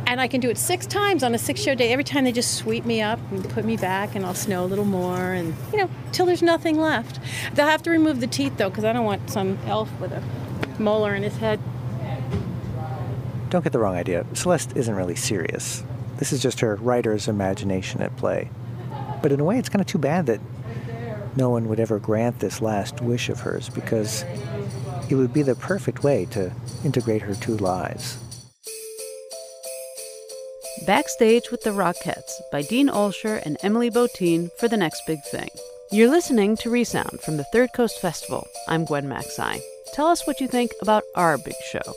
and 0.07 0.19
I 0.19 0.27
can 0.27 0.41
do 0.41 0.49
it 0.49 0.57
six 0.57 0.85
times 0.85 1.23
on 1.23 1.35
a 1.35 1.37
six-show 1.37 1.75
day. 1.75 1.91
Every 1.91 2.03
time 2.03 2.23
they 2.23 2.31
just 2.31 2.55
sweep 2.55 2.83
me 2.83 3.01
up 3.01 3.19
and 3.31 3.47
put 3.49 3.63
me 3.63 3.77
back, 3.77 4.15
and 4.15 4.25
I'll 4.25 4.33
snow 4.33 4.63
a 4.63 4.65
little 4.65 4.85
more, 4.85 5.33
and 5.33 5.53
you 5.71 5.77
know, 5.77 5.89
till 6.11 6.25
there's 6.25 6.41
nothing 6.41 6.79
left. 6.79 7.19
They'll 7.53 7.67
have 7.67 7.83
to 7.83 7.91
remove 7.91 8.21
the 8.21 8.27
teeth 8.27 8.57
though, 8.57 8.69
because 8.69 8.85
I 8.85 8.93
don't 8.93 9.05
want 9.05 9.29
some 9.29 9.59
elf 9.67 9.89
with 9.99 10.11
a 10.11 10.23
molar 10.81 11.13
in 11.13 11.23
his 11.23 11.37
head. 11.37 11.59
Don't 13.53 13.61
get 13.61 13.71
the 13.71 13.77
wrong 13.77 13.95
idea, 13.95 14.25
Celeste 14.33 14.75
isn't 14.75 14.95
really 14.95 15.15
serious. 15.15 15.83
This 16.17 16.33
is 16.33 16.41
just 16.41 16.61
her 16.61 16.75
writer's 16.77 17.27
imagination 17.27 18.01
at 18.01 18.17
play. 18.17 18.49
But 19.21 19.31
in 19.31 19.39
a 19.39 19.43
way, 19.43 19.59
it's 19.59 19.69
kind 19.69 19.79
of 19.79 19.85
too 19.85 19.99
bad 19.99 20.25
that 20.25 20.41
no 21.35 21.51
one 21.51 21.67
would 21.67 21.79
ever 21.79 21.99
grant 21.99 22.39
this 22.39 22.63
last 22.63 22.99
wish 22.99 23.29
of 23.29 23.41
hers 23.41 23.69
because 23.69 24.25
it 25.07 25.13
would 25.13 25.31
be 25.31 25.43
the 25.43 25.53
perfect 25.53 26.03
way 26.03 26.25
to 26.31 26.51
integrate 26.83 27.21
her 27.21 27.35
two 27.35 27.55
lives. 27.57 28.17
Backstage 30.87 31.51
with 31.51 31.61
the 31.61 31.69
Rockettes 31.69 32.41
by 32.51 32.63
Dean 32.63 32.89
Olsher 32.89 33.39
and 33.45 33.57
Emily 33.61 33.91
Botein 33.91 34.49
for 34.57 34.67
the 34.67 34.77
next 34.77 35.03
big 35.05 35.19
thing. 35.25 35.49
You're 35.91 36.09
listening 36.09 36.57
to 36.57 36.71
Resound 36.71 37.21
from 37.21 37.37
the 37.37 37.45
Third 37.53 37.69
Coast 37.75 38.01
Festival. 38.01 38.47
I'm 38.67 38.85
Gwen 38.85 39.07
Macsai. 39.07 39.61
Tell 39.93 40.07
us 40.07 40.25
what 40.25 40.41
you 40.41 40.47
think 40.47 40.71
about 40.81 41.03
our 41.15 41.37
big 41.37 41.53
show. 41.63 41.93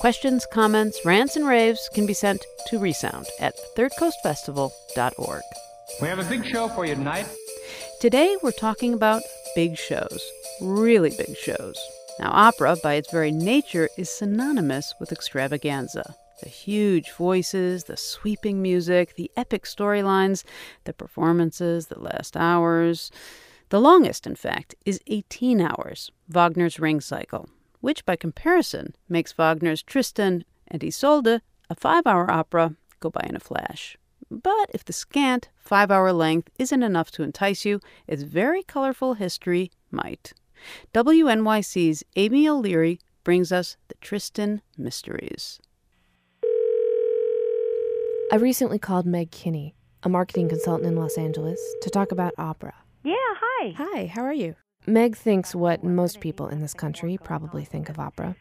Questions, 0.00 0.46
comments, 0.46 1.04
rants, 1.04 1.34
and 1.34 1.44
raves 1.44 1.90
can 1.92 2.06
be 2.06 2.14
sent 2.14 2.46
to 2.68 2.78
resound 2.78 3.26
at 3.40 3.56
thirdcoastfestival.org. 3.76 5.42
We 6.00 6.06
have 6.06 6.20
a 6.20 6.28
big 6.28 6.44
show 6.46 6.68
for 6.68 6.86
you 6.86 6.94
tonight. 6.94 7.26
Today 8.00 8.36
we're 8.40 8.52
talking 8.52 8.94
about 8.94 9.22
big 9.56 9.76
shows, 9.76 10.20
really 10.60 11.10
big 11.10 11.36
shows. 11.36 11.76
Now, 12.20 12.30
opera, 12.30 12.76
by 12.80 12.94
its 12.94 13.10
very 13.10 13.32
nature, 13.32 13.88
is 13.98 14.08
synonymous 14.08 14.94
with 15.00 15.10
extravaganza. 15.10 16.14
The 16.44 16.48
huge 16.48 17.10
voices, 17.10 17.84
the 17.84 17.96
sweeping 17.96 18.62
music, 18.62 19.16
the 19.16 19.32
epic 19.36 19.64
storylines, 19.64 20.44
the 20.84 20.92
performances 20.92 21.88
that 21.88 22.00
last 22.00 22.36
hours. 22.36 23.10
The 23.70 23.80
longest, 23.80 24.28
in 24.28 24.36
fact, 24.36 24.76
is 24.86 25.00
18 25.08 25.60
hours, 25.60 26.12
Wagner's 26.28 26.78
Ring 26.78 27.00
Cycle, 27.00 27.48
which 27.80 28.04
by 28.04 28.16
comparison 28.16 28.94
makes 29.08 29.32
Wagner's 29.32 29.82
Tristan 29.82 30.44
and 30.66 30.82
Isolde, 30.82 31.40
a 31.70 31.74
five 31.74 32.06
hour 32.06 32.30
opera, 32.30 32.74
go 33.00 33.10
by 33.10 33.24
in 33.28 33.36
a 33.36 33.40
flash. 33.40 33.96
But 34.30 34.70
if 34.74 34.84
the 34.84 34.92
scant 34.92 35.48
five 35.58 35.90
hour 35.90 36.12
length 36.12 36.50
isn't 36.58 36.82
enough 36.82 37.10
to 37.12 37.22
entice 37.22 37.64
you, 37.64 37.80
its 38.06 38.22
very 38.22 38.62
colorful 38.62 39.14
history 39.14 39.70
might. 39.90 40.32
WNYC's 40.92 42.04
Amy 42.16 42.48
O'Leary 42.48 43.00
brings 43.24 43.52
us 43.52 43.76
the 43.88 43.94
Tristan 44.00 44.62
Mysteries. 44.76 45.60
I 48.30 48.36
recently 48.36 48.78
called 48.78 49.06
Meg 49.06 49.30
Kinney, 49.30 49.74
a 50.02 50.08
marketing 50.08 50.48
consultant 50.48 50.86
in 50.86 50.96
Los 50.96 51.16
Angeles, 51.16 51.60
to 51.82 51.88
talk 51.88 52.12
about 52.12 52.34
opera. 52.36 52.74
Yeah, 53.04 53.14
hi. 53.16 53.74
Hi, 53.78 54.06
how 54.06 54.22
are 54.22 54.34
you? 54.34 54.54
Meg 54.88 55.16
thinks 55.16 55.54
what 55.54 55.84
most 55.84 56.20
people 56.20 56.48
in 56.48 56.60
this 56.60 56.74
country 56.74 57.18
probably 57.22 57.64
think 57.64 57.88
of 57.88 57.98
opera, 57.98 58.36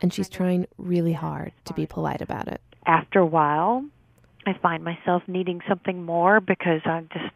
and 0.00 0.12
she's 0.12 0.28
trying 0.28 0.66
really 0.78 1.12
hard 1.12 1.52
to 1.66 1.74
be 1.74 1.86
polite 1.86 2.22
about 2.22 2.48
it. 2.48 2.60
After 2.86 3.18
a 3.18 3.26
while, 3.26 3.84
I 4.46 4.54
find 4.62 4.82
myself 4.82 5.22
needing 5.26 5.60
something 5.68 6.02
more 6.02 6.40
because 6.40 6.80
I 6.86 7.02
just 7.12 7.34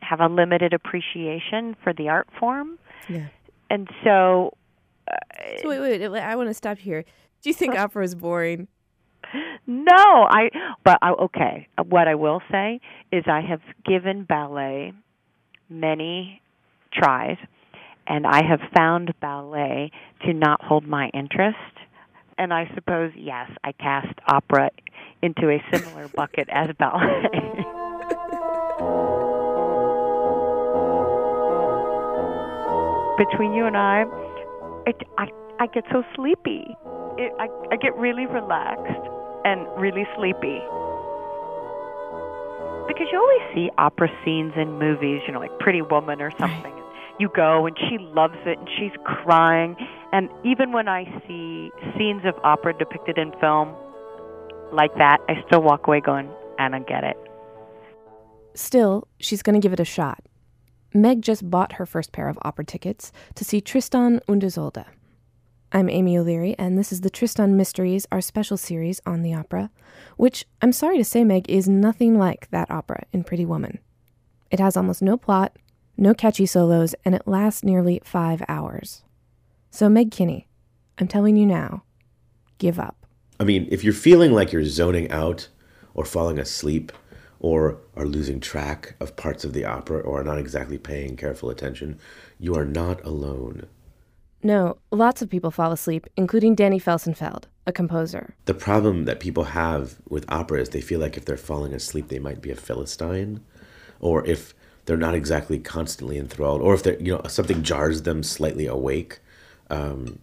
have 0.00 0.20
a 0.20 0.28
limited 0.28 0.72
appreciation 0.72 1.76
for 1.82 1.92
the 1.92 2.08
art 2.08 2.28
form. 2.40 2.78
Yeah. 3.08 3.26
And 3.70 3.88
so. 4.02 4.56
Uh, 5.06 5.16
so 5.60 5.68
wait, 5.68 5.80
wait, 5.80 6.10
wait, 6.10 6.20
I 6.20 6.36
want 6.36 6.48
to 6.48 6.54
stop 6.54 6.78
here. 6.78 7.04
Do 7.42 7.50
you 7.50 7.54
think 7.54 7.76
opera 7.76 8.04
is 8.04 8.14
boring? 8.14 8.68
No, 9.66 9.92
I. 9.94 10.50
But 10.84 10.98
I, 11.02 11.10
okay, 11.10 11.68
what 11.88 12.08
I 12.08 12.14
will 12.14 12.40
say 12.50 12.80
is 13.12 13.24
I 13.26 13.42
have 13.42 13.60
given 13.84 14.24
ballet 14.24 14.92
many 15.68 16.40
tries, 16.92 17.36
and 18.06 18.26
I 18.26 18.42
have 18.44 18.60
found 18.74 19.14
ballet 19.20 19.90
to 20.24 20.32
not 20.32 20.62
hold 20.62 20.86
my 20.86 21.08
interest. 21.14 21.56
And 22.36 22.52
I 22.52 22.70
suppose, 22.74 23.12
yes, 23.16 23.50
I 23.62 23.72
cast 23.72 24.18
opera 24.26 24.70
into 25.22 25.48
a 25.48 25.62
similar 25.72 26.08
bucket 26.14 26.48
as 26.50 26.70
ballet. 26.78 27.22
Between 33.16 33.54
you 33.54 33.64
and 33.66 33.76
I, 33.76 34.04
it, 34.86 34.96
I 35.18 35.28
I 35.60 35.66
get 35.68 35.84
so 35.92 36.02
sleepy. 36.16 36.66
It, 37.16 37.32
I 37.38 37.48
I 37.70 37.76
get 37.76 37.96
really 37.96 38.26
relaxed 38.26 39.08
and 39.44 39.68
really 39.80 40.04
sleepy. 40.16 40.60
Because 42.88 43.06
you 43.12 43.18
always 43.18 43.54
see 43.54 43.70
opera 43.78 44.08
scenes 44.24 44.52
in 44.56 44.78
movies, 44.80 45.22
you 45.26 45.32
know, 45.32 45.38
like 45.38 45.56
Pretty 45.60 45.80
Woman 45.80 46.20
or 46.20 46.32
something. 46.38 46.73
You 47.18 47.30
go 47.34 47.66
and 47.66 47.76
she 47.88 47.98
loves 47.98 48.38
it 48.44 48.58
and 48.58 48.68
she's 48.78 48.92
crying. 49.04 49.76
And 50.12 50.28
even 50.44 50.72
when 50.72 50.88
I 50.88 51.04
see 51.26 51.70
scenes 51.96 52.22
of 52.24 52.34
opera 52.42 52.76
depicted 52.76 53.18
in 53.18 53.32
film 53.40 53.74
like 54.72 54.94
that, 54.96 55.18
I 55.28 55.34
still 55.46 55.62
walk 55.62 55.86
away 55.86 56.00
going, 56.00 56.28
don't 56.58 56.88
get 56.88 57.04
it. 57.04 57.16
Still, 58.54 59.08
she's 59.18 59.42
going 59.42 59.54
to 59.54 59.64
give 59.64 59.72
it 59.72 59.80
a 59.80 59.84
shot. 59.84 60.24
Meg 60.92 61.22
just 61.22 61.50
bought 61.50 61.74
her 61.74 61.86
first 61.86 62.12
pair 62.12 62.28
of 62.28 62.38
opera 62.42 62.64
tickets 62.64 63.10
to 63.34 63.44
see 63.44 63.60
Tristan 63.60 64.20
und 64.28 64.44
Isolde. 64.44 64.84
I'm 65.72 65.90
Amy 65.90 66.16
O'Leary, 66.16 66.54
and 66.56 66.78
this 66.78 66.92
is 66.92 67.00
the 67.00 67.10
Tristan 67.10 67.56
Mysteries, 67.56 68.06
our 68.12 68.20
special 68.20 68.56
series 68.56 69.00
on 69.04 69.22
the 69.22 69.34
opera, 69.34 69.70
which 70.16 70.46
I'm 70.62 70.70
sorry 70.70 70.98
to 70.98 71.04
say, 71.04 71.24
Meg, 71.24 71.50
is 71.50 71.68
nothing 71.68 72.16
like 72.16 72.48
that 72.50 72.70
opera 72.70 73.06
in 73.12 73.24
Pretty 73.24 73.44
Woman. 73.44 73.80
It 74.52 74.60
has 74.60 74.76
almost 74.76 75.02
no 75.02 75.16
plot, 75.16 75.56
no 75.96 76.14
catchy 76.14 76.46
solos, 76.46 76.94
and 77.04 77.14
it 77.14 77.26
lasts 77.26 77.64
nearly 77.64 78.00
five 78.04 78.42
hours. 78.48 79.02
So, 79.70 79.88
Meg 79.88 80.10
Kinney, 80.10 80.48
I'm 80.98 81.08
telling 81.08 81.36
you 81.36 81.46
now, 81.46 81.82
give 82.58 82.78
up. 82.78 83.06
I 83.40 83.44
mean, 83.44 83.66
if 83.70 83.82
you're 83.82 83.92
feeling 83.92 84.32
like 84.32 84.52
you're 84.52 84.64
zoning 84.64 85.10
out 85.10 85.48
or 85.92 86.04
falling 86.04 86.38
asleep 86.38 86.92
or 87.40 87.78
are 87.96 88.06
losing 88.06 88.40
track 88.40 88.94
of 89.00 89.16
parts 89.16 89.44
of 89.44 89.52
the 89.52 89.64
opera 89.64 90.00
or 90.00 90.20
are 90.20 90.24
not 90.24 90.38
exactly 90.38 90.78
paying 90.78 91.16
careful 91.16 91.50
attention, 91.50 91.98
you 92.38 92.54
are 92.54 92.64
not 92.64 93.04
alone. 93.04 93.66
No, 94.42 94.76
lots 94.90 95.22
of 95.22 95.30
people 95.30 95.50
fall 95.50 95.72
asleep, 95.72 96.06
including 96.16 96.54
Danny 96.54 96.78
Felsenfeld, 96.78 97.44
a 97.66 97.72
composer. 97.72 98.36
The 98.44 98.54
problem 98.54 99.06
that 99.06 99.18
people 99.18 99.44
have 99.44 99.96
with 100.08 100.26
opera 100.28 100.60
is 100.60 100.68
they 100.68 100.82
feel 100.82 101.00
like 101.00 101.16
if 101.16 101.24
they're 101.24 101.36
falling 101.36 101.72
asleep, 101.72 102.08
they 102.08 102.18
might 102.18 102.42
be 102.42 102.50
a 102.50 102.56
Philistine, 102.56 103.40
or 104.00 104.24
if 104.26 104.54
they're 104.86 104.96
not 104.96 105.14
exactly 105.14 105.58
constantly 105.58 106.18
enthralled, 106.18 106.60
or 106.60 106.74
if 106.74 106.82
they're 106.82 107.00
you 107.00 107.12
know 107.12 107.22
something 107.28 107.62
jars 107.62 108.02
them 108.02 108.22
slightly 108.22 108.66
awake, 108.66 109.20
um, 109.70 110.18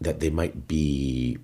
that 0.00 0.20
they 0.20 0.30
might 0.30 0.68
be 0.68 1.38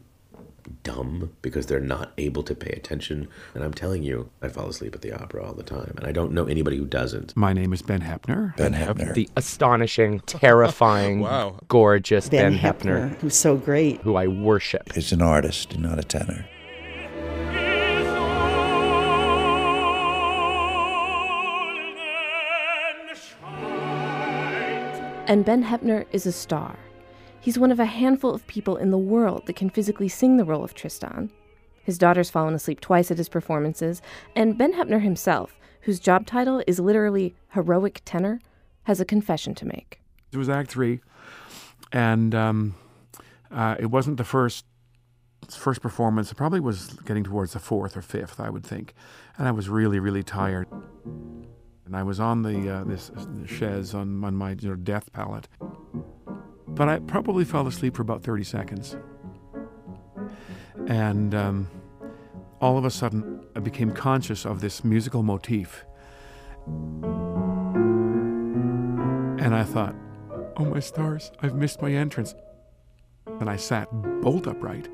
dumb 0.82 1.30
because 1.42 1.66
they're 1.66 1.80
not 1.80 2.12
able 2.18 2.42
to 2.44 2.54
pay 2.54 2.70
attention. 2.70 3.28
And 3.54 3.64
I'm 3.64 3.74
telling 3.74 4.02
you, 4.02 4.30
I 4.42 4.48
fall 4.48 4.68
asleep 4.68 4.94
at 4.94 5.02
the 5.02 5.12
opera 5.12 5.44
all 5.44 5.54
the 5.54 5.62
time, 5.62 5.94
and 5.96 6.06
I 6.06 6.12
don't 6.12 6.32
know 6.32 6.46
anybody 6.46 6.76
who 6.76 6.86
doesn't. 6.86 7.36
My 7.36 7.52
name 7.52 7.72
is 7.72 7.82
Ben 7.82 8.00
Heppner. 8.00 8.56
Ben 8.56 8.74
Heppner. 8.74 9.14
The 9.14 9.28
astonishing, 9.36 10.20
terrifying, 10.20 11.20
wow. 11.20 11.58
gorgeous 11.68 12.28
Ben, 12.28 12.52
ben 12.52 12.60
Heppner, 12.60 13.10
Heppner, 13.10 13.16
who's 13.18 13.36
so 13.36 13.56
great, 13.56 14.00
who 14.02 14.16
I 14.16 14.26
worship. 14.26 14.96
Is 14.96 15.12
an 15.12 15.22
artist, 15.22 15.78
not 15.78 15.98
a 15.98 16.04
tenor. 16.04 16.46
And 25.30 25.44
Ben 25.44 25.62
Heppner 25.62 26.06
is 26.10 26.26
a 26.26 26.32
star. 26.32 26.76
He's 27.40 27.56
one 27.56 27.70
of 27.70 27.78
a 27.78 27.84
handful 27.84 28.34
of 28.34 28.44
people 28.48 28.76
in 28.76 28.90
the 28.90 28.98
world 28.98 29.46
that 29.46 29.54
can 29.54 29.70
physically 29.70 30.08
sing 30.08 30.36
the 30.36 30.44
role 30.44 30.64
of 30.64 30.74
Tristan. 30.74 31.30
His 31.84 31.98
daughter's 31.98 32.30
fallen 32.30 32.52
asleep 32.52 32.80
twice 32.80 33.12
at 33.12 33.16
his 33.16 33.28
performances, 33.28 34.02
and 34.34 34.58
Ben 34.58 34.72
Heppner 34.72 35.00
himself, 35.00 35.56
whose 35.82 36.00
job 36.00 36.26
title 36.26 36.64
is 36.66 36.80
literally 36.80 37.36
heroic 37.50 38.02
tenor, 38.04 38.40
has 38.82 39.00
a 39.00 39.04
confession 39.04 39.54
to 39.54 39.66
make. 39.66 40.00
It 40.32 40.36
was 40.36 40.48
Act 40.48 40.68
Three, 40.68 40.98
and 41.92 42.34
um, 42.34 42.74
uh, 43.52 43.76
it 43.78 43.86
wasn't 43.86 44.16
the 44.16 44.24
first 44.24 44.64
first 45.48 45.80
performance. 45.80 46.32
It 46.32 46.34
probably 46.34 46.58
was 46.58 46.94
getting 47.04 47.22
towards 47.22 47.52
the 47.52 47.60
fourth 47.60 47.96
or 47.96 48.02
fifth, 48.02 48.40
I 48.40 48.50
would 48.50 48.64
think, 48.66 48.94
and 49.38 49.46
I 49.46 49.52
was 49.52 49.68
really, 49.68 50.00
really 50.00 50.24
tired. 50.24 50.66
And 51.90 51.96
I 51.96 52.04
was 52.04 52.20
on 52.20 52.42
the 52.42 52.72
uh, 52.72 52.84
this 52.84 53.10
chaise 53.46 53.94
on, 53.94 54.22
on 54.22 54.36
my 54.36 54.52
you 54.52 54.68
know, 54.68 54.76
death 54.76 55.12
pallet. 55.12 55.48
But 56.68 56.88
I 56.88 57.00
probably 57.00 57.44
fell 57.44 57.66
asleep 57.66 57.96
for 57.96 58.02
about 58.02 58.22
30 58.22 58.44
seconds. 58.44 58.96
And 60.86 61.34
um, 61.34 61.68
all 62.60 62.78
of 62.78 62.84
a 62.84 62.92
sudden, 62.92 63.44
I 63.56 63.58
became 63.58 63.90
conscious 63.90 64.46
of 64.46 64.60
this 64.60 64.84
musical 64.84 65.24
motif. 65.24 65.84
And 69.38 69.52
I 69.52 69.64
thought, 69.64 69.96
oh 70.58 70.66
my 70.66 70.78
stars, 70.78 71.32
I've 71.42 71.56
missed 71.56 71.82
my 71.82 71.90
entrance. 71.90 72.36
And 73.40 73.50
I 73.50 73.56
sat 73.56 73.88
bolt 74.20 74.46
upright, 74.46 74.88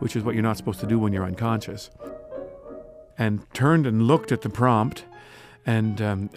which 0.00 0.16
is 0.16 0.22
what 0.22 0.34
you're 0.34 0.42
not 0.42 0.58
supposed 0.58 0.80
to 0.80 0.86
do 0.86 0.98
when 0.98 1.14
you're 1.14 1.24
unconscious, 1.24 1.88
and 3.16 3.40
turned 3.54 3.86
and 3.86 4.02
looked 4.02 4.32
at 4.32 4.42
the 4.42 4.50
prompt 4.50 5.06
and 5.66 6.00
um, 6.00 6.30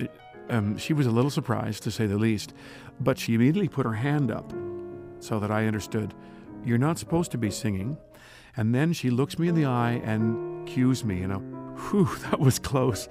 um, 0.50 0.78
she 0.78 0.94
was 0.94 1.06
a 1.06 1.12
little 1.12 1.32
surprised, 1.32 1.84
to 1.84 1.92
say 1.92 2.06
the 2.06 2.18
least, 2.18 2.54
but 3.00 3.18
she 3.18 3.36
immediately 3.36 3.68
put 3.68 3.86
her 3.86 3.94
hand 3.94 4.32
up 4.32 4.54
so 5.20 5.40
that 5.40 5.52
I 5.52 5.66
understood, 5.66 6.14
You're 6.66 6.78
not 6.78 6.98
supposed 7.00 7.32
to 7.32 7.38
be 7.38 7.50
singing. 7.50 7.98
And 8.56 8.74
then 8.76 8.94
she 8.94 9.10
looks 9.10 9.40
me 9.40 9.48
in 9.48 9.56
the 9.56 9.66
eye 9.66 10.02
and 10.04 10.68
cues 10.68 11.04
me, 11.04 11.20
you 11.20 11.28
know, 11.28 11.40
whew, 11.90 12.06
that 12.30 12.40
was 12.40 12.60
close. 12.60 13.10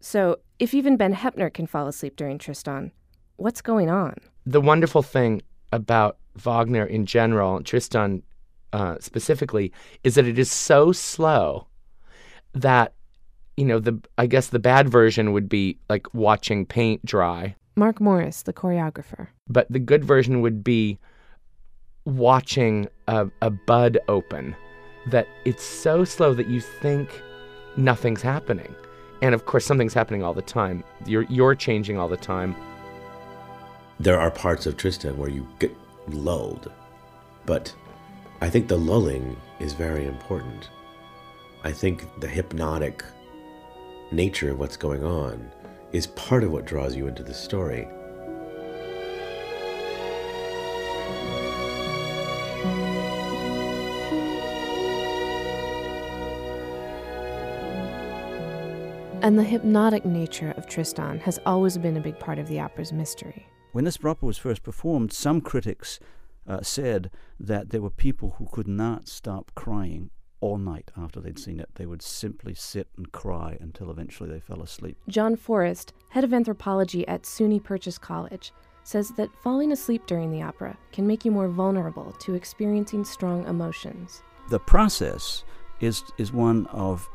So, 0.00 0.36
if 0.58 0.72
even 0.72 0.96
Ben 0.96 1.14
Heppner 1.14 1.52
can 1.52 1.66
fall 1.66 1.88
asleep 1.88 2.16
during 2.16 2.38
Tristan, 2.38 2.92
what's 3.36 3.60
going 3.60 3.90
on? 3.90 4.14
The 4.44 4.60
wonderful 4.60 5.02
thing 5.02 5.42
about 5.72 6.16
Wagner 6.36 6.84
in 6.84 7.06
general, 7.06 7.62
Tristan 7.62 8.22
uh, 8.72 8.96
specifically, 9.00 9.72
is 10.04 10.14
that 10.14 10.26
it 10.26 10.38
is 10.38 10.50
so 10.50 10.92
slow 10.92 11.66
that 12.52 12.94
you 13.56 13.64
know, 13.64 13.78
the 13.78 13.98
I 14.18 14.26
guess 14.26 14.48
the 14.48 14.58
bad 14.58 14.88
version 14.88 15.32
would 15.32 15.48
be 15.48 15.78
like 15.88 16.12
watching 16.14 16.66
paint 16.66 17.04
dry. 17.04 17.56
Mark 17.76 18.00
Morris, 18.00 18.42
the 18.42 18.52
choreographer. 18.52 19.28
But 19.48 19.66
the 19.70 19.78
good 19.78 20.04
version 20.04 20.40
would 20.40 20.64
be 20.64 20.98
watching 22.04 22.88
a, 23.08 23.28
a 23.42 23.50
bud 23.50 23.98
open. 24.08 24.56
That 25.08 25.28
it's 25.44 25.62
so 25.62 26.04
slow 26.04 26.34
that 26.34 26.48
you 26.48 26.60
think 26.60 27.22
nothing's 27.76 28.22
happening. 28.22 28.74
And 29.22 29.34
of 29.34 29.46
course 29.46 29.64
something's 29.64 29.94
happening 29.94 30.22
all 30.22 30.34
the 30.34 30.42
time. 30.42 30.84
You're 31.06 31.24
you're 31.24 31.54
changing 31.54 31.98
all 31.98 32.08
the 32.08 32.16
time. 32.16 32.54
There 33.98 34.18
are 34.18 34.30
parts 34.30 34.66
of 34.66 34.76
Tristan 34.76 35.16
where 35.16 35.30
you 35.30 35.46
get 35.58 35.74
lulled. 36.08 36.70
But 37.46 37.74
I 38.40 38.50
think 38.50 38.68
the 38.68 38.76
lulling 38.76 39.36
is 39.60 39.72
very 39.72 40.06
important. 40.06 40.68
I 41.64 41.72
think 41.72 42.20
the 42.20 42.28
hypnotic 42.28 43.02
nature 44.12 44.50
of 44.50 44.58
what's 44.58 44.76
going 44.76 45.04
on 45.04 45.50
is 45.92 46.06
part 46.08 46.44
of 46.44 46.52
what 46.52 46.64
draws 46.64 46.94
you 46.94 47.06
into 47.08 47.22
the 47.22 47.34
story. 47.34 47.88
And 59.22 59.36
the 59.36 59.42
hypnotic 59.42 60.04
nature 60.04 60.54
of 60.56 60.68
Tristan 60.68 61.18
has 61.20 61.40
always 61.44 61.76
been 61.76 61.96
a 61.96 62.00
big 62.00 62.16
part 62.20 62.38
of 62.38 62.46
the 62.46 62.60
opera's 62.60 62.92
mystery. 62.92 63.48
When 63.72 63.84
this 63.84 63.98
opera 64.04 64.24
was 64.24 64.38
first 64.38 64.62
performed, 64.62 65.12
some 65.12 65.40
critics 65.40 65.98
uh, 66.46 66.62
said 66.62 67.10
that 67.40 67.70
there 67.70 67.82
were 67.82 67.90
people 67.90 68.36
who 68.38 68.46
could 68.46 68.68
not 68.68 69.08
stop 69.08 69.50
crying 69.56 70.10
all 70.40 70.58
night 70.58 70.90
after 70.96 71.20
they'd 71.20 71.38
seen 71.38 71.60
it. 71.60 71.68
They 71.74 71.86
would 71.86 72.02
simply 72.02 72.54
sit 72.54 72.88
and 72.96 73.10
cry 73.12 73.56
until 73.60 73.90
eventually 73.90 74.30
they 74.30 74.40
fell 74.40 74.62
asleep. 74.62 74.96
John 75.08 75.36
Forrest, 75.36 75.92
head 76.10 76.24
of 76.24 76.32
anthropology 76.32 77.06
at 77.08 77.22
SUNY 77.22 77.62
Purchase 77.62 77.98
College, 77.98 78.52
says 78.84 79.10
that 79.16 79.34
falling 79.42 79.72
asleep 79.72 80.06
during 80.06 80.30
the 80.30 80.42
opera 80.42 80.76
can 80.92 81.06
make 81.06 81.24
you 81.24 81.30
more 81.30 81.48
vulnerable 81.48 82.12
to 82.20 82.34
experiencing 82.34 83.04
strong 83.04 83.44
emotions. 83.46 84.22
The 84.48 84.60
process 84.60 85.44
is 85.80 86.02
is 86.18 86.32
one 86.32 86.66
of 86.66 87.08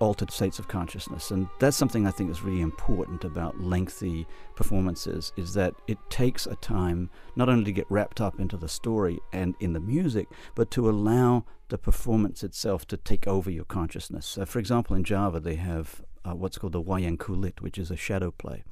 altered 0.00 0.30
states 0.30 0.58
of 0.58 0.66
consciousness. 0.66 1.30
And 1.30 1.46
that's 1.60 1.76
something 1.76 2.06
i 2.06 2.10
think 2.10 2.30
is 2.30 2.42
really 2.42 2.62
important 2.62 3.22
about 3.24 3.60
lengthy 3.60 4.26
performances 4.56 5.32
is 5.36 5.54
that 5.54 5.74
it 5.86 5.98
takes 6.08 6.46
a 6.46 6.56
time 6.56 7.10
not 7.36 7.48
only 7.48 7.64
to 7.64 7.72
get 7.72 7.86
wrapped 7.90 8.20
up 8.20 8.40
into 8.40 8.56
the 8.56 8.68
story 8.68 9.20
and 9.32 9.54
in 9.60 9.74
the 9.74 9.80
music 9.80 10.26
but 10.54 10.70
to 10.72 10.88
allow 10.88 11.44
the 11.68 11.78
performance 11.78 12.42
itself 12.42 12.86
to 12.86 12.96
take 12.96 13.28
over 13.28 13.50
your 13.50 13.64
consciousness. 13.64 14.36
Uh, 14.36 14.44
for 14.44 14.58
example 14.58 14.96
in 14.96 15.04
java 15.04 15.38
they 15.38 15.56
have 15.56 16.02
uh, 16.24 16.34
what's 16.34 16.58
called 16.58 16.72
the 16.72 16.82
wayang 16.82 17.18
kulit 17.18 17.60
which 17.60 17.78
is 17.78 17.90
a 17.90 17.96
shadow 17.96 18.30
play. 18.30 18.64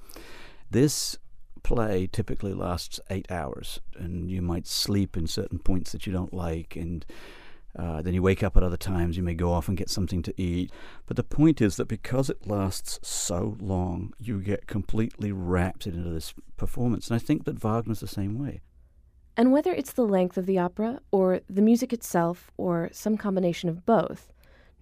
This 0.70 1.18
play 1.62 2.06
typically 2.10 2.54
lasts 2.54 3.00
eight 3.10 3.30
hours 3.30 3.80
and 3.96 4.30
you 4.30 4.40
might 4.40 4.66
sleep 4.66 5.16
in 5.16 5.26
certain 5.26 5.58
points 5.58 5.92
that 5.92 6.06
you 6.06 6.12
don't 6.12 6.32
like 6.32 6.76
and 6.76 7.04
uh, 7.76 8.02
then 8.02 8.14
you 8.14 8.22
wake 8.22 8.42
up 8.42 8.56
at 8.56 8.62
other 8.62 8.76
times. 8.76 9.16
You 9.16 9.22
may 9.22 9.34
go 9.34 9.52
off 9.52 9.68
and 9.68 9.76
get 9.76 9.90
something 9.90 10.22
to 10.22 10.34
eat. 10.40 10.70
But 11.06 11.16
the 11.16 11.24
point 11.24 11.60
is 11.60 11.76
that 11.76 11.86
because 11.86 12.30
it 12.30 12.46
lasts 12.46 12.98
so 13.02 13.56
long, 13.60 14.12
you 14.18 14.40
get 14.40 14.66
completely 14.66 15.32
wrapped 15.32 15.86
into 15.86 16.08
this 16.08 16.34
performance. 16.56 17.10
And 17.10 17.16
I 17.16 17.18
think 17.18 17.44
that 17.44 17.62
Wagner's 17.62 18.00
the 18.00 18.08
same 18.08 18.38
way. 18.38 18.60
And 19.36 19.52
whether 19.52 19.72
it's 19.72 19.92
the 19.92 20.06
length 20.06 20.36
of 20.36 20.46
the 20.46 20.58
opera, 20.58 21.00
or 21.12 21.40
the 21.48 21.62
music 21.62 21.92
itself, 21.92 22.50
or 22.56 22.88
some 22.90 23.16
combination 23.16 23.68
of 23.68 23.86
both, 23.86 24.32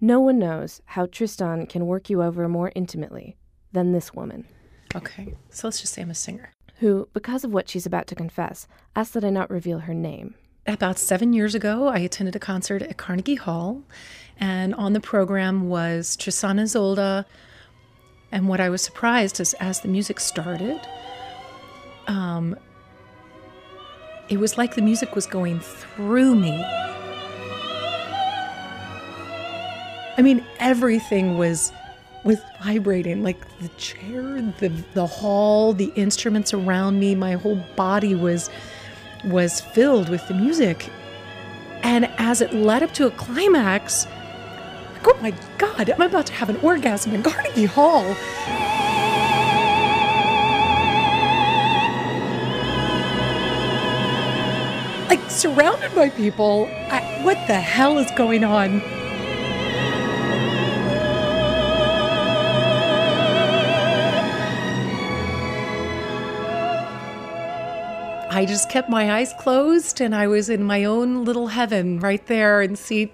no 0.01 0.19
one 0.19 0.39
knows 0.39 0.81
how 0.85 1.05
Tristan 1.05 1.67
can 1.67 1.85
work 1.85 2.09
you 2.09 2.23
over 2.23 2.47
more 2.47 2.71
intimately 2.73 3.37
than 3.71 3.91
this 3.91 4.13
woman. 4.15 4.47
Okay, 4.95 5.35
so 5.51 5.67
let's 5.67 5.81
just 5.81 5.93
say 5.93 6.01
I'm 6.01 6.09
a 6.09 6.15
singer. 6.15 6.53
Who, 6.79 7.07
because 7.13 7.43
of 7.43 7.53
what 7.53 7.69
she's 7.69 7.85
about 7.85 8.07
to 8.07 8.15
confess, 8.15 8.67
asked 8.95 9.13
that 9.13 9.23
I 9.23 9.29
not 9.29 9.51
reveal 9.51 9.79
her 9.79 9.93
name 9.93 10.33
about 10.67 10.99
seven 10.99 11.33
years 11.33 11.55
ago, 11.55 11.87
I 11.87 11.99
attended 11.99 12.35
a 12.35 12.39
concert 12.39 12.81
at 12.81 12.97
Carnegie 12.97 13.35
Hall, 13.35 13.83
and 14.39 14.75
on 14.75 14.93
the 14.93 14.99
program 14.99 15.69
was 15.69 16.15
Tristan 16.17 16.59
Isolde. 16.59 17.25
And 18.31 18.49
what 18.49 18.59
I 18.59 18.69
was 18.69 18.81
surprised 18.81 19.39
is, 19.39 19.53
as 19.55 19.79
the 19.79 19.87
music 19.87 20.19
started, 20.19 20.79
um, 22.07 22.57
it 24.27 24.37
was 24.37 24.57
like 24.57 24.75
the 24.75 24.81
music 24.81 25.15
was 25.15 25.25
going 25.25 25.61
through 25.61 26.35
me. 26.35 26.61
I 30.17 30.21
mean, 30.21 30.45
everything 30.59 31.37
was 31.37 31.71
was 32.23 32.39
vibrating, 32.61 33.23
like 33.23 33.37
the 33.59 33.69
chair, 33.77 34.41
the 34.59 34.69
the 34.93 35.07
hall, 35.07 35.71
the 35.71 35.93
instruments 35.95 36.53
around 36.53 36.99
me. 36.99 37.15
My 37.15 37.33
whole 37.33 37.63
body 37.77 38.15
was 38.15 38.49
was 39.23 39.61
filled 39.61 40.09
with 40.09 40.27
the 40.27 40.33
music. 40.33 40.89
And 41.83 42.05
as 42.17 42.41
it 42.41 42.53
led 42.53 42.83
up 42.83 42.93
to 42.93 43.07
a 43.07 43.11
climax, 43.11 44.05
like, 44.93 45.07
oh 45.07 45.17
my 45.21 45.33
God, 45.57 45.89
I'm 45.89 46.01
about 46.01 46.25
to 46.27 46.33
have 46.33 46.49
an 46.49 46.57
orgasm 46.57 47.13
in 47.13 47.23
Carnegie 47.23 47.65
Hall. 47.65 48.03
Like 55.07 55.29
surrounded 55.29 55.93
by 55.95 56.09
people, 56.09 56.67
I, 56.89 57.21
what 57.23 57.37
the 57.47 57.55
hell 57.55 57.97
is 57.97 58.09
going 58.11 58.43
on? 58.43 58.81
I 68.37 68.45
just 68.45 68.69
kept 68.69 68.87
my 68.87 69.13
eyes 69.13 69.33
closed 69.39 69.99
and 69.99 70.13
I 70.13 70.27
was 70.27 70.47
in 70.47 70.61
my 70.61 70.83
own 70.83 71.25
little 71.25 71.47
heaven 71.47 71.99
right 71.99 72.23
there 72.27 72.61
in 72.61 72.75
seat 72.75 73.11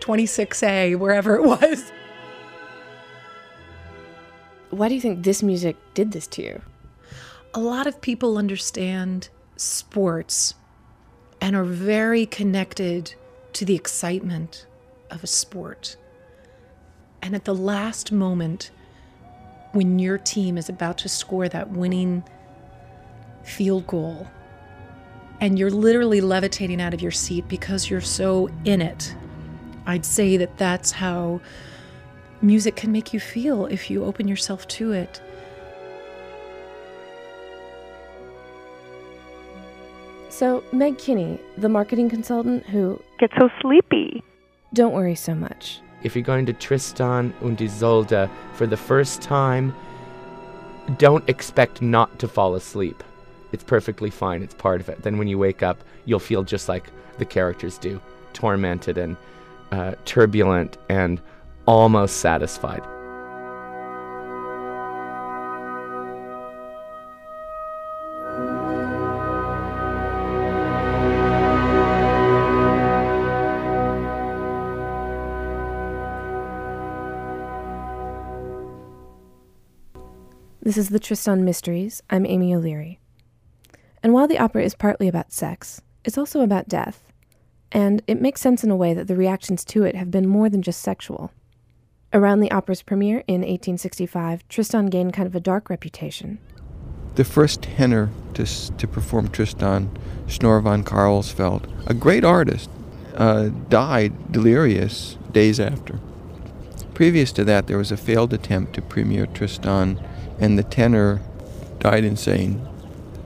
26A, 0.00 0.96
wherever 0.96 1.36
it 1.36 1.42
was. 1.42 1.92
Why 4.70 4.88
do 4.88 4.94
you 4.94 5.02
think 5.02 5.22
this 5.22 5.42
music 5.42 5.76
did 5.92 6.12
this 6.12 6.26
to 6.28 6.42
you? 6.42 6.62
A 7.52 7.60
lot 7.60 7.86
of 7.86 8.00
people 8.00 8.38
understand 8.38 9.28
sports 9.56 10.54
and 11.42 11.54
are 11.54 11.62
very 11.62 12.24
connected 12.24 13.14
to 13.52 13.66
the 13.66 13.74
excitement 13.74 14.64
of 15.10 15.22
a 15.22 15.26
sport. 15.26 15.98
And 17.20 17.34
at 17.34 17.44
the 17.44 17.54
last 17.54 18.10
moment, 18.10 18.70
when 19.72 19.98
your 19.98 20.16
team 20.16 20.56
is 20.56 20.70
about 20.70 20.96
to 20.98 21.10
score 21.10 21.50
that 21.50 21.68
winning 21.68 22.24
field 23.44 23.86
goal 23.86 24.26
and 25.42 25.58
you're 25.58 25.70
literally 25.70 26.20
levitating 26.20 26.80
out 26.80 26.94
of 26.94 27.02
your 27.02 27.10
seat 27.10 27.48
because 27.48 27.90
you're 27.90 28.00
so 28.00 28.48
in 28.64 28.80
it. 28.80 29.12
I'd 29.86 30.06
say 30.06 30.36
that 30.36 30.56
that's 30.56 30.92
how 30.92 31.40
music 32.40 32.76
can 32.76 32.92
make 32.92 33.12
you 33.12 33.18
feel 33.18 33.66
if 33.66 33.90
you 33.90 34.04
open 34.04 34.28
yourself 34.28 34.68
to 34.68 34.92
it. 34.92 35.20
So, 40.28 40.62
Meg 40.70 40.96
Kinney, 40.98 41.40
the 41.58 41.68
marketing 41.68 42.08
consultant 42.08 42.64
who 42.66 43.02
gets 43.18 43.34
so 43.36 43.48
sleepy. 43.60 44.22
Don't 44.72 44.92
worry 44.92 45.16
so 45.16 45.34
much. 45.34 45.80
If 46.04 46.14
you're 46.14 46.22
going 46.22 46.46
to 46.46 46.52
Tristan 46.52 47.34
und 47.42 47.60
Isolde 47.60 48.30
for 48.54 48.68
the 48.68 48.76
first 48.76 49.22
time, 49.22 49.74
don't 50.98 51.28
expect 51.28 51.82
not 51.82 52.20
to 52.20 52.28
fall 52.28 52.54
asleep. 52.54 53.02
It's 53.52 53.64
perfectly 53.64 54.10
fine. 54.10 54.42
It's 54.42 54.54
part 54.54 54.80
of 54.80 54.88
it. 54.88 55.02
Then 55.02 55.18
when 55.18 55.28
you 55.28 55.38
wake 55.38 55.62
up, 55.62 55.84
you'll 56.04 56.18
feel 56.18 56.42
just 56.42 56.68
like 56.68 56.90
the 57.18 57.24
characters 57.24 57.78
do 57.78 58.00
tormented 58.32 58.98
and 58.98 59.16
uh, 59.70 59.94
turbulent 60.04 60.78
and 60.88 61.20
almost 61.66 62.16
satisfied. 62.16 62.82
This 80.64 80.78
is 80.78 80.88
the 80.88 81.00
Tristan 81.00 81.44
Mysteries. 81.44 82.02
I'm 82.08 82.24
Amy 82.24 82.54
O'Leary. 82.54 83.01
And 84.02 84.12
while 84.12 84.26
the 84.26 84.38
opera 84.38 84.64
is 84.64 84.74
partly 84.74 85.06
about 85.06 85.32
sex, 85.32 85.80
it's 86.04 86.18
also 86.18 86.40
about 86.40 86.68
death. 86.68 87.04
And 87.70 88.02
it 88.06 88.20
makes 88.20 88.40
sense 88.40 88.64
in 88.64 88.70
a 88.70 88.76
way 88.76 88.94
that 88.94 89.06
the 89.06 89.16
reactions 89.16 89.64
to 89.66 89.84
it 89.84 89.94
have 89.94 90.10
been 90.10 90.26
more 90.26 90.48
than 90.50 90.60
just 90.60 90.82
sexual. 90.82 91.30
Around 92.12 92.40
the 92.40 92.50
opera's 92.50 92.82
premiere 92.82 93.24
in 93.26 93.40
1865, 93.40 94.46
Tristan 94.48 94.86
gained 94.86 95.14
kind 95.14 95.26
of 95.26 95.34
a 95.34 95.40
dark 95.40 95.70
reputation. 95.70 96.38
The 97.14 97.24
first 97.24 97.62
tenor 97.62 98.10
to, 98.34 98.44
to 98.44 98.88
perform 98.88 99.28
Tristan, 99.28 99.90
Schnorr 100.26 100.60
von 100.60 100.82
Carolsfeld, 100.84 101.70
a 101.86 101.94
great 101.94 102.24
artist, 102.24 102.68
uh, 103.14 103.48
died 103.68 104.32
delirious 104.32 105.16
days 105.30 105.60
after. 105.60 106.00
Previous 106.92 107.32
to 107.32 107.44
that, 107.44 107.66
there 107.66 107.78
was 107.78 107.92
a 107.92 107.96
failed 107.96 108.34
attempt 108.34 108.74
to 108.74 108.82
premiere 108.82 109.26
Tristan, 109.26 109.98
and 110.38 110.58
the 110.58 110.62
tenor 110.62 111.22
died 111.78 112.04
insane 112.04 112.66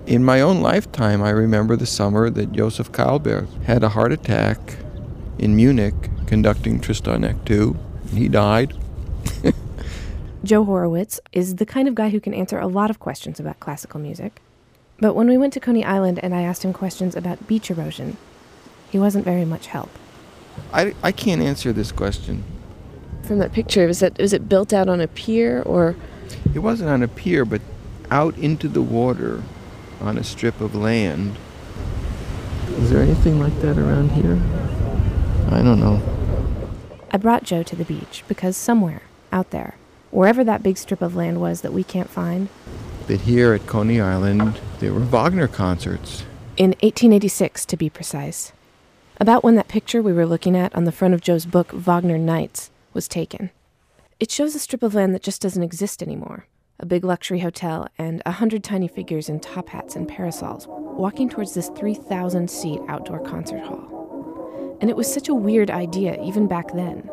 in 0.07 0.25
my 0.25 0.40
own 0.40 0.61
lifetime, 0.61 1.23
I 1.23 1.31
remember 1.31 1.77
the 1.77 1.87
summer 1.87 2.31
that 2.31 2.53
Joseph 2.53 2.92
Keilberth 2.92 3.62
had 3.64 3.83
a 3.83 3.88
heart 3.88 4.12
attack 4.12 4.59
in 5.38 5.57
Munich 5.57 5.95
conducting 6.27 6.81
Tristan 6.81 7.25
Act 7.25 7.51
II. 7.51 7.75
He 8.12 8.29
died. 8.29 8.75
Joe 10.45 10.64
Horowitz 10.64 11.19
is 11.33 11.57
the 11.57 11.66
kind 11.66 11.88
of 11.88 11.97
guy 11.97 12.11
who 12.11 12.21
can 12.21 12.35
answer 12.35 12.59
a 12.59 12.69
lot 12.69 12.88
of 12.88 13.01
questions 13.01 13.40
about 13.40 13.59
classical 13.59 13.99
music. 13.99 14.40
But 15.01 15.14
when 15.14 15.29
we 15.29 15.37
went 15.37 15.53
to 15.55 15.61
Coney 15.61 15.85
Island 15.85 16.21
and 16.23 16.35
I 16.35 16.42
asked 16.42 16.64
him 16.64 16.73
questions 16.73 17.16
about 17.16 17.47
beach 17.49 17.71
erosion, 17.71 18.16
he 18.90 18.99
wasn't 18.99 19.25
very 19.25 19.45
much 19.45 19.66
help. 19.66 19.90
I, 20.73 20.95
I 21.03 21.12
can't 21.12 21.42
answer 21.42 21.73
this 21.73 21.90
question. 21.90 22.45
From 23.25 23.40
that 23.40 23.53
picture, 23.53 23.87
was 23.88 24.03
it 24.03 24.16
was 24.19 24.33
it 24.33 24.49
built 24.49 24.73
out 24.73 24.88
on 24.88 25.01
a 25.01 25.09
pier 25.09 25.62
or? 25.62 25.97
It 26.55 26.61
wasn't 26.61 26.90
on 26.90 27.03
a 27.03 27.09
pier, 27.09 27.45
but 27.45 27.61
out 28.11 28.38
into 28.38 28.69
the 28.69 28.81
water 28.81 29.42
on 30.00 30.18
a 30.18 30.24
strip 30.24 30.61
of 30.61 30.74
land. 30.74 31.37
Is 32.78 32.90
there 32.90 33.02
anything 33.02 33.40
like 33.40 33.59
that 33.61 33.78
around 33.78 34.12
here? 34.12 34.38
I 35.50 35.62
don't 35.62 35.80
know. 35.80 36.02
I 37.11 37.16
brought 37.16 37.44
Joe 37.44 37.62
to 37.62 37.76
the 37.76 37.85
beach 37.85 38.24
because 38.28 38.56
somewhere 38.56 39.02
out 39.32 39.50
there, 39.50 39.76
wherever 40.11 40.44
that 40.44 40.62
big 40.62 40.76
strip 40.76 41.00
of 41.00 41.16
land 41.16 41.40
was 41.40 41.61
that 41.62 41.72
we 41.72 41.85
can't 41.85 42.11
find, 42.11 42.48
But 43.06 43.20
here 43.20 43.54
at 43.54 43.66
Coney 43.66 44.00
Island, 44.00 44.61
There 44.80 44.92
were 44.92 45.00
Wagner 45.00 45.46
concerts. 45.46 46.24
In 46.56 46.70
1886, 46.80 47.64
to 47.66 47.76
be 47.76 47.88
precise. 47.88 48.52
About 49.18 49.44
when 49.44 49.54
that 49.54 49.68
picture 49.68 50.02
we 50.02 50.12
were 50.12 50.26
looking 50.26 50.56
at 50.56 50.74
on 50.74 50.85
the 50.85 50.92
front 50.92 51.14
of 51.14 51.20
Joe's 51.20 51.46
book, 51.46 51.72
Wagner 51.72 52.18
Nights, 52.18 52.70
was 52.92 53.09
taken. 53.09 53.50
It 54.18 54.30
shows 54.30 54.54
a 54.54 54.59
strip 54.59 54.82
of 54.82 54.94
land 54.94 55.14
that 55.14 55.22
just 55.22 55.40
doesn't 55.40 55.62
exist 55.62 56.02
anymore 56.02 56.46
a 56.79 56.87
big 56.87 57.05
luxury 57.05 57.41
hotel 57.41 57.89
and 57.99 58.23
a 58.27 58.33
hundred 58.33 58.62
tiny 58.62 58.89
figures 58.89 59.29
in 59.29 59.41
top 59.41 59.69
hats 59.69 59.97
and 59.97 60.09
parasols 60.09 60.67
walking 60.69 61.29
towards 61.29 61.55
this 61.55 61.71
3,000 61.77 62.51
seat 62.51 62.81
outdoor 62.89 63.21
concert 63.21 63.62
hall. 63.62 64.77
And 64.81 64.91
it 64.91 64.97
was 64.97 65.12
such 65.12 65.29
a 65.29 65.35
weird 65.35 65.71
idea, 65.71 66.23
even 66.23 66.47
back 66.47 66.73
then. 66.73 67.09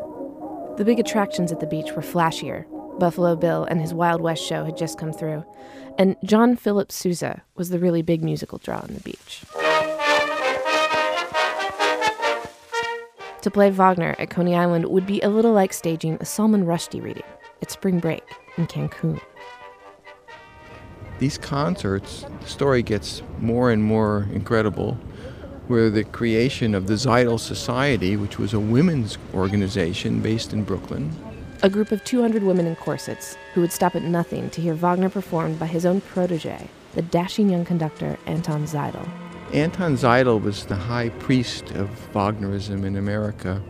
The 0.76 0.84
big 0.84 0.98
attractions 0.98 1.52
at 1.52 1.60
the 1.60 1.66
beach 1.66 1.92
were 1.92 2.02
flashier. 2.02 2.66
Buffalo 2.98 3.36
Bill 3.36 3.64
and 3.64 3.80
his 3.80 3.94
Wild 3.94 4.20
West 4.20 4.44
show 4.44 4.64
had 4.64 4.76
just 4.76 4.98
come 4.98 5.12
through, 5.12 5.44
and 5.98 6.16
John 6.24 6.56
Philip 6.56 6.92
Sousa 6.92 7.42
was 7.56 7.70
the 7.70 7.78
really 7.78 8.02
big 8.02 8.22
musical 8.22 8.58
draw 8.58 8.78
on 8.78 8.94
the 8.94 9.00
beach. 9.00 9.42
To 13.42 13.50
play 13.50 13.70
Wagner 13.70 14.14
at 14.18 14.30
Coney 14.30 14.54
Island 14.54 14.86
would 14.86 15.06
be 15.06 15.20
a 15.20 15.28
little 15.28 15.52
like 15.52 15.72
staging 15.72 16.16
a 16.20 16.24
Salman 16.24 16.64
Rushdie 16.64 17.02
reading 17.02 17.24
at 17.60 17.70
spring 17.70 17.98
break 17.98 18.24
in 18.56 18.66
Cancun. 18.66 19.20
These 21.24 21.38
concerts, 21.38 22.26
the 22.42 22.46
story 22.46 22.82
gets 22.82 23.22
more 23.38 23.70
and 23.70 23.82
more 23.82 24.28
incredible, 24.34 24.98
where 25.68 25.88
the 25.88 26.04
creation 26.04 26.74
of 26.74 26.86
the 26.86 26.98
Seidl 26.98 27.40
Society, 27.40 28.14
which 28.14 28.38
was 28.38 28.52
a 28.52 28.60
women's 28.60 29.16
organization 29.32 30.20
based 30.20 30.52
in 30.52 30.64
Brooklyn, 30.64 31.10
A 31.62 31.70
group 31.70 31.92
of 31.92 32.04
200 32.04 32.42
women 32.42 32.66
in 32.66 32.76
corsets 32.76 33.38
who 33.54 33.62
would 33.62 33.72
stop 33.72 33.96
at 33.96 34.02
nothing 34.02 34.50
to 34.50 34.60
hear 34.60 34.74
Wagner 34.74 35.08
performed 35.08 35.58
by 35.58 35.64
his 35.64 35.86
own 35.86 36.02
protege, 36.02 36.68
the 36.92 37.00
dashing 37.00 37.48
young 37.48 37.64
conductor 37.64 38.18
Anton 38.26 38.66
Seidl. 38.66 39.08
Anton 39.54 39.96
Seidl 39.96 40.42
was 40.42 40.66
the 40.66 40.76
high 40.76 41.08
priest 41.08 41.70
of 41.70 41.88
Wagnerism 42.12 42.84
in 42.84 42.96
America. 42.96 43.62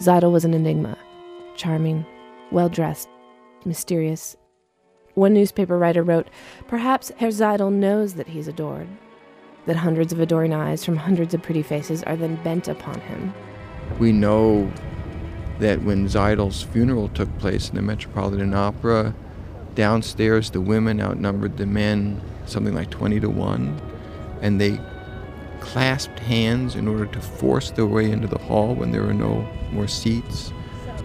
Seidl 0.00 0.32
was 0.32 0.44
an 0.44 0.52
enigma 0.52 0.98
charming, 1.54 2.04
well 2.50 2.68
dressed, 2.68 3.08
mysterious. 3.64 4.36
One 5.14 5.34
newspaper 5.34 5.76
writer 5.78 6.02
wrote, 6.02 6.28
Perhaps 6.68 7.12
Herr 7.18 7.28
Seidl 7.28 7.70
knows 7.70 8.14
that 8.14 8.28
he's 8.28 8.48
adored, 8.48 8.88
that 9.66 9.76
hundreds 9.76 10.12
of 10.12 10.20
adoring 10.20 10.54
eyes 10.54 10.84
from 10.84 10.96
hundreds 10.96 11.34
of 11.34 11.42
pretty 11.42 11.62
faces 11.62 12.02
are 12.04 12.16
then 12.16 12.36
bent 12.36 12.66
upon 12.66 12.98
him. 13.00 13.34
We 13.98 14.12
know 14.12 14.72
that 15.58 15.82
when 15.82 16.08
Seidl's 16.08 16.62
funeral 16.62 17.08
took 17.08 17.36
place 17.38 17.68
in 17.68 17.76
the 17.76 17.82
Metropolitan 17.82 18.54
Opera, 18.54 19.14
downstairs 19.74 20.50
the 20.50 20.62
women 20.62 21.00
outnumbered 21.00 21.58
the 21.58 21.66
men 21.66 22.20
something 22.46 22.74
like 22.74 22.90
20 22.90 23.20
to 23.20 23.28
1, 23.28 23.80
and 24.40 24.58
they 24.58 24.80
clasped 25.60 26.18
hands 26.20 26.74
in 26.74 26.88
order 26.88 27.06
to 27.06 27.20
force 27.20 27.70
their 27.70 27.86
way 27.86 28.10
into 28.10 28.26
the 28.26 28.38
hall 28.38 28.74
when 28.74 28.92
there 28.92 29.02
were 29.02 29.14
no 29.14 29.46
more 29.72 29.86
seats. 29.86 30.52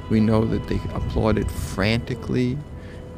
We 0.10 0.22
know 0.22 0.46
that 0.46 0.68
they 0.68 0.80
applauded 0.94 1.52
frantically 1.52 2.58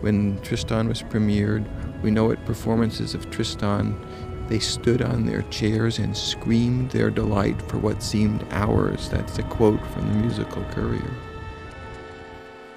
when 0.01 0.41
Tristan 0.41 0.87
was 0.87 1.03
premiered. 1.03 1.65
We 2.01 2.11
know 2.11 2.31
at 2.31 2.45
performances 2.45 3.13
of 3.13 3.29
Tristan, 3.29 3.99
they 4.47 4.59
stood 4.59 5.01
on 5.01 5.25
their 5.25 5.43
chairs 5.43 5.99
and 5.99 6.17
screamed 6.17 6.91
their 6.91 7.09
delight 7.09 7.61
for 7.63 7.77
what 7.77 8.01
seemed 8.01 8.45
hours. 8.51 9.09
That's 9.09 9.37
a 9.37 9.43
quote 9.43 9.85
from 9.87 10.07
the 10.07 10.15
musical 10.15 10.63
Courier. 10.71 11.13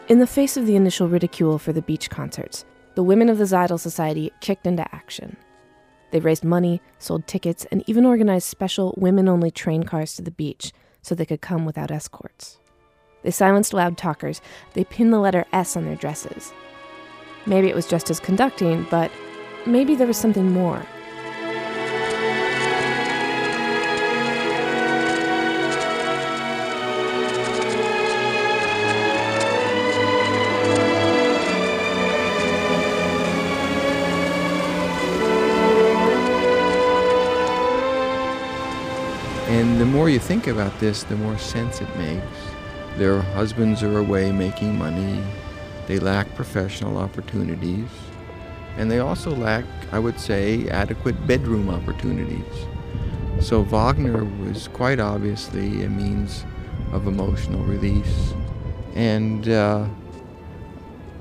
In 0.09 0.19
the 0.19 0.27
face 0.27 0.57
of 0.57 0.67
the 0.67 0.77
initial 0.77 1.09
ridicule 1.09 1.59
for 1.59 1.73
the 1.73 1.81
beach 1.81 2.11
concerts, 2.11 2.65
the 2.95 3.03
women 3.03 3.31
of 3.31 3.39
the 3.39 3.45
Seidl 3.45 3.81
Society 3.81 4.31
kicked 4.41 4.67
into 4.67 4.95
action. 4.95 5.37
They 6.11 6.21
raised 6.21 6.45
money, 6.45 6.83
sold 6.99 7.27
tickets, 7.27 7.65
and 7.71 7.83
even 7.87 8.05
organized 8.05 8.47
special 8.47 8.95
women 8.99 9.29
only 9.29 9.51
train 9.51 9.85
cars 9.85 10.15
to 10.17 10.23
the 10.23 10.31
beach 10.31 10.73
so 11.01 11.15
they 11.15 11.25
could 11.25 11.41
come 11.41 11.65
without 11.65 11.91
escorts. 11.91 12.59
They 13.23 13.31
silenced 13.31 13.73
loud 13.73 13.97
talkers, 13.97 14.43
they 14.75 14.85
pinned 14.85 15.13
the 15.13 15.19
letter 15.19 15.47
S 15.53 15.77
on 15.77 15.87
their 15.87 15.97
dresses. 15.97 16.53
Maybe 17.45 17.69
it 17.69 17.75
was 17.75 17.87
just 17.87 18.09
as 18.09 18.21
conducting, 18.21 18.87
but 18.91 19.11
maybe 19.67 19.95
there 19.95 20.07
was 20.07 20.17
something 20.17 20.53
more. 20.53 20.87
And 39.49 39.79
the 39.81 39.85
more 39.85 40.09
you 40.09 40.19
think 40.19 40.47
about 40.47 40.79
this, 40.81 41.03
the 41.03 41.17
more 41.17 41.37
sense 41.37 41.81
it 41.81 41.97
makes. 41.97 42.25
Their 42.97 43.21
husbands 43.21 43.83
are 43.83 43.99
away 43.99 44.33
making 44.33 44.79
money, 44.79 45.23
they 45.87 45.99
lack 45.99 46.35
professional 46.35 46.99
opportunities, 46.99 47.89
and 48.77 48.91
they 48.91 49.01
also 49.01 49.35
lack, 49.35 49.65
I 49.91 49.99
would 49.99 50.19
say, 50.19 50.69
adequate 50.69 51.27
bedroom 51.27 51.69
opportunities. 51.69 52.67
So 53.41 53.63
Wagner 53.63 54.25
was 54.25 54.69
quite 54.69 55.01
obviously 55.01 55.83
a 55.83 55.89
means 55.89 56.45
of 56.93 57.07
emotional 57.07 57.63
release. 57.65 58.35
And 58.95 59.49
uh, 59.49 59.87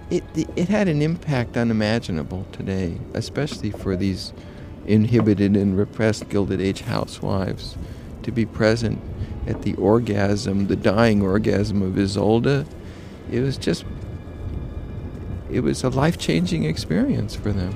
it, 0.10 0.24
it 0.56 0.68
had 0.68 0.88
an 0.88 1.02
impact 1.02 1.58
unimaginable 1.58 2.46
today, 2.52 3.00
especially 3.14 3.72
for 3.72 3.96
these 3.96 4.34
inhibited 4.86 5.56
and 5.56 5.78
repressed 5.78 6.30
Gilded 6.30 6.62
Age 6.62 6.82
housewives 6.82 7.78
to 8.24 8.32
be 8.32 8.46
present 8.46 9.02
at 9.48 9.64
the 9.64 9.74
orgasm, 9.76 10.68
the 10.68 10.76
dying 10.76 11.22
orgasm 11.22 11.82
of 11.82 11.94
Isolde. 11.98 12.68
It 13.32 13.40
was 13.40 13.58
just, 13.58 13.86
it 15.52 15.62
was 15.62 15.84
a 15.84 15.90
life 15.90 16.18
changing 16.18 16.64
experience 16.64 17.36
for 17.36 17.52
them. 17.52 17.74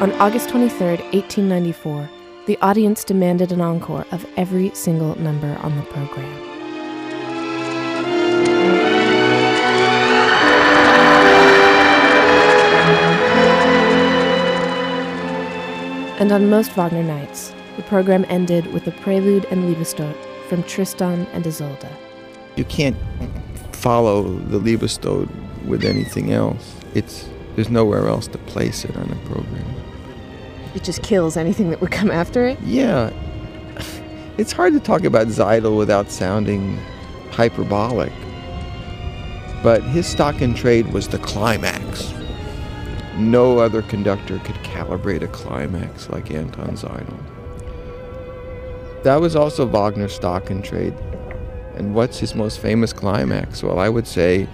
On 0.00 0.12
August 0.12 0.48
23, 0.48 0.96
1894, 1.12 2.08
the 2.46 2.56
audience 2.62 3.04
demanded 3.04 3.52
an 3.52 3.60
encore 3.60 4.06
of 4.12 4.26
every 4.38 4.70
single 4.74 5.14
number 5.18 5.58
on 5.62 5.76
the 5.76 5.82
program. 5.82 6.49
And 16.20 16.32
on 16.32 16.50
most 16.50 16.72
Wagner 16.72 17.02
nights, 17.02 17.54
the 17.76 17.82
program 17.84 18.26
ended 18.28 18.74
with 18.74 18.84
the 18.84 18.92
prelude 18.92 19.46
and 19.46 19.64
Liebestod 19.64 20.14
from 20.50 20.62
Tristan 20.64 21.26
and 21.32 21.46
Isolde. 21.46 21.88
You 22.56 22.64
can't 22.66 22.96
follow 23.72 24.24
the 24.24 24.60
Liebestod 24.60 25.30
with 25.64 25.82
anything 25.82 26.30
else. 26.30 26.74
It's 26.94 27.26
there's 27.56 27.70
nowhere 27.70 28.06
else 28.06 28.26
to 28.28 28.38
place 28.38 28.84
it 28.84 28.94
on 28.98 29.10
a 29.10 29.16
program. 29.26 29.64
It 30.74 30.84
just 30.84 31.02
kills 31.02 31.38
anything 31.38 31.70
that 31.70 31.80
would 31.80 31.90
come 31.90 32.10
after 32.10 32.46
it? 32.46 32.60
Yeah. 32.60 33.10
It's 34.36 34.52
hard 34.52 34.74
to 34.74 34.80
talk 34.80 35.04
about 35.04 35.28
Seidl 35.28 35.76
without 35.76 36.10
sounding 36.10 36.76
hyperbolic. 37.30 38.12
But 39.62 39.82
his 39.84 40.06
stock 40.06 40.42
in 40.42 40.54
trade 40.54 40.92
was 40.92 41.08
the 41.08 41.18
climax. 41.18 42.12
No 43.20 43.58
other 43.58 43.82
conductor 43.82 44.38
could 44.38 44.56
calibrate 44.56 45.22
a 45.22 45.28
climax 45.28 46.08
like 46.08 46.30
Anton 46.30 46.70
Seidl. 46.76 47.18
That 49.04 49.20
was 49.20 49.36
also 49.36 49.66
Wagner's 49.66 50.14
stock 50.14 50.50
in 50.50 50.62
trade. 50.62 50.94
And 51.76 51.94
what's 51.94 52.18
his 52.18 52.34
most 52.34 52.60
famous 52.60 52.92
climax? 52.92 53.62
Well, 53.62 53.78
I 53.78 53.88
would 53.88 54.06
say 54.06 54.48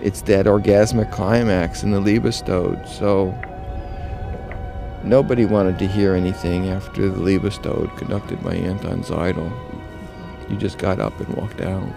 it's 0.00 0.22
that 0.22 0.46
orgasmic 0.46 1.12
climax 1.12 1.82
in 1.82 1.90
the 1.90 2.00
Liebestod. 2.00 2.88
So 2.88 3.32
Nobody 5.06 5.44
wanted 5.44 5.78
to 5.78 5.86
hear 5.86 6.14
anything 6.14 6.68
after 6.68 7.08
the 7.08 7.18
Liebestod 7.18 7.96
conducted 7.96 8.42
by 8.42 8.56
Anton 8.56 9.04
Seidl. 9.04 9.52
You 10.50 10.56
just 10.56 10.78
got 10.78 10.98
up 10.98 11.16
and 11.20 11.28
walked 11.36 11.60
out. 11.60 11.88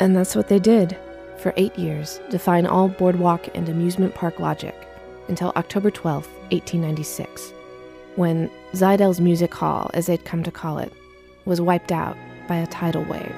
And 0.00 0.16
that's 0.16 0.34
what 0.34 0.48
they 0.48 0.58
did 0.58 0.96
for 1.42 1.52
eight 1.56 1.76
years, 1.76 2.20
defying 2.30 2.66
all 2.66 2.88
boardwalk 2.88 3.48
and 3.54 3.68
amusement 3.68 4.14
park 4.14 4.38
logic, 4.38 4.74
until 5.28 5.52
October 5.56 5.90
12, 5.90 6.26
1896, 6.52 7.52
when 8.16 8.50
Seidl's 8.72 9.20
Music 9.20 9.52
Hall, 9.52 9.90
as 9.92 10.06
they'd 10.06 10.24
come 10.24 10.42
to 10.44 10.50
call 10.50 10.78
it, 10.78 10.92
was 11.44 11.60
wiped 11.60 11.90
out 11.90 12.16
by 12.46 12.56
a 12.56 12.66
tidal 12.68 13.04
wave. 13.04 13.34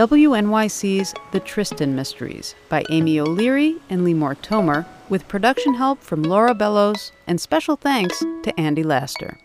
WNYC's 0.00 1.12
The 1.30 1.40
Tristan 1.40 1.94
Mysteries 1.94 2.54
by 2.70 2.86
Amy 2.88 3.20
O'Leary 3.20 3.76
and 3.90 4.00
Limor 4.00 4.34
Tomer, 4.34 4.86
with 5.10 5.28
production 5.28 5.74
help 5.74 6.00
from 6.02 6.22
Laura 6.22 6.54
Bellows, 6.54 7.12
and 7.26 7.38
special 7.38 7.76
thanks 7.76 8.18
to 8.20 8.58
Andy 8.58 8.82
Laster. 8.82 9.38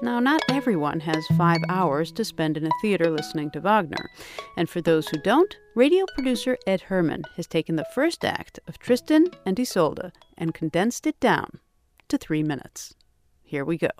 Now, 0.00 0.20
not 0.20 0.40
everyone 0.48 1.00
has 1.00 1.26
five 1.36 1.60
hours 1.68 2.10
to 2.12 2.24
spend 2.24 2.56
in 2.56 2.64
a 2.64 2.70
theater 2.80 3.10
listening 3.10 3.50
to 3.50 3.60
Wagner. 3.60 4.08
And 4.56 4.70
for 4.70 4.80
those 4.80 5.06
who 5.08 5.20
don't, 5.20 5.54
radio 5.74 6.06
producer 6.14 6.56
Ed 6.66 6.80
Herrmann 6.88 7.24
has 7.36 7.46
taken 7.46 7.76
the 7.76 7.84
first 7.94 8.24
act 8.24 8.58
of 8.66 8.78
Tristan 8.78 9.26
and 9.44 9.60
Isolde 9.60 10.12
and 10.38 10.54
condensed 10.54 11.06
it 11.06 11.20
down 11.20 11.60
to 12.08 12.16
three 12.16 12.42
minutes. 12.42 12.94
Here 13.42 13.62
we 13.62 13.76
go. 13.76 13.90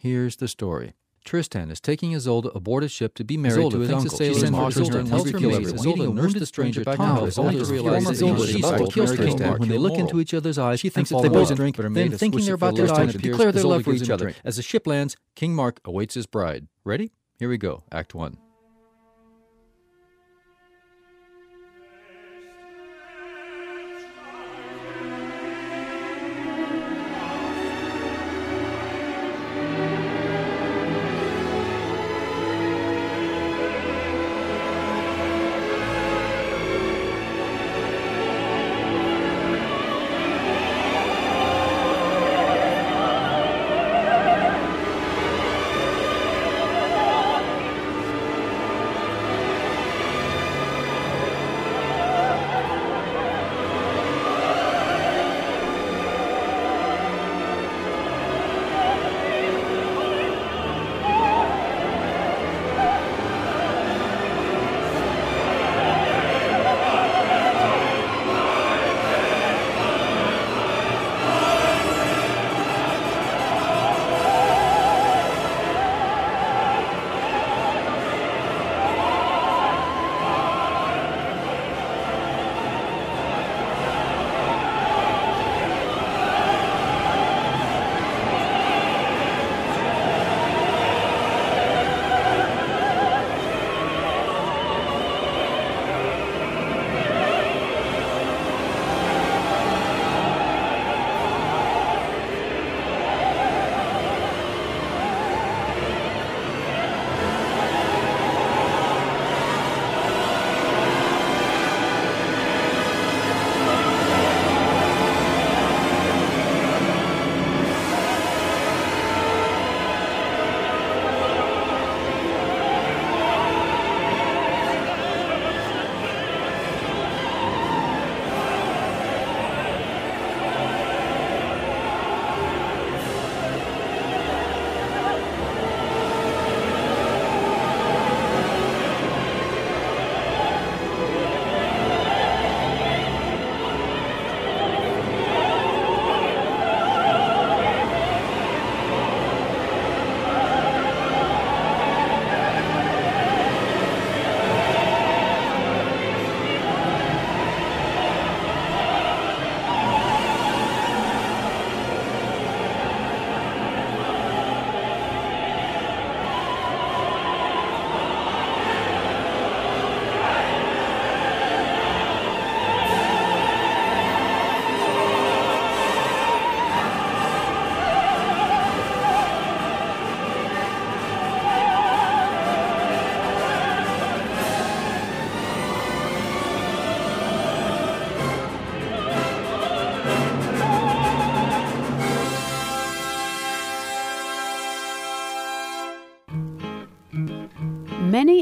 Here's 0.00 0.36
the 0.36 0.46
story. 0.46 0.94
Tristan 1.24 1.72
is 1.72 1.80
taking 1.80 2.14
Isolde 2.14 2.54
aboard 2.54 2.84
a 2.84 2.88
ship 2.88 3.14
to 3.16 3.24
be 3.24 3.36
married 3.36 3.58
Isolde 3.58 3.72
to 3.72 3.80
his 3.80 3.90
uncle. 3.90 4.06
a 4.06 4.16
sailor 4.16 4.34
She's 4.38 4.50
mocks 4.52 4.76
Isolde 4.76 4.94
and 4.94 5.08
tells 5.08 5.30
her 5.30 5.40
maid. 5.40 5.66
Isolde 5.66 5.98
wounded 6.14 6.40
the 6.40 6.46
stranger 6.46 6.84
back 6.84 6.96
to 6.98 7.02
only 7.02 7.30
Isolde 7.30 7.68
realizes 7.68 7.70
realize 7.70 8.06
Isolde 8.06 8.46
she's 8.46 8.64
about 8.64 8.78
to 8.78 8.92
kill 8.92 9.06
Tristan. 9.16 9.58
When 9.58 9.68
they 9.68 9.76
look 9.76 9.98
into 9.98 10.20
each 10.20 10.34
other's 10.34 10.56
eyes, 10.56 10.78
she 10.78 10.88
thinks 10.88 11.10
that 11.10 11.20
they 11.22 11.28
both 11.28 11.52
drink, 11.56 11.76
then 11.76 12.12
thinking 12.12 12.44
they're 12.44 12.54
about 12.54 12.76
to 12.76 12.86
die, 12.86 13.06
declare 13.06 13.50
their 13.50 13.64
love 13.64 13.82
for 13.82 13.92
each 13.92 14.08
other. 14.08 14.34
As 14.44 14.54
the 14.56 14.62
ship 14.62 14.86
lands, 14.86 15.16
King 15.34 15.52
Mark 15.52 15.80
awaits 15.84 16.14
his 16.14 16.26
bride. 16.26 16.68
Ready? 16.84 17.10
Here 17.40 17.48
we 17.48 17.58
go. 17.58 17.82
Act 17.90 18.14
1. 18.14 18.38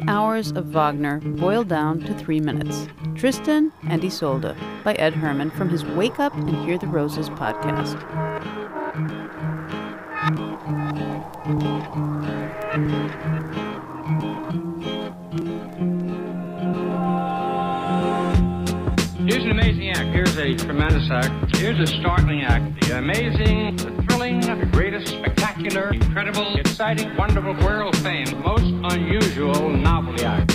Hours 0.08 0.52
of 0.52 0.66
Wagner 0.66 1.20
boiled 1.20 1.68
down 1.68 2.00
to 2.00 2.14
three 2.14 2.38
minutes. 2.40 2.86
Tristan 3.16 3.72
and 3.88 4.04
Isolde 4.04 4.54
by 4.84 4.94
Ed 4.94 5.14
Herrmann 5.14 5.50
from 5.50 5.68
his 5.68 5.84
Wake 5.84 6.20
Up 6.20 6.34
and 6.34 6.48
Hear 6.64 6.78
the 6.78 6.86
Roses 6.86 7.28
podcast. 7.30 7.96
Here's 19.28 19.44
an 19.44 19.50
amazing 19.50 19.90
act. 19.90 20.08
Here's 20.14 20.36
a 20.38 20.54
tremendous 20.54 21.10
act. 21.10 21.56
Here's 21.56 21.80
a 21.80 21.86
startling 21.98 22.42
act. 22.42 22.80
The 22.86 22.98
amazing, 22.98 23.76
the 23.76 24.04
thrilling, 24.04 24.40
the 24.40 24.68
greatest, 24.72 25.16
spectacular, 25.56 25.92
incredible, 25.92 26.56
exciting, 26.56 27.16
wonderful, 27.16 27.54
world 27.64 27.96
famed, 27.98 28.36
most 28.40 28.64
unusual 28.94 29.70
novelty 29.70 30.24
act. 30.24 30.52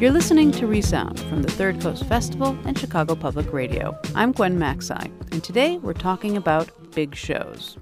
You're 0.00 0.12
listening 0.12 0.50
to 0.52 0.66
Resound 0.66 1.20
from 1.20 1.42
the 1.42 1.50
Third 1.50 1.82
Coast 1.82 2.06
Festival 2.06 2.56
and 2.64 2.78
Chicago 2.78 3.14
Public 3.14 3.52
Radio. 3.52 3.98
I'm 4.14 4.32
Gwen 4.32 4.58
Macsai, 4.58 5.12
and 5.32 5.44
today 5.44 5.76
we're 5.76 5.92
talking 5.92 6.38
about 6.38 6.70
big 6.92 7.14
shows. 7.14 7.76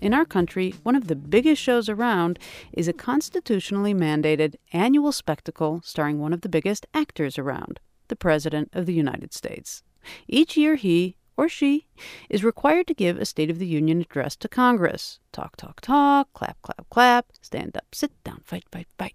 In 0.00 0.12
our 0.12 0.26
country, 0.26 0.74
one 0.82 0.94
of 0.94 1.08
the 1.08 1.16
biggest 1.16 1.60
shows 1.62 1.88
around 1.88 2.38
is 2.72 2.86
a 2.86 2.92
constitutionally 2.92 3.94
mandated 3.94 4.56
annual 4.72 5.10
spectacle 5.10 5.80
starring 5.84 6.18
one 6.18 6.34
of 6.34 6.42
the 6.42 6.50
biggest 6.50 6.86
actors 6.92 7.38
around, 7.38 7.80
the 8.08 8.16
President 8.16 8.68
of 8.74 8.84
the 8.84 8.92
United 8.92 9.32
States. 9.32 9.82
Each 10.28 10.56
year 10.56 10.74
he, 10.74 11.16
or 11.36 11.48
she, 11.48 11.86
is 12.28 12.44
required 12.44 12.86
to 12.88 12.94
give 12.94 13.16
a 13.16 13.24
State 13.24 13.50
of 13.50 13.58
the 13.58 13.66
Union 13.66 14.02
address 14.02 14.36
to 14.36 14.48
Congress. 14.48 15.18
Talk, 15.32 15.56
talk, 15.56 15.80
talk, 15.80 16.30
clap, 16.34 16.60
clap, 16.60 16.88
clap, 16.90 17.26
stand 17.40 17.74
up, 17.76 17.94
sit 17.94 18.12
down, 18.22 18.42
fight, 18.44 18.64
fight, 18.70 18.88
fight. 18.98 19.14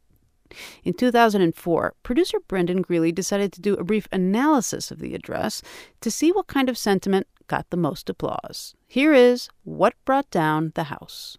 In 0.84 0.94
2004, 0.94 1.94
producer 2.04 2.40
Brendan 2.48 2.82
Greeley 2.82 3.12
decided 3.12 3.54
to 3.54 3.62
do 3.62 3.76
a 3.76 3.84
brief 3.84 4.08
analysis 4.12 4.92
of 4.92 5.00
the 5.00 5.16
address 5.16 5.62
to 6.02 6.12
see 6.12 6.32
what 6.32 6.48
kind 6.48 6.70
of 6.70 6.78
sentiment 6.78 7.28
got 7.48 7.70
the 7.70 7.78
most 7.78 8.10
applause. 8.10 8.76
Here 8.88 9.14
is 9.14 9.50
what 9.64 9.94
brought 10.06 10.30
down 10.30 10.72
the 10.76 10.86
House. 10.86 11.38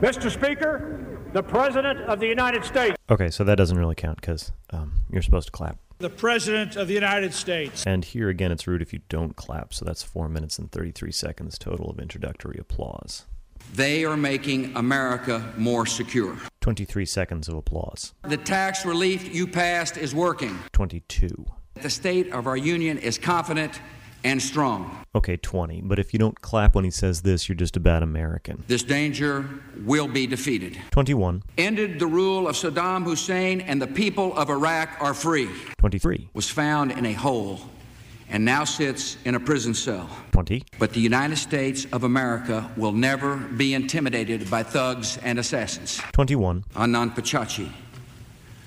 Mr. 0.00 0.30
Speaker, 0.30 1.18
the 1.32 1.42
President 1.42 2.00
of 2.00 2.20
the 2.20 2.26
United 2.26 2.64
States. 2.64 2.96
Okay, 3.08 3.30
so 3.30 3.44
that 3.44 3.56
doesn't 3.56 3.78
really 3.78 3.94
count 3.94 4.20
because 4.20 4.52
um, 4.70 5.00
you're 5.10 5.22
supposed 5.22 5.46
to 5.46 5.52
clap. 5.52 5.78
The 5.98 6.10
President 6.10 6.76
of 6.76 6.88
the 6.88 6.94
United 6.94 7.32
States. 7.32 7.86
And 7.86 8.04
here 8.04 8.28
again, 8.28 8.52
it's 8.52 8.66
rude 8.66 8.82
if 8.82 8.92
you 8.92 9.00
don't 9.08 9.34
clap, 9.36 9.72
so 9.72 9.84
that's 9.84 10.02
4 10.02 10.28
minutes 10.28 10.58
and 10.58 10.70
33 10.70 11.10
seconds 11.12 11.58
total 11.58 11.88
of 11.88 11.98
introductory 11.98 12.58
applause. 12.58 13.24
They 13.72 14.04
are 14.04 14.16
making 14.16 14.76
America 14.76 15.52
more 15.56 15.86
secure. 15.86 16.36
23 16.60 17.06
seconds 17.06 17.48
of 17.48 17.54
applause. 17.54 18.12
The 18.22 18.36
tax 18.36 18.84
relief 18.84 19.34
you 19.34 19.46
passed 19.46 19.96
is 19.96 20.14
working. 20.14 20.58
22. 20.72 21.46
The 21.74 21.90
state 21.90 22.32
of 22.32 22.46
our 22.46 22.56
union 22.56 22.98
is 22.98 23.18
confident 23.18 23.80
and 24.24 24.42
strong. 24.42 25.04
Okay, 25.14 25.36
20. 25.36 25.82
But 25.82 25.98
if 25.98 26.12
you 26.12 26.18
don't 26.18 26.40
clap 26.40 26.74
when 26.74 26.84
he 26.84 26.90
says 26.90 27.22
this, 27.22 27.48
you're 27.48 27.56
just 27.56 27.76
a 27.76 27.80
bad 27.80 28.02
American. 28.02 28.64
This 28.66 28.82
danger 28.82 29.48
will 29.84 30.08
be 30.08 30.26
defeated. 30.26 30.78
21. 30.90 31.42
Ended 31.58 31.98
the 31.98 32.06
rule 32.06 32.48
of 32.48 32.56
Saddam 32.56 33.04
Hussein 33.04 33.60
and 33.60 33.80
the 33.80 33.86
people 33.86 34.36
of 34.36 34.50
Iraq 34.50 34.90
are 35.00 35.14
free. 35.14 35.48
23. 35.78 36.28
Was 36.34 36.50
found 36.50 36.92
in 36.92 37.06
a 37.06 37.12
hole 37.12 37.60
and 38.28 38.44
now 38.44 38.64
sits 38.64 39.16
in 39.24 39.34
a 39.36 39.40
prison 39.40 39.74
cell. 39.74 40.08
20. 40.32 40.64
But 40.78 40.92
the 40.92 41.00
United 41.00 41.36
States 41.36 41.86
of 41.92 42.04
America 42.04 42.70
will 42.76 42.92
never 42.92 43.36
be 43.36 43.74
intimidated 43.74 44.50
by 44.50 44.62
thugs 44.62 45.18
and 45.18 45.38
assassins. 45.38 45.98
21. 46.12 46.64
Adnan 46.74 47.14
Pachachi. 47.14 47.70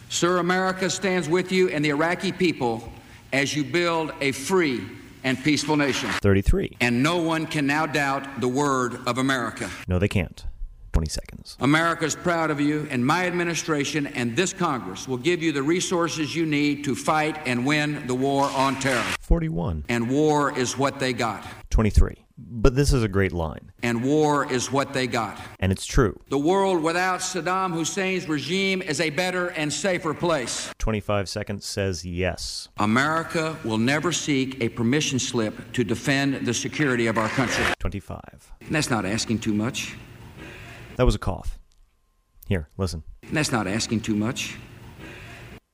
Sir, 0.10 0.38
America 0.38 0.90
stands 0.90 1.30
with 1.30 1.52
you 1.52 1.70
and 1.70 1.86
the 1.86 1.90
Iraqi 1.90 2.32
people 2.32 2.92
as 3.32 3.56
you 3.56 3.64
build 3.64 4.12
a 4.22 4.32
free 4.32 4.82
and 5.24 5.42
peaceful 5.44 5.76
nation. 5.76 6.10
33. 6.22 6.78
And 6.82 7.04
no 7.04 7.18
one 7.18 7.46
can 7.46 7.68
now 7.68 7.86
doubt 7.86 8.42
the 8.42 8.48
word 8.48 9.00
of 9.08 9.18
America. 9.18 9.70
No, 9.88 10.00
they 10.00 10.08
can't. 10.08 10.46
20 10.94 11.08
seconds. 11.10 11.58
America 11.60 12.04
is 12.06 12.16
proud 12.16 12.50
of 12.50 12.60
you, 12.60 12.88
and 12.90 13.06
my 13.06 13.28
administration 13.28 14.08
and 14.08 14.36
this 14.36 14.54
Congress 14.54 15.08
will 15.08 15.18
give 15.18 15.42
you 15.44 15.52
the 15.52 15.62
resources 15.62 16.36
you 16.36 16.46
need 16.46 16.84
to 16.84 16.96
fight 16.96 17.38
and 17.46 17.66
win 17.66 18.06
the 18.08 18.16
war 18.16 18.46
on 18.56 18.80
terror. 18.80 19.06
41. 19.22 19.86
And 19.88 20.10
war 20.10 20.58
is 20.58 20.78
what 20.78 21.00
they 21.00 21.14
got. 21.14 21.46
23. 21.70 22.26
But 22.42 22.76
this 22.76 22.94
is 22.94 23.04
a 23.04 23.08
great 23.08 23.34
line. 23.34 23.72
And 23.84 24.04
war 24.04 24.52
is 24.52 24.72
what 24.72 24.94
they 24.94 25.08
got. 25.08 25.40
And 25.60 25.72
it's 25.72 25.86
true. 25.86 26.20
The 26.30 26.38
world 26.38 26.82
without 26.82 27.20
Saddam 27.20 27.74
Hussein's 27.74 28.30
regime 28.30 28.82
is 28.82 29.02
a 29.02 29.10
better 29.10 29.50
and 29.50 29.72
safer 29.72 30.14
place. 30.14 30.72
25 30.80 31.28
seconds 31.28 31.66
says 31.66 32.06
yes. 32.06 32.70
America 32.78 33.58
will 33.64 33.78
never 33.78 34.12
seek 34.12 34.62
a 34.62 34.70
permission 34.70 35.20
slip 35.20 35.74
to 35.74 35.84
defend 35.84 36.46
the 36.46 36.54
security 36.54 37.08
of 37.08 37.18
our 37.18 37.30
country. 37.30 37.66
25. 37.80 38.20
And 38.62 38.72
that's 38.72 38.90
not 38.90 39.06
asking 39.06 39.40
too 39.40 39.54
much. 39.54 39.96
That 40.96 41.06
was 41.06 41.16
a 41.16 41.20
cough. 41.20 41.60
Here, 42.48 42.70
listen. 42.78 43.04
And 43.24 43.36
that's 43.36 43.52
not 43.52 43.68
asking 43.68 44.02
too 44.02 44.16
much. 44.16 44.58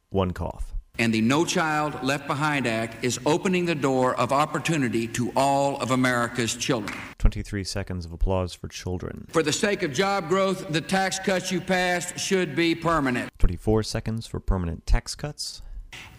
One 0.09 0.31
cough. 0.31 0.74
And 0.97 1.13
the 1.13 1.21
No 1.21 1.43
Child 1.43 2.03
Left 2.03 2.25
Behind 2.25 2.65
Act 2.65 3.03
is 3.03 3.19
opening 3.25 3.65
the 3.65 3.75
door 3.75 4.15
of 4.15 4.31
opportunity 4.31 5.07
to 5.09 5.31
all 5.35 5.77
of 5.81 5.91
America's 5.91 6.55
children. 6.55 6.97
23 7.17 7.63
seconds 7.65 8.05
of 8.05 8.13
applause 8.13 8.53
for 8.53 8.69
children. 8.69 9.27
For 9.29 9.43
the 9.43 9.51
sake 9.51 9.83
of 9.83 9.91
job 9.91 10.29
growth, 10.29 10.69
the 10.69 10.79
tax 10.79 11.19
cuts 11.19 11.51
you 11.51 11.59
passed 11.59 12.17
should 12.17 12.55
be 12.55 12.75
permanent. 12.75 13.29
24 13.39 13.83
seconds 13.83 14.25
for 14.25 14.39
permanent 14.39 14.85
tax 14.85 15.15
cuts. 15.15 15.61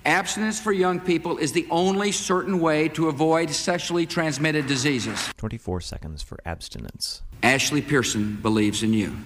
Abstinence 0.05 0.61
for 0.61 0.72
young 0.72 1.01
people 1.01 1.39
is 1.39 1.53
the 1.53 1.66
only 1.70 2.12
certain 2.12 2.61
way 2.61 2.89
to 2.91 3.09
avoid 3.09 3.51
sexually 3.51 4.07
transmitted 4.07 4.66
diseases. 4.66 5.33
24 5.37 5.81
seconds 5.81 6.22
for 6.22 6.39
abstinence. 6.45 7.22
Ashley 7.43 7.83
Pearson 7.83 8.37
believes 8.37 8.83
in 8.83 8.93
you. 8.93 9.16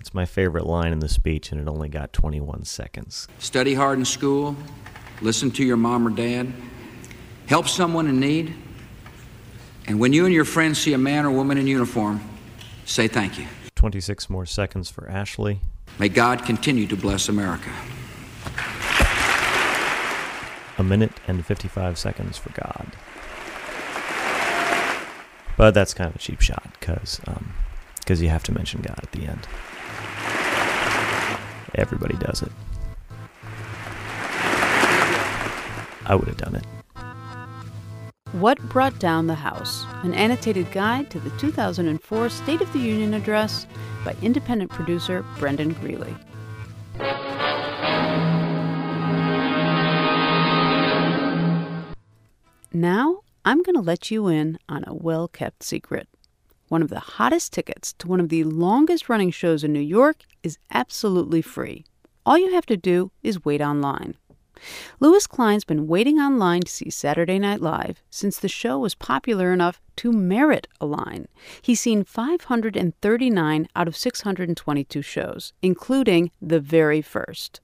It's 0.00 0.14
my 0.14 0.24
favorite 0.24 0.66
line 0.66 0.92
in 0.92 1.00
the 1.00 1.08
speech, 1.08 1.52
and 1.52 1.60
it 1.60 1.68
only 1.68 1.88
got 1.88 2.12
21 2.12 2.64
seconds. 2.64 3.26
Study 3.38 3.74
hard 3.74 3.98
in 3.98 4.04
school, 4.04 4.56
listen 5.20 5.50
to 5.52 5.64
your 5.64 5.76
mom 5.76 6.06
or 6.06 6.10
dad, 6.10 6.52
help 7.46 7.68
someone 7.68 8.06
in 8.06 8.20
need, 8.20 8.54
and 9.86 10.00
when 10.00 10.12
you 10.12 10.24
and 10.24 10.34
your 10.34 10.44
friends 10.44 10.78
see 10.78 10.92
a 10.94 10.98
man 10.98 11.24
or 11.24 11.30
woman 11.30 11.58
in 11.58 11.66
uniform, 11.66 12.20
say 12.84 13.06
thank 13.08 13.38
you. 13.38 13.46
26 13.76 14.28
more 14.28 14.44
seconds 14.44 14.90
for 14.90 15.08
Ashley. 15.08 15.60
May 15.98 16.08
God 16.08 16.44
continue 16.44 16.86
to 16.88 16.96
bless 16.96 17.28
America. 17.28 17.70
A 20.78 20.82
minute 20.82 21.12
and 21.26 21.46
55 21.46 21.96
seconds 21.98 22.36
for 22.36 22.50
God. 22.50 22.92
But 25.56 25.72
that's 25.72 25.94
kind 25.94 26.10
of 26.10 26.16
a 26.16 26.18
cheap 26.18 26.40
shot 26.40 26.66
because 26.78 27.20
um, 27.26 27.54
cause 28.04 28.20
you 28.20 28.28
have 28.28 28.42
to 28.44 28.52
mention 28.52 28.82
God 28.82 28.98
at 29.02 29.12
the 29.12 29.26
end. 29.26 29.46
Everybody 31.74 32.16
does 32.16 32.42
it. 32.42 32.52
I 36.06 36.14
would 36.14 36.28
have 36.28 36.36
done 36.36 36.54
it. 36.54 36.64
What 38.32 38.60
Brought 38.68 38.98
Down 38.98 39.26
the 39.26 39.34
House, 39.34 39.84
an 40.02 40.12
annotated 40.14 40.70
guide 40.72 41.10
to 41.10 41.20
the 41.20 41.30
2004 41.38 42.28
State 42.28 42.60
of 42.60 42.72
the 42.72 42.78
Union 42.78 43.14
Address 43.14 43.66
by 44.04 44.14
independent 44.22 44.70
producer 44.70 45.24
Brendan 45.38 45.72
Greeley. 45.74 46.14
Now, 52.72 53.20
I'm 53.44 53.62
going 53.62 53.76
to 53.76 53.80
let 53.80 54.10
you 54.10 54.28
in 54.28 54.58
on 54.68 54.84
a 54.86 54.92
well 54.94 55.28
kept 55.28 55.62
secret. 55.62 56.08
One 56.68 56.82
of 56.82 56.90
the 56.90 57.00
hottest 57.00 57.52
tickets 57.52 57.94
to 58.00 58.08
one 58.08 58.20
of 58.20 58.28
the 58.28 58.44
longest 58.44 59.08
running 59.08 59.30
shows 59.30 59.64
in 59.64 59.72
New 59.72 59.80
York 59.80 60.24
is 60.42 60.58
absolutely 60.70 61.40
free. 61.40 61.84
All 62.26 62.36
you 62.36 62.52
have 62.52 62.66
to 62.66 62.76
do 62.76 63.12
is 63.22 63.44
wait 63.44 63.62
online. 63.62 64.16
Louis 65.00 65.26
Klein's 65.26 65.64
been 65.64 65.86
waiting 65.86 66.18
online 66.18 66.62
to 66.62 66.72
see 66.72 66.90
Saturday 66.90 67.38
Night 67.38 67.60
Live 67.60 68.02
since 68.10 68.38
the 68.38 68.48
show 68.48 68.78
was 68.78 68.94
popular 68.94 69.52
enough 69.52 69.80
to 69.96 70.12
merit 70.12 70.66
a 70.80 70.86
line. 70.86 71.28
He's 71.62 71.80
seen 71.80 72.04
539 72.04 73.68
out 73.76 73.88
of 73.88 73.96
622 73.96 75.02
shows, 75.02 75.52
including 75.62 76.30
the 76.40 76.60
very 76.60 77.02
first. 77.02 77.60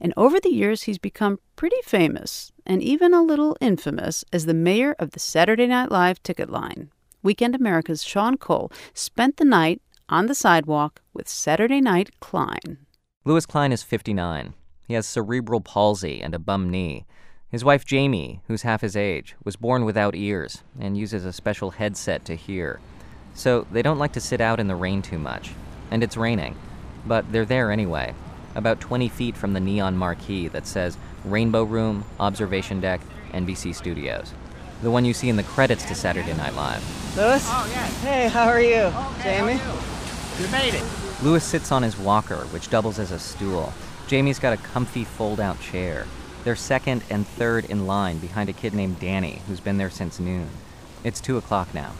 And 0.00 0.12
over 0.16 0.40
the 0.40 0.52
years, 0.52 0.82
he's 0.82 0.98
become 0.98 1.38
pretty 1.56 1.80
famous 1.82 2.52
and 2.66 2.82
even 2.82 3.14
a 3.14 3.22
little 3.22 3.56
infamous 3.60 4.24
as 4.32 4.46
the 4.46 4.54
mayor 4.54 4.94
of 4.98 5.12
the 5.12 5.20
Saturday 5.20 5.66
Night 5.66 5.90
Live 5.90 6.22
ticket 6.22 6.50
line. 6.50 6.90
Weekend 7.22 7.54
America's 7.54 8.04
Sean 8.04 8.36
Cole 8.36 8.70
spent 8.92 9.38
the 9.38 9.44
night 9.44 9.80
on 10.08 10.26
the 10.26 10.34
sidewalk 10.34 11.00
with 11.14 11.28
Saturday 11.28 11.80
Night 11.80 12.20
Klein. 12.20 12.78
Louis 13.24 13.46
Klein 13.46 13.72
is 13.72 13.82
59. 13.82 14.52
He 14.86 14.94
has 14.94 15.06
cerebral 15.06 15.60
palsy 15.60 16.20
and 16.20 16.34
a 16.34 16.38
bum 16.38 16.70
knee. 16.70 17.06
His 17.48 17.64
wife 17.64 17.84
Jamie, 17.84 18.40
who's 18.48 18.62
half 18.62 18.80
his 18.80 18.96
age, 18.96 19.36
was 19.44 19.56
born 19.56 19.84
without 19.84 20.14
ears 20.14 20.62
and 20.78 20.98
uses 20.98 21.24
a 21.24 21.32
special 21.32 21.70
headset 21.70 22.24
to 22.26 22.34
hear. 22.34 22.80
So 23.32 23.66
they 23.70 23.82
don't 23.82 23.98
like 23.98 24.12
to 24.12 24.20
sit 24.20 24.40
out 24.40 24.60
in 24.60 24.66
the 24.66 24.74
rain 24.74 25.02
too 25.02 25.18
much. 25.18 25.52
And 25.90 26.02
it's 26.02 26.16
raining. 26.16 26.56
But 27.06 27.30
they're 27.32 27.44
there 27.44 27.70
anyway, 27.70 28.14
about 28.54 28.80
20 28.80 29.08
feet 29.08 29.36
from 29.36 29.52
the 29.52 29.60
neon 29.60 29.96
marquee 29.96 30.48
that 30.48 30.66
says 30.66 30.98
Rainbow 31.24 31.64
Room, 31.64 32.04
Observation 32.18 32.80
Deck, 32.80 33.00
NBC 33.32 33.74
Studios. 33.74 34.32
The 34.82 34.90
one 34.90 35.04
you 35.04 35.14
see 35.14 35.28
in 35.28 35.36
the 35.36 35.42
credits 35.44 35.84
to 35.86 35.94
Saturday 35.94 36.34
Night 36.34 36.54
Live. 36.54 37.16
Louis? 37.16 37.42
Oh, 37.46 37.70
yeah. 37.70 37.86
Hey, 38.02 38.28
how 38.28 38.46
are 38.48 38.60
you? 38.60 38.92
Jamie? 39.22 39.60
You 40.40 40.48
made 40.48 40.74
it. 40.74 40.84
Louis 41.22 41.42
sits 41.42 41.70
on 41.72 41.82
his 41.82 41.96
walker, 41.96 42.44
which 42.46 42.68
doubles 42.68 42.98
as 42.98 43.12
a 43.12 43.18
stool. 43.18 43.72
Jamie's 44.06 44.38
got 44.38 44.52
a 44.52 44.56
comfy 44.58 45.04
fold 45.04 45.40
out 45.40 45.60
chair. 45.60 46.06
They're 46.44 46.56
second 46.56 47.02
and 47.08 47.26
third 47.26 47.64
in 47.64 47.86
line 47.86 48.18
behind 48.18 48.50
a 48.50 48.52
kid 48.52 48.74
named 48.74 49.00
Danny, 49.00 49.40
who's 49.46 49.60
been 49.60 49.78
there 49.78 49.88
since 49.88 50.20
noon. 50.20 50.50
It's 51.02 51.20
2 51.20 51.38
o'clock 51.38 51.72
now. 51.72 51.92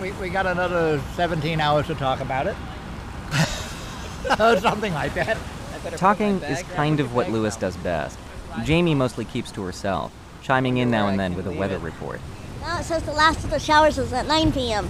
We, 0.00 0.10
we 0.12 0.28
got 0.28 0.46
another 0.46 1.00
17 1.14 1.60
hours 1.60 1.86
to 1.86 1.94
talk 1.94 2.20
about 2.20 2.46
it. 2.46 2.56
Oh, 4.38 4.56
something 4.56 4.94
like 4.94 5.14
that. 5.14 5.36
Talking 5.96 6.40
is 6.42 6.62
kind 6.74 7.00
of 7.00 7.12
what 7.12 7.30
Louis 7.30 7.56
does 7.56 7.76
best. 7.78 8.16
Jamie 8.62 8.94
mostly 8.94 9.24
keeps 9.24 9.50
to 9.50 9.62
herself, 9.62 10.12
chiming 10.42 10.76
in 10.76 10.92
now 10.92 11.08
and 11.08 11.18
then 11.18 11.34
with 11.34 11.46
a 11.48 11.50
weather 11.50 11.78
report. 11.78 12.20
Now 12.60 12.78
it 12.78 12.84
says 12.84 13.02
the 13.02 13.12
last 13.12 13.42
of 13.42 13.50
the 13.50 13.58
showers 13.58 13.98
is 13.98 14.12
at 14.12 14.28
9 14.28 14.52
p.m. 14.52 14.88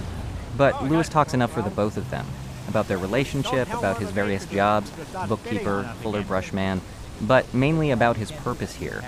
But 0.55 0.83
Louis 0.83 1.09
talks 1.09 1.33
enough 1.33 1.51
for 1.51 1.63
the 1.63 1.71
both 1.71 1.97
of 1.97 2.11
them 2.11 2.27
about 2.67 2.87
their 2.87 2.97
relationship, 2.97 3.71
about 3.73 3.97
his 3.97 4.11
various 4.11 4.45
jobs 4.45 4.91
bookkeeper, 5.27 5.83
fuller 6.01 6.21
brushman 6.21 6.81
but 7.21 7.53
mainly 7.53 7.91
about 7.91 8.17
his 8.17 8.31
purpose 8.31 8.75
here. 8.75 9.03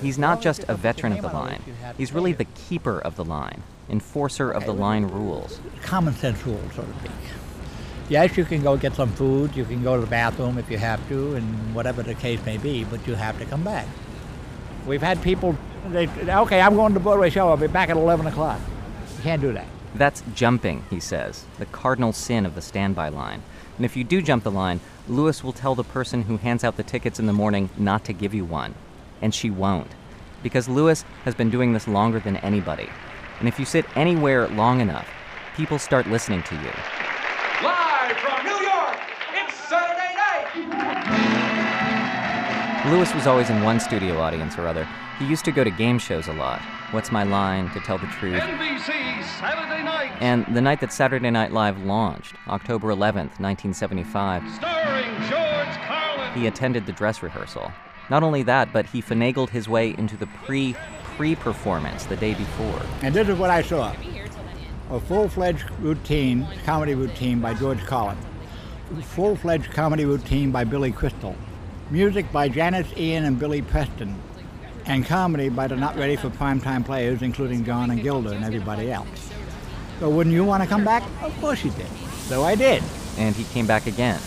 He's 0.00 0.18
not 0.18 0.40
just 0.40 0.64
a 0.68 0.74
veteran 0.74 1.12
of 1.12 1.22
the 1.22 1.28
line, 1.28 1.62
he's 1.96 2.12
really 2.12 2.32
the 2.32 2.44
keeper 2.44 2.98
of 2.98 3.16
the 3.16 3.24
line. 3.24 3.62
enforcer 3.88 4.52
of 4.52 4.64
the 4.66 4.72
line 4.72 5.04
rules. 5.06 5.58
Common 5.82 6.14
sense 6.14 6.46
rules, 6.46 6.74
so 6.74 6.82
to 6.82 6.98
speak. 7.00 7.10
Yes, 8.08 8.36
you 8.36 8.44
can 8.44 8.62
go 8.62 8.76
get 8.76 8.94
some 8.94 9.10
food, 9.12 9.56
you 9.56 9.64
can 9.64 9.82
go 9.82 9.96
to 9.96 10.00
the 10.00 10.06
bathroom 10.06 10.58
if 10.58 10.70
you 10.70 10.78
have 10.78 11.06
to, 11.08 11.34
and 11.34 11.74
whatever 11.74 12.04
the 12.04 12.14
case 12.14 12.44
may 12.46 12.56
be, 12.56 12.84
but 12.84 13.04
you 13.06 13.14
have 13.14 13.36
to 13.40 13.44
come 13.46 13.64
back. 13.64 13.86
We've 14.86 15.02
had 15.02 15.20
people, 15.22 15.56
they, 15.88 16.06
okay, 16.06 16.60
I'm 16.60 16.76
going 16.76 16.92
to 16.92 16.98
the 17.00 17.02
Broadway 17.02 17.30
show, 17.30 17.48
I'll 17.48 17.56
be 17.56 17.66
back 17.66 17.88
at 17.88 17.96
11 17.96 18.28
o'clock. 18.28 18.60
You 19.16 19.22
can't 19.24 19.42
do 19.42 19.52
that. 19.54 19.66
That's 19.94 20.22
jumping, 20.34 20.84
he 20.88 21.00
says, 21.00 21.44
the 21.58 21.66
cardinal 21.66 22.12
sin 22.12 22.46
of 22.46 22.54
the 22.54 22.62
standby 22.62 23.08
line. 23.08 23.42
And 23.76 23.84
if 23.84 23.96
you 23.96 24.04
do 24.04 24.22
jump 24.22 24.44
the 24.44 24.50
line, 24.50 24.80
Lewis 25.08 25.42
will 25.42 25.52
tell 25.52 25.74
the 25.74 25.82
person 25.82 26.22
who 26.22 26.36
hands 26.36 26.62
out 26.62 26.76
the 26.76 26.82
tickets 26.82 27.18
in 27.18 27.26
the 27.26 27.32
morning 27.32 27.70
not 27.76 28.04
to 28.04 28.12
give 28.12 28.34
you 28.34 28.44
one. 28.44 28.74
And 29.20 29.34
she 29.34 29.50
won't. 29.50 29.90
Because 30.42 30.68
Lewis 30.68 31.04
has 31.24 31.34
been 31.34 31.50
doing 31.50 31.72
this 31.72 31.88
longer 31.88 32.20
than 32.20 32.36
anybody. 32.38 32.88
And 33.38 33.48
if 33.48 33.58
you 33.58 33.64
sit 33.64 33.84
anywhere 33.96 34.48
long 34.48 34.80
enough, 34.80 35.08
people 35.56 35.78
start 35.78 36.06
listening 36.06 36.42
to 36.44 36.54
you. 36.54 36.99
Lewis 42.86 43.14
was 43.14 43.26
always 43.26 43.50
in 43.50 43.62
one 43.62 43.78
studio 43.78 44.18
audience 44.18 44.56
or 44.56 44.66
other. 44.66 44.88
He 45.18 45.26
used 45.26 45.44
to 45.44 45.52
go 45.52 45.62
to 45.62 45.70
game 45.70 45.98
shows 45.98 46.28
a 46.28 46.32
lot. 46.32 46.62
What's 46.92 47.12
My 47.12 47.24
Line, 47.24 47.70
To 47.72 47.80
Tell 47.80 47.98
the 47.98 48.06
Truth. 48.06 48.40
NBC 48.40 49.22
Saturday 49.38 49.82
night, 49.82 50.12
And 50.20 50.46
the 50.54 50.62
night 50.62 50.80
that 50.80 50.90
Saturday 50.90 51.30
Night 51.30 51.52
Live 51.52 51.78
launched, 51.84 52.34
October 52.48 52.88
11th, 52.88 53.38
1975, 53.38 54.42
starring 54.54 55.14
George 55.28 55.76
Carlin. 55.86 56.32
he 56.32 56.46
attended 56.46 56.86
the 56.86 56.92
dress 56.92 57.22
rehearsal. 57.22 57.70
Not 58.08 58.22
only 58.22 58.42
that, 58.44 58.72
but 58.72 58.86
he 58.86 59.02
finagled 59.02 59.50
his 59.50 59.68
way 59.68 59.94
into 59.98 60.16
the 60.16 60.26
pre 60.26 60.74
pre 61.16 61.36
performance 61.36 62.04
the 62.06 62.16
day 62.16 62.32
before. 62.32 62.80
And 63.02 63.14
this 63.14 63.28
is 63.28 63.36
what 63.38 63.50
I 63.50 63.60
saw 63.60 63.94
a 64.90 64.98
full 65.00 65.28
fledged 65.28 65.70
routine, 65.80 66.48
comedy 66.64 66.94
routine 66.94 67.40
by 67.40 67.52
George 67.52 67.80
Carlin, 67.84 68.16
full 69.02 69.36
fledged 69.36 69.70
comedy 69.70 70.06
routine 70.06 70.50
by 70.50 70.64
Billy 70.64 70.90
Crystal, 70.90 71.36
music 71.90 72.30
by 72.30 72.48
Janis 72.48 72.86
Ian 72.96 73.24
and 73.24 73.38
Billy 73.38 73.62
Preston, 73.62 74.14
and 74.86 75.04
comedy 75.04 75.48
by 75.48 75.66
the 75.66 75.76
not 75.76 75.96
ready 75.96 76.16
for 76.16 76.30
primetime 76.30 76.84
players, 76.84 77.22
including 77.22 77.64
John 77.64 77.90
and 77.90 78.02
Gilda 78.02 78.30
and 78.30 78.44
everybody 78.44 78.92
else. 78.92 79.30
So, 79.98 80.08
wouldn't 80.08 80.34
you 80.34 80.44
want 80.44 80.62
to 80.62 80.68
come 80.68 80.84
back? 80.84 81.02
Of 81.22 81.38
course 81.40 81.64
you 81.64 81.70
did. 81.72 81.88
So 82.30 82.44
I 82.44 82.54
did. 82.54 82.82
And 83.18 83.34
he 83.34 83.44
came 83.52 83.66
back 83.66 83.86
again 83.86 84.20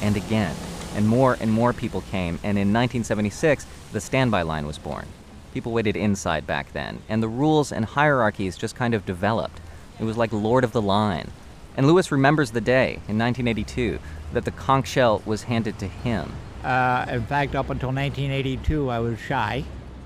and 0.00 0.16
again. 0.16 0.56
And 0.96 1.06
more 1.06 1.36
and 1.40 1.52
more 1.52 1.72
people 1.72 2.00
came. 2.10 2.36
And 2.42 2.58
in 2.58 2.72
1976, 2.72 3.66
the 3.92 4.00
standby 4.00 4.42
line 4.42 4.66
was 4.66 4.78
born. 4.78 5.06
People 5.52 5.72
waited 5.72 5.96
inside 5.96 6.46
back 6.46 6.72
then. 6.72 7.02
And 7.08 7.22
the 7.22 7.28
rules 7.28 7.70
and 7.70 7.84
hierarchies 7.84 8.56
just 8.56 8.74
kind 8.74 8.94
of 8.94 9.04
developed. 9.04 9.60
It 10.00 10.04
was 10.04 10.16
like 10.16 10.32
Lord 10.32 10.64
of 10.64 10.72
the 10.72 10.82
Line. 10.82 11.30
And 11.76 11.86
Lewis 11.86 12.10
remembers 12.10 12.50
the 12.50 12.60
day 12.60 12.94
in 13.06 13.18
1982 13.18 13.98
that 14.32 14.44
the 14.44 14.50
conch 14.50 14.88
shell 14.88 15.22
was 15.26 15.44
handed 15.44 15.78
to 15.78 15.86
him. 15.86 16.32
Uh, 16.64 17.06
in 17.08 17.24
fact, 17.24 17.54
up 17.54 17.70
until 17.70 17.88
1982, 17.88 18.90
I 18.90 18.98
was 18.98 19.18
shy. 19.18 19.64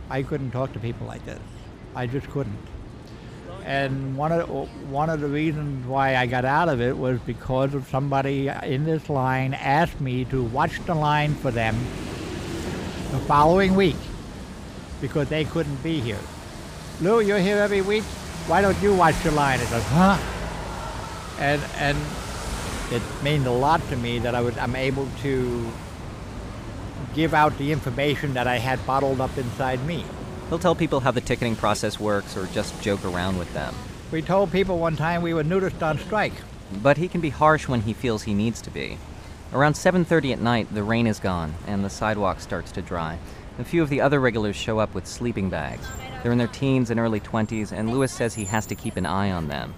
I 0.09 0.23
couldn't 0.23 0.51
talk 0.51 0.73
to 0.75 0.79
people 0.79 1.07
like 1.07 1.25
this. 1.25 1.41
I 1.95 2.07
just 2.07 2.29
couldn't. 2.31 2.59
And 3.65 4.17
one 4.17 4.31
of 4.31 4.49
one 4.91 5.09
of 5.09 5.21
the 5.21 5.29
reasons 5.29 5.87
why 5.87 6.17
I 6.17 6.27
got 6.27 6.45
out 6.45 6.69
of 6.69 6.83
it 6.83 6.97
was 6.99 7.19
because 7.21 7.73
of 7.75 7.89
somebody 7.89 8.49
in 8.49 8.85
this 8.85 9.09
line 9.09 9.55
asked 9.55 10.01
me 10.01 10.27
to 10.27 10.43
watch 10.43 10.85
the 10.85 10.95
line 10.95 11.35
for 11.35 11.51
them 11.51 11.75
the 13.11 13.19
following 13.21 13.75
week 13.75 13.97
because 15.01 15.29
they 15.31 15.45
couldn't 15.45 15.83
be 15.83 16.01
here. 16.01 16.19
Lou, 17.01 17.21
you're 17.21 17.39
here 17.39 17.57
every 17.59 17.81
week. 17.81 18.05
Why 18.47 18.61
don't 18.61 18.81
you 18.83 18.95
watch 18.95 19.19
the 19.23 19.31
line? 19.31 19.61
It 19.61 19.71
goes, 19.71 19.83
huh? 19.85 20.19
And 21.39 21.63
and 21.77 21.97
it 22.91 23.03
means 23.23 23.47
a 23.47 23.51
lot 23.51 23.81
to 23.89 23.97
me 23.97 24.19
that 24.19 24.35
I 24.35 24.43
was 24.43 24.59
I'm 24.59 24.77
able 24.77 25.09
to 25.23 25.73
give 27.15 27.35
out 27.35 27.57
the 27.59 27.73
information 27.73 28.35
that 28.35 28.47
I 28.47 28.59
had 28.59 28.85
bottled 28.87 29.21
up 29.21 29.37
inside 29.39 29.85
me. 29.87 30.05
He'll 30.49 30.59
tell 30.59 30.75
people 30.75 31.01
how 31.01 31.11
the 31.11 31.21
ticketing 31.21 31.57
process 31.57 31.99
works 31.99 32.37
or 32.37 32.47
just 32.47 32.81
joke 32.83 33.05
around 33.05 33.39
with 33.39 33.53
them. 33.55 33.75
We 34.13 34.21
told 34.23 34.53
people 34.53 34.79
one 34.79 34.97
time 34.97 35.23
we 35.23 35.35
were 35.35 35.45
nudists 35.45 35.83
on 35.83 35.99
strike. 35.99 36.35
But 36.83 36.97
he 36.97 37.09
can 37.09 37.21
be 37.21 37.31
harsh 37.31 37.69
when 37.69 37.83
he 37.83 37.93
feels 37.93 38.23
he 38.23 38.35
needs 38.35 38.61
to 38.63 38.71
be. 38.71 38.99
Around 39.53 39.75
7:30 39.75 40.33
at 40.33 40.41
night, 40.41 40.75
the 40.75 40.83
rain 40.83 41.07
is 41.07 41.21
gone 41.21 41.55
and 41.67 41.85
the 41.85 41.91
sidewalk 41.91 42.41
starts 42.41 42.73
to 42.73 42.83
dry. 42.83 43.19
A 43.59 43.65
few 43.65 43.83
of 43.83 43.89
the 43.89 44.01
other 44.01 44.19
regulars 44.21 44.57
show 44.57 44.81
up 44.81 44.95
with 44.95 45.07
sleeping 45.07 45.49
bags. 45.49 45.87
They're 46.23 46.33
in 46.33 46.39
their 46.39 46.49
teens 46.49 46.91
and 46.91 46.99
early 46.99 47.21
20s, 47.21 47.71
and 47.71 47.91
Lewis 47.91 48.11
says 48.11 48.35
he 48.35 48.47
has 48.47 48.67
to 48.67 48.75
keep 48.75 48.97
an 48.97 49.07
eye 49.07 49.31
on 49.31 49.47
them. 49.47 49.75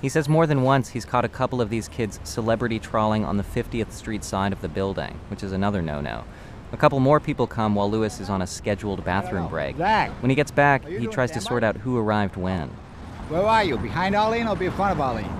He 0.00 0.08
says 0.08 0.28
more 0.28 0.46
than 0.46 0.62
once 0.62 0.90
he's 0.90 1.04
caught 1.04 1.24
a 1.24 1.28
couple 1.28 1.60
of 1.60 1.70
these 1.70 1.88
kids 1.88 2.20
celebrity 2.22 2.78
trawling 2.78 3.24
on 3.24 3.36
the 3.36 3.42
50th 3.42 3.92
Street 3.92 4.24
side 4.24 4.52
of 4.52 4.62
the 4.62 4.68
building, 4.68 5.18
which 5.28 5.42
is 5.42 5.52
another 5.52 5.82
no-no. 5.82 6.24
A 6.70 6.76
couple 6.76 7.00
more 7.00 7.18
people 7.18 7.46
come 7.46 7.74
while 7.74 7.90
Lewis 7.90 8.20
is 8.20 8.28
on 8.28 8.42
a 8.42 8.46
scheduled 8.46 9.04
bathroom 9.04 9.48
break. 9.48 9.76
Zach. 9.76 10.10
When 10.22 10.30
he 10.30 10.36
gets 10.36 10.50
back, 10.50 10.86
he 10.86 11.06
tries 11.06 11.30
to 11.32 11.40
sort 11.40 11.64
out 11.64 11.76
who 11.76 11.96
arrived 11.96 12.36
when. 12.36 12.68
Where 13.28 13.42
are 13.42 13.64
you? 13.64 13.78
Behind 13.78 14.14
Arlene 14.14 14.46
or 14.46 14.56
be 14.56 14.66
in 14.66 14.72
front 14.72 14.92
of 14.92 15.00
Arlene? 15.00 15.30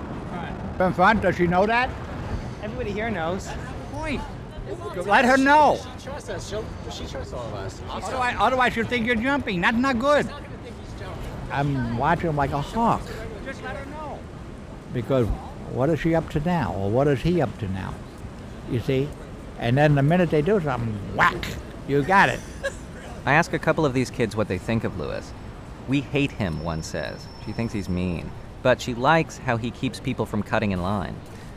In 0.79 0.93
front. 0.93 1.21
Does 1.21 1.35
she 1.35 1.45
know 1.45 1.65
that? 1.65 1.89
Everybody 2.63 2.91
here 2.91 3.09
knows. 3.09 3.47
Point. 3.91 4.21
Let 5.05 5.25
her 5.25 5.37
know. 5.37 5.79
She 5.97 6.05
trusts 6.05 6.29
us. 6.29 6.49
She'll, 6.49 6.65
she 6.91 7.05
trusts 7.05 7.33
all 7.33 7.45
of 7.45 7.53
us. 7.53 7.81
Otherwise, 7.89 8.35
otherwise 8.39 8.73
she'll 8.73 8.85
think 8.85 9.05
you're 9.05 9.15
jumping. 9.15 9.61
That's 9.61 9.77
not 9.77 9.99
good. 9.99 10.29
I'm 11.51 11.97
watching 11.97 12.29
him 12.29 12.35
like 12.35 12.51
a 12.51 12.61
hawk. 12.61 13.01
Just 13.45 13.63
let 13.63 13.75
her 13.75 13.85
know. 13.87 14.19
Because 14.93 15.27
what 15.71 15.89
is 15.89 15.99
she 15.99 16.15
up 16.15 16.29
to 16.31 16.39
now? 16.39 16.73
Or 16.73 16.89
what 16.89 17.07
is 17.07 17.21
he 17.21 17.41
up 17.41 17.57
to 17.59 17.67
now? 17.67 17.93
You 18.69 18.79
see? 18.79 19.09
And 19.59 19.77
then 19.77 19.95
the 19.95 20.01
minute 20.01 20.29
they 20.29 20.41
do 20.41 20.59
something, 20.61 20.97
whack, 21.15 21.45
you 21.87 22.01
got 22.03 22.29
it. 22.29 22.39
I 23.25 23.33
ask 23.33 23.53
a 23.53 23.59
couple 23.59 23.85
of 23.85 23.93
these 23.93 24.09
kids 24.09 24.35
what 24.35 24.47
they 24.47 24.57
think 24.57 24.83
of 24.83 24.97
Lewis. 24.97 25.31
We 25.87 26.01
hate 26.01 26.31
him, 26.31 26.63
one 26.63 26.81
says. 26.81 27.27
She 27.45 27.51
thinks 27.51 27.73
he's 27.73 27.89
mean. 27.89 28.31
But 28.63 28.81
she 28.81 28.93
likes 28.93 29.37
how 29.37 29.57
he 29.57 29.71
keeps 29.71 29.99
people 29.99 30.25
from 30.25 30.43
cutting 30.43 30.71
in 30.71 30.81
line. 30.81 31.15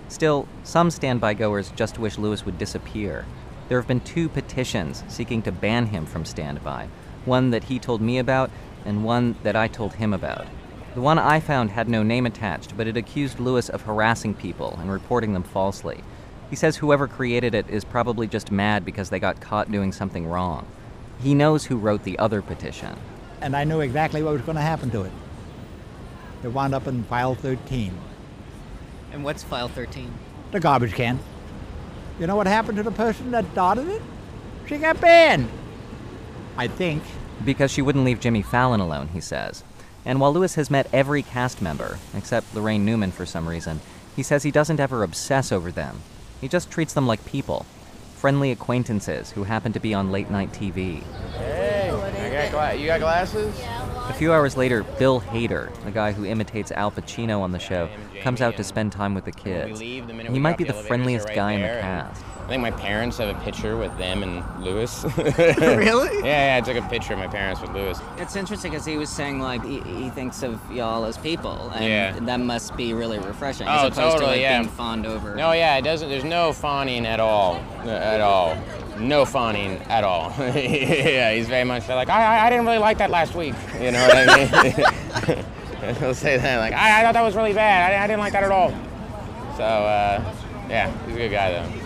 Still, 0.09 0.47
some 0.65 0.91
standby 0.91 1.35
goers 1.35 1.73
just 1.77 1.99
wish 1.99 2.19
Lewis 2.19 2.45
would 2.45 2.59
disappear. 2.59 3.25
There 3.69 3.79
have 3.79 3.89
been 3.89 4.01
two 4.01 4.29
petitions 4.29 5.05
seeking 5.09 5.41
to 5.43 5.53
ban 5.53 5.87
him 5.87 6.05
from 6.05 6.25
standby 6.25 6.89
one 7.25 7.51
that 7.51 7.65
he 7.65 7.79
told 7.79 8.01
me 8.01 8.19
about, 8.19 8.51
and 8.85 9.05
one 9.05 9.37
that 9.43 9.57
I 9.57 9.69
told 9.69 9.95
him 9.95 10.13
about. 10.13 10.47
The 10.95 11.01
one 11.01 11.19
I 11.19 11.41
found 11.41 11.71
had 11.71 11.89
no 11.89 12.03
name 12.03 12.27
attached, 12.27 12.77
but 12.77 12.87
it 12.87 12.97
accused 12.97 13.39
Lewis 13.41 13.69
of 13.69 13.83
harassing 13.83 14.35
people 14.35 14.77
and 14.81 14.91
reporting 14.91 15.33
them 15.33 15.43
falsely. 15.43 16.03
He 16.53 16.57
says 16.57 16.77
whoever 16.77 17.09
created 17.09 17.55
it 17.55 17.71
is 17.71 17.83
probably 17.83 18.27
just 18.27 18.53
mad 18.53 18.85
because 18.85 19.09
they 19.09 19.19
got 19.19 19.41
caught 19.41 19.73
doing 19.73 19.91
something 19.91 20.27
wrong. 20.27 20.67
He 21.19 21.33
knows 21.33 21.65
who 21.65 21.79
wrote 21.79 22.03
the 22.03 22.19
other 22.19 22.43
petition. 22.43 22.95
And 23.41 23.57
I 23.57 23.65
knew 23.65 23.81
exactly 23.81 24.23
what 24.23 24.35
was 24.35 24.43
going 24.43 24.57
to 24.57 24.61
happen 24.61 24.91
to 24.91 25.05
it. 25.05 25.13
It 26.45 26.49
wound 26.49 26.75
up 26.75 26.87
in 26.87 27.05
file 27.05 27.35
13, 27.35 27.97
And 29.13 29.25
what's 29.25 29.43
file 29.43 29.69
13? 29.69 30.13
the 30.51 30.61
garbage 30.61 30.93
can. 30.93 31.21
You 32.21 32.27
know 32.27 32.37
what 32.37 32.47
happened 32.47 32.77
to 32.77 32.83
the 32.83 32.91
person 32.91 33.31
that 33.31 33.51
started 33.53 33.89
it? 33.89 34.03
She 34.67 34.77
got 34.77 35.01
banned. 35.01 35.49
I 36.59 36.69
think. 36.69 37.03
Because 37.43 37.71
she 37.71 37.81
wouldn't 37.81 38.05
leave 38.05 38.21
Jimmy 38.21 38.43
Fallon 38.43 38.81
alone, 38.81 39.09
he 39.15 39.23
says. 39.23 39.65
And 40.05 40.21
while 40.21 40.35
Lewis 40.35 40.57
has 40.57 40.71
met 40.71 40.87
every 40.93 41.23
cast 41.23 41.63
member, 41.63 41.99
except 42.15 42.55
Laraine 42.55 42.83
Newman 42.83 43.11
for 43.11 43.25
some 43.25 43.49
reason, 43.49 43.81
he 44.15 44.23
says 44.23 44.43
he 44.43 44.51
doesn't 44.51 44.81
ever 44.81 45.03
obsess 45.03 45.51
over 45.51 45.73
them. 45.73 46.03
He 46.43 46.49
just 46.49 46.73
treats 46.73 46.93
them 46.93 47.07
like 47.07 47.25
people 47.25 47.65
friendly 48.17 48.51
acquaintances 48.51 49.31
who 49.31 49.45
happen 49.45 49.73
to 49.73 49.81
be 49.81 49.95
on 49.95 50.11
late 50.11 50.29
night 50.29 50.53
TV. 50.53 51.03
Hey, 51.35 51.91
I 51.91 52.51
got 52.51 52.79
you 52.79 52.87
got 52.87 53.01
glasses? 53.01 53.57
A 54.09 54.13
few 54.13 54.33
hours 54.33 54.57
later, 54.57 54.83
Bill 54.99 55.21
Hader, 55.21 55.73
the 55.85 55.93
guy 55.93 56.11
who 56.11 56.25
imitates 56.25 56.73
Al 56.73 56.91
Pacino 56.91 57.41
on 57.41 57.53
the 57.53 57.61
show, 57.61 57.89
comes 58.23 58.41
out 58.41 58.57
to 58.57 58.65
spend 58.65 58.91
time 58.91 59.15
with 59.15 59.25
the 59.25 59.33
kids. 59.33 59.79
leave, 59.79 60.09
the 60.09 60.15
minute 60.15 60.33
He 60.33 60.41
might 60.41 60.59
be 60.59 60.65
the 60.65 60.73
the 60.73 60.83
friendliest 60.83 61.29
guy 61.33 61.53
in 61.53 61.63
the 61.63 61.69
cast. 61.69 62.25
I 62.53 62.55
think 62.57 62.65
my 62.65 62.83
parents 62.83 63.17
have 63.17 63.35
a 63.35 63.41
picture 63.41 63.79
with 63.79 63.97
them 63.97 64.23
and 64.23 64.45
Lewis. 64.63 65.05
Really? 65.17 66.19
Yeah, 66.19 66.59
yeah, 66.59 66.59
I 66.59 66.61
took 66.61 66.77
a 66.77 66.87
picture 66.87 67.15
of 67.15 67.19
my 67.19 67.27
parents 67.27 67.63
with 67.63 67.71
Lewis. 67.71 67.99
It's 68.19 68.37
interesting 68.37 68.73
because 68.73 68.85
he 68.85 68.99
was 68.99 69.09
saying 69.09 69.41
like 69.41 69.65
he, 69.65 69.81
he 69.81 70.11
thinks 70.11 70.43
of 70.43 70.61
y'all 70.71 71.07
as 71.07 71.17
people, 71.17 71.71
and 71.71 71.83
Yeah. 71.83 72.13
that 72.27 72.41
must 72.41 72.77
be 72.77 72.93
really 72.93 73.19
refreshing. 73.19 73.67
Oh, 73.67 73.71
as 73.71 73.97
opposed 73.97 74.19
totally, 74.19 74.21
to 74.21 74.27
like 74.27 74.41
yeah. 74.43 74.59
being 74.61 74.71
fawned 74.71 75.07
over. 75.07 75.35
No, 75.35 75.53
yeah, 75.53 75.79
it 75.79 75.83
doesn't. 75.83 76.11
There's 76.11 76.25
no 76.25 76.53
fawning 76.53 77.07
at 77.07 77.21
all, 77.21 77.57
at 77.87 78.21
all. 78.21 78.55
No 78.99 79.25
fawning 79.25 79.79
at 79.89 80.05
all. 80.05 80.31
yeah, 80.39 81.33
he's 81.33 81.49
very 81.49 81.65
much 81.65 81.89
like 81.89 82.11
I, 82.11 82.37
I, 82.37 82.47
I 82.47 82.51
didn't 82.51 82.67
really 82.67 82.77
like 82.77 82.99
that 82.99 83.09
last 83.09 83.35
week. 83.35 83.55
You 83.81 83.93
know 83.93 84.07
what 84.07 84.29
I 84.29 85.37
mean? 85.87 85.95
He'll 86.01 86.15
say 86.15 86.37
that 86.37 86.59
like 86.59 86.75
I, 86.75 87.01
I 87.01 87.03
thought 87.03 87.15
that 87.15 87.23
was 87.23 87.35
really 87.35 87.55
bad. 87.55 87.95
I, 87.95 88.05
I 88.05 88.07
didn't 88.07 88.21
like 88.21 88.35
that 88.35 88.45
at 88.45 88.51
all. 88.51 88.73
So 89.57 89.65
uh, 89.65 90.35
yeah, 90.69 90.93
he's 91.07 91.15
a 91.15 91.19
good 91.19 91.31
guy 91.31 91.53
though. 91.53 91.82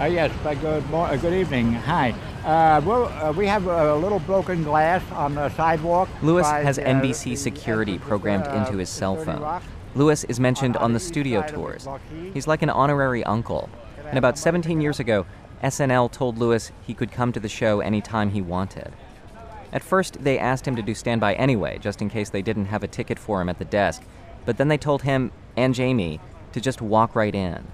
Uh, 0.00 0.06
yes, 0.06 0.32
but 0.42 0.58
good, 0.62 0.88
mor- 0.88 1.08
uh, 1.08 1.16
good 1.16 1.34
evening. 1.34 1.74
Hi. 1.74 2.14
Uh, 2.42 2.80
we're, 2.86 3.04
uh, 3.04 3.32
we 3.32 3.46
have 3.46 3.66
a 3.66 3.94
little 3.96 4.20
broken 4.20 4.62
glass 4.62 5.02
on 5.12 5.34
the 5.34 5.50
sidewalk. 5.50 6.08
Lewis 6.22 6.46
by 6.46 6.62
has 6.62 6.78
NBC 6.78 7.36
security 7.36 7.98
programmed 7.98 8.46
into 8.46 8.78
his 8.78 8.88
cell 8.88 9.14
phone. 9.16 9.60
Lewis 9.94 10.24
is 10.24 10.40
mentioned 10.40 10.78
on 10.78 10.94
the 10.94 11.00
studio 11.00 11.42
tours. 11.42 11.86
He's 12.32 12.46
like 12.46 12.62
an 12.62 12.70
honorary 12.70 13.22
uncle. 13.24 13.68
And 14.06 14.16
about 14.16 14.38
17 14.38 14.80
years 14.80 15.00
ago, 15.00 15.26
SNL 15.62 16.10
told 16.10 16.38
Lewis 16.38 16.72
he 16.86 16.94
could 16.94 17.12
come 17.12 17.30
to 17.32 17.40
the 17.40 17.48
show 17.50 17.80
anytime 17.80 18.30
he 18.30 18.40
wanted. 18.40 18.94
At 19.70 19.82
first, 19.82 20.24
they 20.24 20.38
asked 20.38 20.66
him 20.66 20.76
to 20.76 20.82
do 20.82 20.94
standby 20.94 21.34
anyway, 21.34 21.76
just 21.76 22.00
in 22.00 22.08
case 22.08 22.30
they 22.30 22.40
didn't 22.40 22.66
have 22.66 22.82
a 22.82 22.88
ticket 22.88 23.18
for 23.18 23.42
him 23.42 23.50
at 23.50 23.58
the 23.58 23.66
desk. 23.66 24.02
But 24.46 24.56
then 24.56 24.68
they 24.68 24.78
told 24.78 25.02
him 25.02 25.30
and 25.58 25.74
Jamie 25.74 26.20
to 26.52 26.60
just 26.62 26.80
walk 26.80 27.14
right 27.14 27.34
in. 27.34 27.66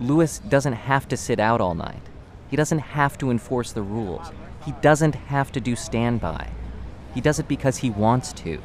Lewis 0.00 0.38
doesn't 0.38 0.74
have 0.74 1.08
to 1.08 1.16
sit 1.16 1.40
out 1.40 1.60
all 1.60 1.74
night. 1.74 2.02
He 2.50 2.56
doesn't 2.56 2.78
have 2.78 3.18
to 3.18 3.30
enforce 3.30 3.72
the 3.72 3.82
rules. 3.82 4.30
He 4.64 4.72
doesn't 4.80 5.14
have 5.14 5.50
to 5.52 5.60
do 5.60 5.74
standby. 5.74 6.50
He 7.14 7.20
does 7.20 7.38
it 7.38 7.48
because 7.48 7.78
he 7.78 7.90
wants 7.90 8.32
to, 8.34 8.60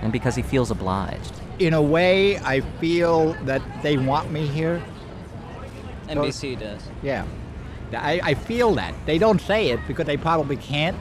and 0.00 0.12
because 0.12 0.34
he 0.34 0.42
feels 0.42 0.70
obliged. 0.70 1.32
In 1.58 1.74
a 1.74 1.82
way, 1.82 2.38
I 2.38 2.60
feel 2.60 3.34
that 3.44 3.62
they 3.82 3.96
want 3.96 4.32
me 4.32 4.46
here. 4.46 4.82
NBC 6.08 6.58
does. 6.58 6.82
Yeah. 7.02 7.24
I, 7.92 8.20
I 8.22 8.34
feel 8.34 8.74
that. 8.74 8.94
They 9.06 9.18
don't 9.18 9.40
say 9.40 9.68
it 9.68 9.80
because 9.86 10.06
they 10.06 10.16
probably 10.16 10.56
can't, 10.56 10.96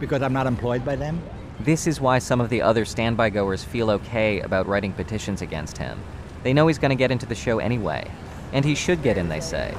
because 0.00 0.20
I'm 0.20 0.34
not 0.34 0.46
employed 0.46 0.84
by 0.84 0.96
them. 0.96 1.22
This 1.60 1.86
is 1.86 2.00
why 2.00 2.18
some 2.18 2.40
of 2.40 2.50
the 2.50 2.60
other 2.60 2.84
standby 2.84 3.30
goers 3.30 3.64
feel 3.64 3.90
okay 3.90 4.40
about 4.40 4.66
writing 4.66 4.92
petitions 4.92 5.40
against 5.40 5.78
him. 5.78 5.98
They 6.42 6.52
know 6.52 6.66
he's 6.66 6.78
going 6.78 6.90
to 6.90 6.94
get 6.94 7.10
into 7.10 7.26
the 7.26 7.34
show 7.34 7.58
anyway. 7.58 8.08
And 8.52 8.64
he 8.64 8.74
should 8.74 9.02
get 9.02 9.18
in, 9.18 9.28
they 9.28 9.40
say. 9.40 9.74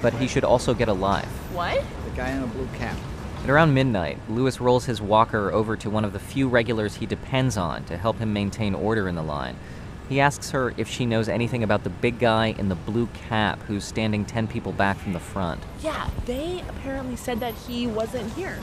But 0.00 0.14
he 0.14 0.26
should 0.26 0.44
also 0.44 0.74
get 0.74 0.88
alive. 0.88 1.26
What? 1.52 1.82
The 2.04 2.16
guy 2.16 2.30
in 2.30 2.42
a 2.42 2.46
blue 2.46 2.68
cap. 2.78 2.96
At 3.42 3.50
around 3.50 3.74
midnight, 3.74 4.18
Lewis 4.28 4.60
rolls 4.60 4.86
his 4.86 5.02
walker 5.02 5.52
over 5.52 5.76
to 5.76 5.90
one 5.90 6.04
of 6.04 6.12
the 6.14 6.18
few 6.18 6.48
regulars 6.48 6.96
he 6.96 7.06
depends 7.06 7.56
on 7.56 7.84
to 7.84 7.96
help 7.96 8.18
him 8.18 8.32
maintain 8.32 8.74
order 8.74 9.06
in 9.06 9.14
the 9.14 9.22
line. 9.22 9.56
He 10.08 10.20
asks 10.20 10.50
her 10.50 10.74
if 10.76 10.88
she 10.88 11.06
knows 11.06 11.28
anything 11.28 11.62
about 11.62 11.84
the 11.84 11.90
big 11.90 12.18
guy 12.18 12.54
in 12.58 12.68
the 12.68 12.74
blue 12.74 13.06
cap 13.28 13.60
who's 13.62 13.84
standing 13.84 14.24
10 14.24 14.48
people 14.48 14.72
back 14.72 14.98
from 14.98 15.12
the 15.12 15.20
front. 15.20 15.62
Yeah, 15.82 16.08
they 16.26 16.62
apparently 16.68 17.16
said 17.16 17.40
that 17.40 17.54
he 17.54 17.86
wasn't 17.86 18.32
here. 18.32 18.58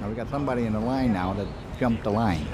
Now 0.00 0.08
we 0.08 0.14
got 0.14 0.30
somebody 0.30 0.64
in 0.64 0.72
the 0.72 0.80
line 0.80 1.12
now 1.12 1.32
that 1.34 1.46
jumped 1.78 2.04
the 2.04 2.10
line. 2.10 2.46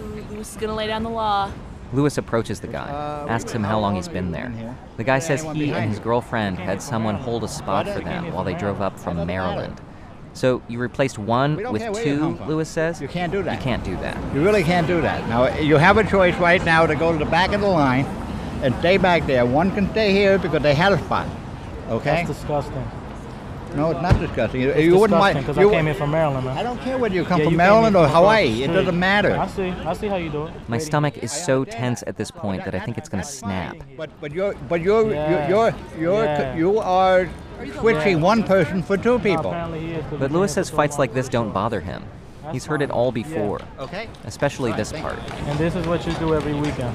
Ooh, 0.00 0.24
Lewis 0.30 0.52
is 0.52 0.56
gonna 0.56 0.74
lay 0.74 0.86
down 0.86 1.02
the 1.02 1.10
law. 1.10 1.50
Lewis 1.92 2.16
approaches 2.18 2.60
the 2.60 2.68
guy, 2.68 2.88
uh, 2.88 3.26
asks 3.28 3.52
him 3.52 3.62
how 3.62 3.78
long 3.78 3.96
he's 3.96 4.08
been 4.08 4.30
there. 4.30 4.52
The 4.96 5.04
guy 5.04 5.18
says 5.18 5.42
he 5.42 5.72
and 5.72 5.90
his 5.90 5.98
girlfriend 5.98 6.58
had 6.58 6.80
someone 6.80 7.16
hold 7.16 7.44
a 7.44 7.48
spot 7.48 7.86
for 7.88 8.00
them 8.00 8.32
while 8.32 8.44
they 8.44 8.54
drove 8.54 8.80
up 8.80 8.98
from 8.98 9.24
Maryland. 9.26 9.80
So 10.34 10.62
you 10.68 10.78
replaced 10.78 11.18
one 11.18 11.56
with 11.56 11.82
care 11.82 11.92
where 11.92 12.06
you 12.06 12.16
two. 12.16 12.44
Lewis 12.46 12.68
says? 12.68 13.00
You 13.02 13.08
can't 13.08 13.30
do 13.30 13.42
that. 13.42 13.58
You 13.58 13.62
can't 13.62 13.84
do 13.84 13.96
that. 13.96 14.34
You 14.34 14.42
really 14.42 14.62
can't 14.62 14.86
do 14.86 15.02
that. 15.02 15.28
Now, 15.28 15.54
you 15.58 15.76
have 15.76 15.98
a 15.98 16.04
choice 16.04 16.34
right 16.36 16.64
now 16.64 16.86
to 16.86 16.94
go 16.94 17.12
to 17.12 17.18
the 17.18 17.30
back 17.30 17.52
of 17.52 17.60
the 17.60 17.68
line 17.68 18.06
and 18.62 18.74
stay 18.76 18.96
back 18.96 19.26
there. 19.26 19.44
One 19.44 19.72
can 19.72 19.90
stay 19.90 20.12
here 20.12 20.38
because 20.38 20.62
they 20.62 20.74
had 20.74 20.92
a 20.92 20.98
spot. 20.98 21.28
Okay? 21.90 22.24
That's 22.24 22.28
disgusting. 22.28 22.90
No, 23.76 23.90
it's 23.90 24.02
not 24.02 24.18
disgusting. 24.20 24.60
You, 24.60 24.70
It's 24.70 24.80
you 24.84 24.92
wouldn't 24.98 25.18
disgusting 25.18 25.34
mind. 25.34 25.46
because 25.46 25.56
you 25.56 25.70
I 25.70 25.72
came 25.74 25.84
here 25.86 25.94
from 25.94 26.10
Maryland, 26.10 26.46
man. 26.46 26.56
I 26.58 26.62
don't 26.62 26.78
care 26.80 26.98
whether 26.98 27.14
you 27.14 27.24
come 27.24 27.38
Yeah, 27.38 27.44
from 27.46 27.52
you 27.54 27.58
Maryland 27.58 27.96
or 27.96 28.06
from 28.06 28.16
Hawaii. 28.16 28.62
It 28.62 28.68
doesn't 28.68 28.98
matter. 28.98 29.36
I 29.36 29.46
see. 29.46 29.70
I 29.70 29.92
see 29.94 30.08
how 30.08 30.16
you 30.16 30.30
do 30.30 30.46
it. 30.46 30.52
My 30.68 30.78
stomach 30.78 31.18
is 31.18 31.32
so 31.32 31.64
tense 31.64 32.02
at 32.06 32.16
this 32.16 32.30
point 32.30 32.64
that 32.64 32.74
I 32.74 32.80
think 32.80 32.98
it's 32.98 33.08
going 33.08 33.22
to 33.22 33.28
snap. 33.28 33.76
But 33.96 34.10
but 34.20 34.32
you're 34.32 34.54
but 34.68 34.80
you're 34.80 35.10
Yeah. 35.12 35.48
you're 35.48 35.74
you're, 35.98 36.24
Yeah. 36.24 36.54
you 36.56 36.78
are 36.78 37.28
switching 37.78 38.20
one 38.20 38.42
person 38.42 38.82
for 38.82 38.96
two 38.96 39.18
people. 39.18 39.50
apparently 39.50 39.80
he 39.80 39.92
is. 39.92 40.04
'cause 40.06 40.18
But 40.18 40.32
Lewis 40.32 40.52
says 40.52 40.68
so 40.68 40.76
fights 40.76 40.98
like 40.98 41.14
this 41.14 41.28
don't 41.28 41.52
bother 41.52 41.80
him. 41.80 42.02
He's 42.50 42.66
heard 42.66 42.82
it 42.82 42.90
all 42.90 43.12
before. 43.12 43.60
Okay. 43.78 44.08
Especially 44.24 44.72
this 44.72 44.92
part. 44.92 45.18
And 45.46 45.58
this 45.58 45.74
is 45.76 45.86
what 45.86 46.04
you 46.06 46.12
do 46.14 46.34
every 46.34 46.54
weekend. 46.54 46.94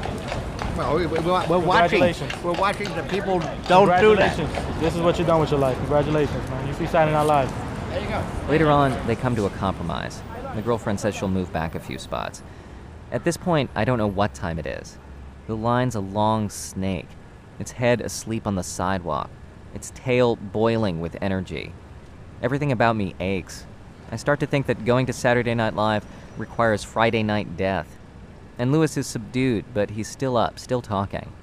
Well, 0.77 0.97
we, 0.97 1.07
we, 1.07 1.17
we're 1.19 1.31
watching. 1.57 1.99
Congratulations. 2.01 2.43
We're 2.43 2.51
watching 2.51 2.93
the 2.93 3.01
people 3.03 3.39
don't 3.67 3.87
do 3.99 4.15
that. 4.17 4.35
Congratulations. 4.35 4.79
This 4.79 4.95
is 4.95 5.01
what 5.01 5.17
you've 5.17 5.25
done 5.27 5.39
with 5.39 5.49
your 5.49 5.59
life. 5.59 5.75
Congratulations, 5.77 6.49
man. 6.49 6.66
You 6.77 6.85
see 6.85 6.91
Saturday 6.91 7.13
Night 7.13 7.23
Live. 7.23 7.89
There 7.89 8.01
you 8.03 8.07
go. 8.07 8.23
Later 8.47 8.69
on, 8.69 9.07
they 9.07 9.15
come 9.15 9.35
to 9.35 9.47
a 9.47 9.49
compromise. 9.49 10.21
The 10.53 10.61
girlfriend 10.61 10.99
says 10.99 11.15
she'll 11.15 11.27
move 11.27 11.51
back 11.51 11.73
a 11.73 11.79
few 11.79 11.97
spots. 11.97 12.43
At 13.11 13.23
this 13.23 13.35
point, 13.35 13.71
I 13.73 13.83
don't 13.83 13.97
know 13.97 14.05
what 14.05 14.35
time 14.35 14.59
it 14.59 14.67
is. 14.67 14.99
The 15.47 15.55
line's 15.55 15.95
a 15.95 15.99
long 15.99 16.51
snake, 16.51 17.07
its 17.57 17.71
head 17.71 17.99
asleep 17.99 18.45
on 18.45 18.53
the 18.53 18.61
sidewalk, 18.61 19.31
its 19.73 19.91
tail 19.95 20.35
boiling 20.35 21.01
with 21.01 21.17
energy. 21.19 21.73
Everything 22.43 22.71
about 22.71 22.95
me 22.95 23.15
aches. 23.19 23.65
I 24.11 24.15
start 24.15 24.39
to 24.41 24.45
think 24.45 24.67
that 24.67 24.85
going 24.85 25.07
to 25.07 25.13
Saturday 25.13 25.55
Night 25.55 25.75
Live 25.75 26.05
requires 26.37 26.83
Friday 26.83 27.23
night 27.23 27.57
death. 27.57 27.97
And 28.59 28.71
Lewis 28.71 28.97
is 28.97 29.07
subdued, 29.07 29.65
but 29.73 29.89
he's 29.89 30.07
still 30.07 30.37
up, 30.37 30.59
still 30.59 30.83
talking. 30.83 31.33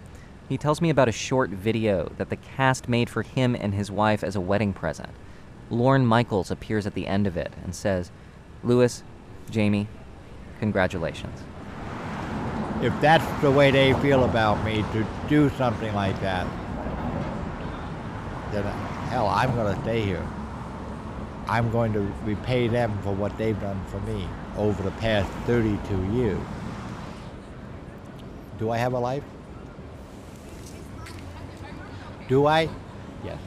He 0.49 0.59
tells 0.59 0.81
me 0.81 0.91
about 0.91 1.09
a 1.09 1.13
short 1.13 1.51
video 1.51 2.13
that 2.19 2.31
the 2.31 2.37
cast 2.37 2.89
made 2.89 3.11
for 3.11 3.23
him 3.23 3.57
and 3.59 3.75
his 3.75 3.91
wife 3.91 4.23
as 4.23 4.37
a 4.37 4.41
wedding 4.41 4.73
present. 4.73 5.11
Lorne 5.75 6.07
Michaels 6.07 6.51
appears 6.51 6.87
at 6.87 6.95
the 6.95 7.07
end 7.07 7.27
of 7.27 7.37
it 7.37 7.53
and 7.65 7.75
says, 7.75 8.11
Lewis, 8.63 9.03
Jamie, 9.51 9.89
congratulations. 10.61 11.43
If 12.81 12.99
that's 13.01 13.25
the 13.43 13.51
way 13.51 13.71
they 13.71 13.93
feel 13.95 14.25
about 14.25 14.65
me 14.65 14.83
to 14.93 15.07
do 15.29 15.51
something 15.51 15.95
like 15.95 16.19
that, 16.21 16.47
then 18.53 18.65
hell, 19.09 19.27
I'm 19.27 19.55
going 19.55 19.75
to 19.75 19.83
stay 19.83 20.03
here. 20.03 20.27
I'm 21.47 21.71
going 21.71 21.93
to 21.93 22.01
repay 22.25 22.69
them 22.69 22.97
for 23.03 23.13
what 23.13 23.37
they've 23.37 23.61
done 23.61 23.85
for 23.87 24.01
me 24.01 24.27
over 24.57 24.83
the 24.83 24.93
past 24.93 25.31
32 25.47 26.13
years. 26.13 26.41
Do 28.59 28.71
I 28.71 28.79
have 28.79 28.93
a 28.93 28.99
life? 28.99 29.25
Do 32.29 32.47
I? 32.47 32.69
Yes. 33.25 33.39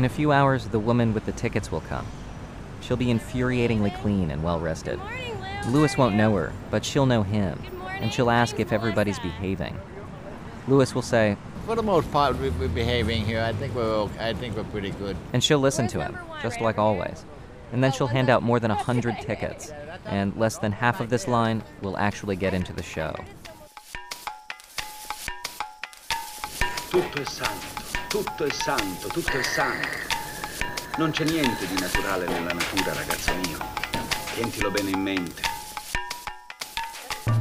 In 0.00 0.06
a 0.06 0.08
few 0.08 0.32
hours, 0.32 0.66
the 0.66 0.78
woman 0.78 1.12
with 1.12 1.26
the 1.26 1.32
tickets 1.32 1.70
will 1.70 1.82
come. 1.82 2.06
She'll 2.80 2.96
be 2.96 3.08
infuriatingly 3.08 3.94
clean 4.00 4.30
and 4.30 4.42
well 4.42 4.58
rested. 4.58 4.98
Lewis 5.68 5.98
won't 5.98 6.14
know 6.14 6.34
her, 6.36 6.54
but 6.70 6.86
she'll 6.86 7.04
know 7.04 7.22
him, 7.22 7.60
and 8.00 8.10
she'll 8.10 8.30
ask 8.30 8.58
if 8.58 8.72
everybody's 8.72 9.18
behaving. 9.18 9.78
Lewis 10.66 10.94
will 10.94 11.02
say, 11.02 11.36
For 11.66 11.74
the 11.76 11.82
most 11.82 12.10
part, 12.10 12.38
we- 12.38 12.48
we're 12.48 12.68
behaving 12.68 13.26
here. 13.26 13.42
I 13.42 13.52
think 13.52 13.74
we're 13.74 13.94
okay. 14.04 14.30
I 14.30 14.32
think 14.32 14.56
we're 14.56 14.64
pretty 14.72 14.92
good. 14.92 15.18
and 15.34 15.44
she'll 15.44 15.58
listen 15.58 15.86
to 15.88 16.00
him, 16.00 16.16
just 16.40 16.62
like 16.62 16.78
always. 16.78 17.26
And 17.70 17.84
then 17.84 17.92
she'll 17.92 18.06
hand 18.06 18.30
out 18.30 18.42
more 18.42 18.58
than 18.58 18.70
a 18.70 18.82
hundred 18.82 19.18
tickets, 19.20 19.70
and 20.06 20.34
less 20.34 20.56
than 20.56 20.72
half 20.72 21.00
of 21.00 21.10
this 21.10 21.28
line 21.28 21.62
will 21.82 21.98
actually 21.98 22.36
get 22.36 22.54
into 22.54 22.72
the 22.72 22.82
show. 22.82 23.14
Tutto 26.90 27.20
è 27.20 27.24
santo, 27.26 27.66
tutto 28.10 28.42
è 28.42 28.50
santo, 28.50 29.06
tutto 29.06 29.38
è 29.38 29.42
santo. 29.42 29.86
Non 30.98 31.12
c'è 31.12 31.22
niente 31.22 31.64
di 31.68 31.78
naturale 31.78 32.26
nella 32.26 32.52
natura, 32.52 32.92
ragazzo 32.92 33.32
mio. 33.36 34.70
Bene 34.72 34.90
in 34.90 35.00
mente. 35.00 35.42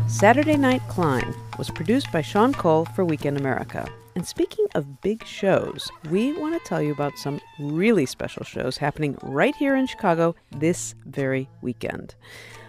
Saturday 0.05 0.57
Night 0.57 0.83
Klein 0.87 1.33
was 1.57 1.71
produced 1.71 2.11
by 2.11 2.21
Sean 2.21 2.53
Cole 2.53 2.85
for 2.93 3.03
Weekend 3.03 3.39
America. 3.39 3.87
And 4.15 4.27
speaking 4.27 4.67
of 4.75 5.01
big 5.01 5.25
shows, 5.25 5.89
we 6.11 6.33
want 6.33 6.53
to 6.53 6.69
tell 6.69 6.83
you 6.83 6.91
about 6.91 7.17
some 7.17 7.39
really 7.57 8.05
special 8.05 8.43
shows 8.43 8.77
happening 8.77 9.17
right 9.23 9.55
here 9.55 9.75
in 9.75 9.87
Chicago 9.87 10.35
this 10.51 10.93
very 11.07 11.49
weekend. 11.63 12.13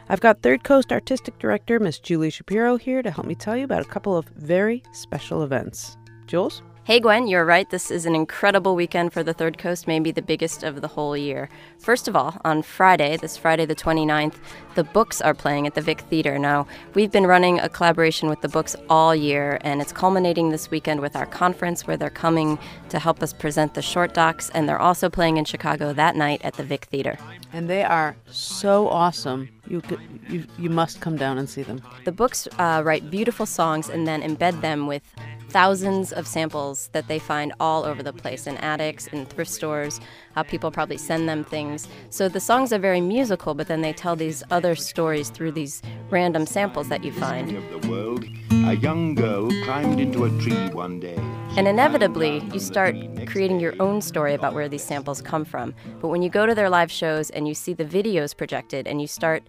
I've 0.08 0.20
got 0.20 0.40
Third 0.40 0.64
Coast 0.64 0.90
Artistic 0.90 1.38
Director 1.38 1.78
Miss 1.78 1.98
Julie 1.98 2.30
Shapiro 2.30 2.78
here 2.78 3.02
to 3.02 3.10
help 3.10 3.26
me 3.26 3.34
tell 3.34 3.58
you 3.58 3.64
about 3.64 3.82
a 3.82 3.90
couple 3.90 4.16
of 4.16 4.24
very 4.36 4.82
special 4.92 5.42
events. 5.42 5.98
Jules? 6.26 6.62
Hey 6.90 6.98
Gwen, 6.98 7.28
you're 7.28 7.44
right. 7.44 7.70
This 7.70 7.88
is 7.88 8.04
an 8.04 8.16
incredible 8.16 8.74
weekend 8.74 9.12
for 9.12 9.22
the 9.22 9.32
Third 9.32 9.58
Coast, 9.58 9.86
maybe 9.86 10.10
the 10.10 10.22
biggest 10.22 10.64
of 10.64 10.80
the 10.80 10.88
whole 10.88 11.16
year. 11.16 11.48
First 11.78 12.08
of 12.08 12.16
all, 12.16 12.36
on 12.44 12.62
Friday, 12.62 13.16
this 13.16 13.36
Friday 13.36 13.64
the 13.64 13.76
29th, 13.76 14.34
the 14.74 14.82
books 14.82 15.20
are 15.20 15.32
playing 15.32 15.68
at 15.68 15.76
the 15.76 15.82
Vic 15.82 16.00
Theater. 16.00 16.36
Now, 16.36 16.66
we've 16.94 17.12
been 17.12 17.28
running 17.28 17.60
a 17.60 17.68
collaboration 17.68 18.28
with 18.28 18.40
the 18.40 18.48
books 18.48 18.74
all 18.88 19.14
year, 19.14 19.60
and 19.60 19.80
it's 19.80 19.92
culminating 19.92 20.50
this 20.50 20.68
weekend 20.72 20.98
with 20.98 21.14
our 21.14 21.26
conference 21.26 21.86
where 21.86 21.96
they're 21.96 22.10
coming 22.10 22.58
to 22.88 22.98
help 22.98 23.22
us 23.22 23.32
present 23.32 23.74
the 23.74 23.82
short 23.82 24.12
docs, 24.12 24.50
and 24.50 24.68
they're 24.68 24.76
also 24.80 25.08
playing 25.08 25.36
in 25.36 25.44
Chicago 25.44 25.92
that 25.92 26.16
night 26.16 26.40
at 26.42 26.54
the 26.54 26.64
Vic 26.64 26.86
Theater. 26.86 27.16
And 27.52 27.70
they 27.70 27.84
are 27.84 28.16
so 28.32 28.88
awesome. 28.88 29.48
You, 29.68 29.80
could, 29.80 30.00
you, 30.28 30.44
you 30.58 30.70
must 30.70 31.00
come 31.00 31.16
down 31.16 31.38
and 31.38 31.48
see 31.48 31.62
them. 31.62 31.82
The 32.04 32.10
books 32.10 32.48
uh, 32.58 32.82
write 32.84 33.12
beautiful 33.12 33.46
songs 33.46 33.88
and 33.88 34.08
then 34.08 34.22
embed 34.22 34.60
them 34.60 34.88
with 34.88 35.04
thousands 35.50 36.12
of 36.12 36.26
samples 36.26 36.88
that 36.92 37.08
they 37.08 37.18
find 37.18 37.52
all 37.60 37.84
over 37.84 38.02
the 38.02 38.12
place 38.12 38.46
in 38.46 38.56
attics, 38.58 39.08
in 39.08 39.26
thrift 39.26 39.50
stores. 39.50 40.00
Uh, 40.36 40.42
people 40.44 40.70
probably 40.70 40.96
send 40.96 41.28
them 41.28 41.42
things. 41.44 41.88
So 42.10 42.28
the 42.28 42.40
songs 42.40 42.72
are 42.72 42.78
very 42.78 43.00
musical, 43.00 43.54
but 43.54 43.66
then 43.66 43.80
they 43.80 43.92
tell 43.92 44.16
these 44.16 44.42
other 44.50 44.74
stories 44.74 45.28
through 45.28 45.52
these 45.52 45.82
random 46.08 46.46
samples 46.46 46.88
that 46.88 47.02
you 47.04 47.12
find. 47.12 47.50
World, 47.90 48.24
A 48.50 48.74
young 48.74 49.14
girl 49.14 49.50
climbed 49.64 50.00
into 50.00 50.24
a 50.24 50.30
tree 50.40 50.68
one 50.68 51.00
day. 51.00 51.18
And 51.56 51.66
inevitably, 51.66 52.38
you 52.52 52.60
start 52.60 52.94
creating 53.26 53.58
your 53.58 53.74
own 53.80 54.00
story 54.00 54.34
about 54.34 54.54
where 54.54 54.68
these 54.68 54.84
samples 54.84 55.20
come 55.20 55.44
from. 55.44 55.74
But 56.00 56.08
when 56.08 56.22
you 56.22 56.30
go 56.30 56.46
to 56.46 56.54
their 56.54 56.70
live 56.70 56.92
shows 56.92 57.30
and 57.30 57.48
you 57.48 57.54
see 57.54 57.72
the 57.72 57.84
videos 57.84 58.36
projected 58.36 58.86
and 58.86 59.00
you 59.00 59.08
start 59.08 59.42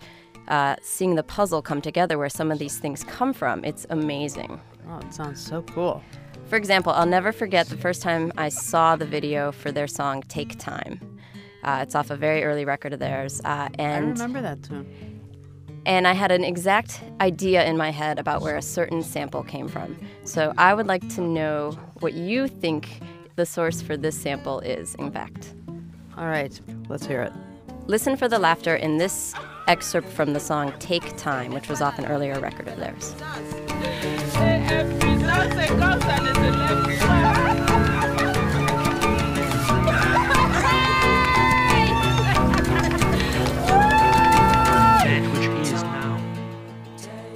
uh, 0.48 0.76
seeing 0.82 1.14
the 1.14 1.24
puzzle 1.24 1.62
come 1.62 1.82
together 1.82 2.18
where 2.18 2.30
some 2.30 2.52
of 2.52 2.58
these 2.58 2.80
things 2.80 3.04
come 3.04 3.34
from, 3.34 3.64
it's 3.64 3.86
amazing. 3.92 4.60
Oh, 4.90 4.98
it 5.00 5.14
sounds 5.14 5.40
so 5.40 5.62
cool. 5.64 6.04
For 6.48 6.56
example, 6.58 6.92
I'll 6.92 7.06
never 7.06 7.32
forget 7.32 7.68
the 7.68 7.78
first 7.78 8.02
time 8.02 8.32
I 8.38 8.50
saw 8.50 8.96
the 8.96 9.06
video 9.06 9.52
for 9.52 9.72
their 9.72 9.88
song 9.88 10.22
Take 10.28 10.58
Time. 10.60 11.00
Uh, 11.64 11.80
it's 11.82 11.96
off 11.96 12.10
a 12.10 12.16
very 12.18 12.44
early 12.44 12.66
record 12.66 12.92
of 12.94 13.00
theirs. 13.00 13.40
Uh, 13.46 13.70
and 13.78 14.06
I 14.08 14.10
remember 14.12 14.42
that 14.42 14.64
tune. 14.64 15.22
and 15.86 16.08
I 16.08 16.14
had 16.14 16.32
an 16.32 16.44
exact 16.44 17.02
idea 17.22 17.64
in 17.66 17.78
my 17.78 17.92
head 17.92 18.20
about 18.20 18.42
where 18.42 18.58
a 18.58 18.62
certain 18.62 19.02
sample 19.04 19.44
came 19.44 19.68
from. 19.68 19.98
So 20.26 20.54
I 20.58 20.74
would 20.74 20.88
like 20.88 21.08
to 21.16 21.22
know 21.22 21.72
what 22.00 22.14
you 22.14 22.48
think 22.48 22.90
the 23.36 23.46
source 23.46 23.82
for 23.82 23.96
this 23.96 24.20
sample 24.20 24.60
is, 24.62 24.96
in 24.96 25.12
fact. 25.12 25.54
All 26.18 26.26
right, 26.26 26.60
let's 26.90 27.06
hear 27.06 27.22
it. 27.22 27.32
Listen 27.88 28.18
for 28.18 28.28
the 28.28 28.40
laughter 28.40 28.76
in 28.76 28.98
this 28.98 29.34
excerpt 29.68 30.10
from 30.10 30.34
the 30.34 30.40
song 30.40 30.74
Take 30.80 31.16
Time, 31.18 31.54
which 31.54 31.70
was 31.70 31.82
off 31.82 31.98
an 31.98 32.06
earlier 32.06 32.40
record 32.40 32.68
of 32.68 32.78
theirs. 32.78 33.16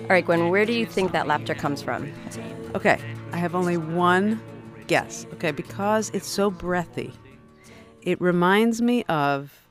All 0.06 0.10
right, 0.10 0.24
Gwen, 0.24 0.50
where 0.50 0.66
do 0.66 0.72
you 0.72 0.86
think 0.86 1.14
that 1.14 1.26
laughter 1.26 1.56
comes 1.56 1.82
from? 1.82 2.14
Okay, 2.76 3.00
I 3.32 3.38
have 3.38 3.56
only 3.56 3.76
one 3.76 4.40
guess. 4.86 5.26
Okay, 5.34 5.52
because 5.52 6.12
it's 6.14 6.28
so 6.28 6.52
breathy, 6.52 7.12
it 8.04 8.22
reminds 8.22 8.84
me 8.84 9.04
of 9.06 9.68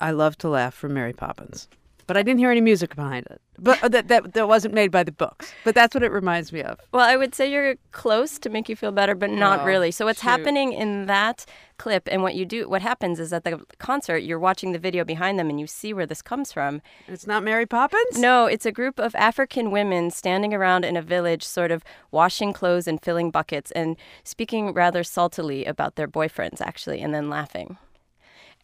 I 0.00 0.10
Love 0.10 0.36
to 0.38 0.50
Laugh 0.50 0.74
from 0.74 0.92
Mary 0.92 1.14
Poppins. 1.14 1.68
But 2.06 2.16
I 2.16 2.22
didn't 2.22 2.38
hear 2.38 2.50
any 2.50 2.60
music 2.60 2.94
behind 2.94 3.26
it. 3.30 3.40
But 3.58 3.82
uh, 3.82 3.88
that, 3.88 4.08
that 4.08 4.34
that 4.34 4.48
wasn't 4.48 4.74
made 4.74 4.90
by 4.90 5.04
the 5.04 5.12
books. 5.12 5.52
But 5.64 5.74
that's 5.74 5.94
what 5.94 6.02
it 6.02 6.10
reminds 6.12 6.52
me 6.52 6.62
of. 6.62 6.78
Well, 6.92 7.04
I 7.08 7.16
would 7.16 7.34
say 7.34 7.50
you're 7.50 7.76
close 7.92 8.38
to 8.40 8.50
make 8.50 8.68
you 8.68 8.76
feel 8.76 8.92
better, 8.92 9.14
but 9.14 9.30
not 9.30 9.60
Oh, 9.60 9.64
really. 9.64 9.90
So 9.90 10.04
what's 10.06 10.20
shoot. 10.20 10.28
happening 10.28 10.72
in 10.72 11.06
that 11.06 11.46
clip 11.76 12.08
and 12.12 12.22
what 12.22 12.36
you 12.36 12.44
do 12.46 12.68
what 12.68 12.82
happens 12.82 13.18
is 13.18 13.32
at 13.32 13.42
the 13.42 13.60
concert 13.78 14.18
you're 14.18 14.38
watching 14.38 14.70
the 14.70 14.78
video 14.78 15.04
behind 15.04 15.40
them 15.40 15.50
and 15.50 15.58
you 15.58 15.66
see 15.66 15.92
where 15.92 16.06
this 16.06 16.22
comes 16.22 16.52
from. 16.52 16.80
It's 17.08 17.26
not 17.26 17.42
Mary 17.42 17.66
Poppins? 17.66 18.16
No, 18.18 18.46
it's 18.46 18.64
a 18.66 18.70
group 18.70 18.98
of 19.00 19.14
African 19.16 19.70
women 19.72 20.10
standing 20.10 20.54
around 20.54 20.84
in 20.84 20.96
a 20.96 21.02
village 21.02 21.42
sort 21.44 21.70
of 21.72 21.82
washing 22.12 22.52
clothes 22.52 22.86
and 22.86 23.02
filling 23.02 23.30
buckets 23.30 23.70
and 23.72 23.96
speaking 24.22 24.72
rather 24.72 25.02
saltily 25.02 25.66
about 25.66 25.96
their 25.96 26.06
boyfriends 26.08 26.60
actually 26.60 27.00
and 27.00 27.12
then 27.14 27.28
laughing. 27.28 27.76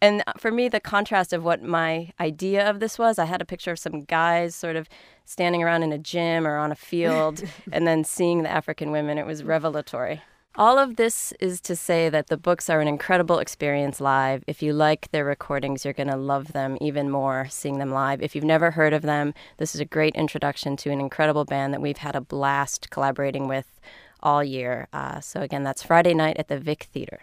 And 0.01 0.23
for 0.37 0.51
me, 0.51 0.67
the 0.67 0.79
contrast 0.79 1.31
of 1.31 1.43
what 1.43 1.61
my 1.61 2.11
idea 2.19 2.67
of 2.67 2.79
this 2.79 2.97
was, 2.97 3.19
I 3.19 3.25
had 3.25 3.41
a 3.41 3.45
picture 3.45 3.71
of 3.71 3.79
some 3.79 4.03
guys 4.03 4.55
sort 4.55 4.75
of 4.75 4.89
standing 5.25 5.61
around 5.61 5.83
in 5.83 5.91
a 5.91 5.99
gym 5.99 6.47
or 6.47 6.57
on 6.57 6.71
a 6.71 6.75
field 6.75 7.43
and 7.71 7.85
then 7.85 8.03
seeing 8.03 8.41
the 8.41 8.51
African 8.51 8.91
women. 8.91 9.19
It 9.19 9.27
was 9.27 9.43
revelatory. 9.43 10.21
All 10.55 10.77
of 10.77 10.97
this 10.97 11.33
is 11.39 11.61
to 11.61 11.77
say 11.77 12.09
that 12.09 12.27
the 12.27 12.35
books 12.35 12.69
are 12.69 12.81
an 12.81 12.87
incredible 12.87 13.39
experience 13.39 14.01
live. 14.01 14.43
If 14.47 14.61
you 14.61 14.73
like 14.73 15.09
their 15.11 15.23
recordings, 15.23 15.85
you're 15.85 15.93
going 15.93 16.09
to 16.09 16.17
love 16.17 16.51
them 16.51 16.77
even 16.81 17.09
more 17.09 17.47
seeing 17.49 17.77
them 17.77 17.91
live. 17.91 18.21
If 18.21 18.35
you've 18.35 18.43
never 18.43 18.71
heard 18.71 18.91
of 18.91 19.03
them, 19.03 19.33
this 19.57 19.75
is 19.75 19.79
a 19.79 19.85
great 19.85 20.13
introduction 20.15 20.75
to 20.77 20.91
an 20.91 20.99
incredible 20.99 21.45
band 21.45 21.73
that 21.73 21.81
we've 21.81 21.97
had 21.97 22.17
a 22.17 22.21
blast 22.21 22.89
collaborating 22.89 23.47
with 23.47 23.79
all 24.21 24.43
year. 24.43 24.89
Uh, 24.91 25.21
so, 25.21 25.39
again, 25.39 25.63
that's 25.63 25.83
Friday 25.83 26.13
night 26.13 26.35
at 26.37 26.49
the 26.49 26.59
Vic 26.59 26.89
Theater. 26.91 27.21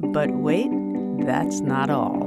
But 0.00 0.30
wait, 0.30 0.70
that's 1.30 1.60
not 1.60 1.90
all. 1.90 2.26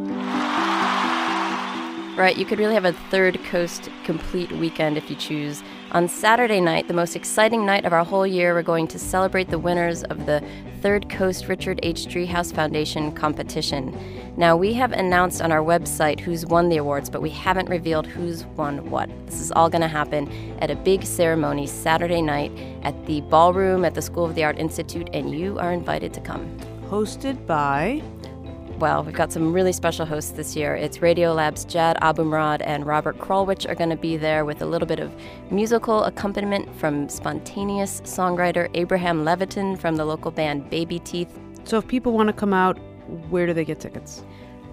Right, 2.15 2.37
you 2.37 2.45
could 2.45 2.57
really 2.57 2.75
have 2.75 2.85
a 2.85 2.93
third 2.93 3.43
coast 3.45 3.89
complete 4.05 4.49
weekend 4.53 4.97
if 4.97 5.09
you 5.09 5.15
choose. 5.17 5.61
On 5.91 6.07
Saturday 6.07 6.61
night, 6.61 6.87
the 6.87 6.93
most 6.93 7.15
exciting 7.15 7.65
night 7.65 7.83
of 7.83 7.91
our 7.91 8.05
whole 8.05 8.25
year, 8.25 8.53
we're 8.53 8.61
going 8.61 8.87
to 8.87 8.97
celebrate 8.97 9.49
the 9.49 9.59
winners 9.59 10.03
of 10.03 10.25
the 10.25 10.41
Third 10.81 11.09
Coast 11.09 11.49
Richard 11.49 11.81
H. 11.83 12.05
Driehaus 12.05 12.53
Foundation 12.53 13.11
competition. 13.11 13.93
Now, 14.37 14.55
we 14.55 14.73
have 14.73 14.93
announced 14.93 15.41
on 15.41 15.51
our 15.51 15.61
website 15.61 16.19
who's 16.19 16.45
won 16.45 16.69
the 16.69 16.77
awards, 16.77 17.09
but 17.09 17.21
we 17.21 17.29
haven't 17.29 17.67
revealed 17.67 18.07
who's 18.07 18.45
won 18.45 18.89
what. 18.89 19.09
This 19.25 19.41
is 19.41 19.51
all 19.51 19.69
going 19.69 19.81
to 19.81 19.87
happen 19.89 20.29
at 20.61 20.71
a 20.71 20.75
big 20.75 21.03
ceremony 21.03 21.67
Saturday 21.67 22.21
night 22.21 22.51
at 22.83 23.05
the 23.05 23.19
ballroom 23.21 23.83
at 23.83 23.95
the 23.95 24.01
School 24.01 24.23
of 24.23 24.35
the 24.35 24.45
Art 24.45 24.57
Institute, 24.59 25.09
and 25.11 25.37
you 25.37 25.59
are 25.59 25.73
invited 25.73 26.13
to 26.13 26.21
come. 26.21 26.57
Hosted 26.89 27.45
by 27.45 28.01
Well, 28.79 29.03
we've 29.03 29.13
got 29.13 29.31
some 29.31 29.53
really 29.53 29.71
special 29.71 30.05
hosts 30.05 30.31
this 30.31 30.55
year. 30.55 30.75
It's 30.75 30.97
Radiolab's 30.97 31.63
Jad 31.63 31.95
Abumrad 32.01 32.61
and 32.65 32.85
Robert 32.85 33.17
Krulwich 33.19 33.69
are 33.69 33.75
going 33.75 33.91
to 33.91 33.95
be 33.95 34.17
there 34.17 34.45
with 34.45 34.61
a 34.61 34.65
little 34.65 34.87
bit 34.87 34.99
of 34.99 35.13
musical 35.51 36.03
accompaniment 36.03 36.75
from 36.77 37.07
spontaneous 37.07 38.01
songwriter 38.01 38.69
Abraham 38.73 39.23
Levitan 39.23 39.77
from 39.77 39.95
the 39.95 40.03
local 40.03 40.31
band 40.31 40.69
Baby 40.69 40.99
Teeth. 40.99 41.39
So 41.65 41.77
if 41.77 41.87
people 41.87 42.13
want 42.13 42.27
to 42.27 42.33
come 42.33 42.53
out, 42.53 42.77
where 43.29 43.45
do 43.45 43.53
they 43.53 43.63
get 43.63 43.79
tickets? 43.79 44.25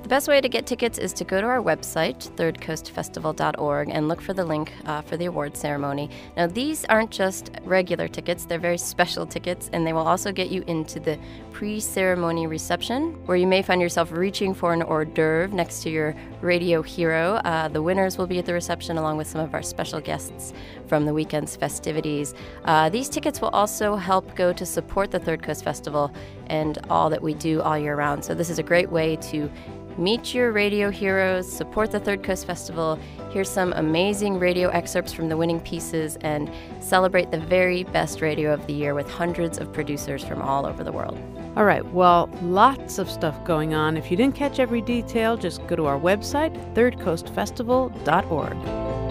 The 0.03 0.09
best 0.09 0.28
way 0.28 0.40
to 0.40 0.48
get 0.48 0.66
tickets 0.66 0.98
is 0.98 1.12
to 1.12 1.24
go 1.24 1.40
to 1.42 1.46
our 1.46 1.62
website, 1.62 2.30
thirdcoastfestival.org, 2.36 3.90
and 3.90 4.09
look 4.09 4.22
for 4.22 4.32
the 4.32 4.44
link 4.44 4.72
uh, 4.86 5.03
for 5.03 5.18
the 5.18 5.26
award 5.26 5.57
ceremony. 5.57 6.09
Now, 6.38 6.46
these 6.46 6.86
aren't 6.86 7.11
just 7.11 7.51
regular 7.64 8.09
tickets, 8.09 8.46
they're 8.46 8.59
very 8.59 8.78
special 8.78 9.26
tickets, 9.26 9.68
and 9.74 9.86
they 9.86 9.92
will 9.92 10.09
also 10.09 10.32
get 10.32 10.48
you 10.48 10.64
into 10.66 11.01
the 11.01 11.18
pre 11.53 11.80
ceremony 11.80 12.46
reception, 12.46 13.12
where 13.26 13.36
you 13.36 13.46
may 13.46 13.61
find 13.61 13.80
yourself 13.80 14.11
reaching 14.11 14.55
for 14.55 14.72
an 14.72 14.82
hors 14.82 15.05
d'oeuvre 15.05 15.55
next 15.55 15.82
to 15.82 15.90
your 15.90 16.16
radio 16.40 16.80
hero. 16.80 17.34
Uh, 17.44 17.68
the 17.68 17.82
winners 17.82 18.16
will 18.16 18.26
be 18.26 18.38
at 18.38 18.46
the 18.46 18.55
reception 18.55 18.96
along 18.96 19.18
with 19.18 19.26
some 19.26 19.42
of 19.42 19.53
our 19.53 19.62
special 19.62 20.01
guests 20.01 20.55
from 20.91 21.07
the 21.07 21.14
weekend's 21.14 21.57
festivities. 21.57 22.34
Uh, 22.66 22.91
these 22.91 23.09
tickets 23.09 23.41
will 23.41 23.49
also 23.51 23.97
help 23.97 24.36
go 24.36 24.53
to 24.53 24.66
support 24.66 25.11
the 25.11 25.18
Third 25.18 25.43
Coast 25.43 25.64
Festival 25.64 26.12
and 26.49 26.76
all 26.91 27.09
that 27.09 27.22
we 27.22 27.32
do 27.32 27.62
all 27.62 27.78
year 27.78 27.97
round. 27.97 28.22
So, 28.22 28.34
this 28.34 28.51
is 28.51 28.59
a 28.59 28.62
great 28.62 28.91
way 28.91 29.16
to 29.30 29.51
Meet 30.01 30.34
your 30.34 30.53
radio 30.53 30.91
heroes, 30.91 31.53
support 31.53 31.91
the 31.91 32.01
Third 32.01 32.22
Coast 32.22 32.47
Festival, 32.47 32.99
hear 33.30 33.45
some 33.45 33.74
amazing 33.74 34.38
radio 34.38 34.70
excerpts 34.70 35.12
from 35.12 35.28
the 35.28 35.36
winning 35.36 35.61
pieces, 35.61 36.16
and 36.22 36.51
celebrate 36.80 37.30
the 37.30 37.41
very 37.41 37.84
best 37.84 38.22
radio 38.22 38.55
of 38.55 38.66
the 38.66 38.72
year 38.72 38.95
with 38.95 39.11
hundreds 39.11 39.59
of 39.59 39.70
producers 39.72 40.24
from 40.24 40.41
all 40.41 40.64
over 40.64 40.84
the 40.84 40.93
world. 40.93 41.20
All 41.57 41.64
right, 41.64 41.84
well, 41.93 42.30
lots 42.41 42.99
of 42.99 43.11
stuff 43.11 43.45
going 43.45 43.74
on. 43.74 43.97
If 43.97 44.11
you 44.11 44.16
didn't 44.16 44.36
catch 44.36 44.59
every 44.59 44.80
detail, 44.80 45.36
just 45.36 45.66
go 45.66 45.76
to 45.76 45.86
our 45.86 45.99
website, 45.99 46.55
thirdcoastfestival.org. 46.74 49.09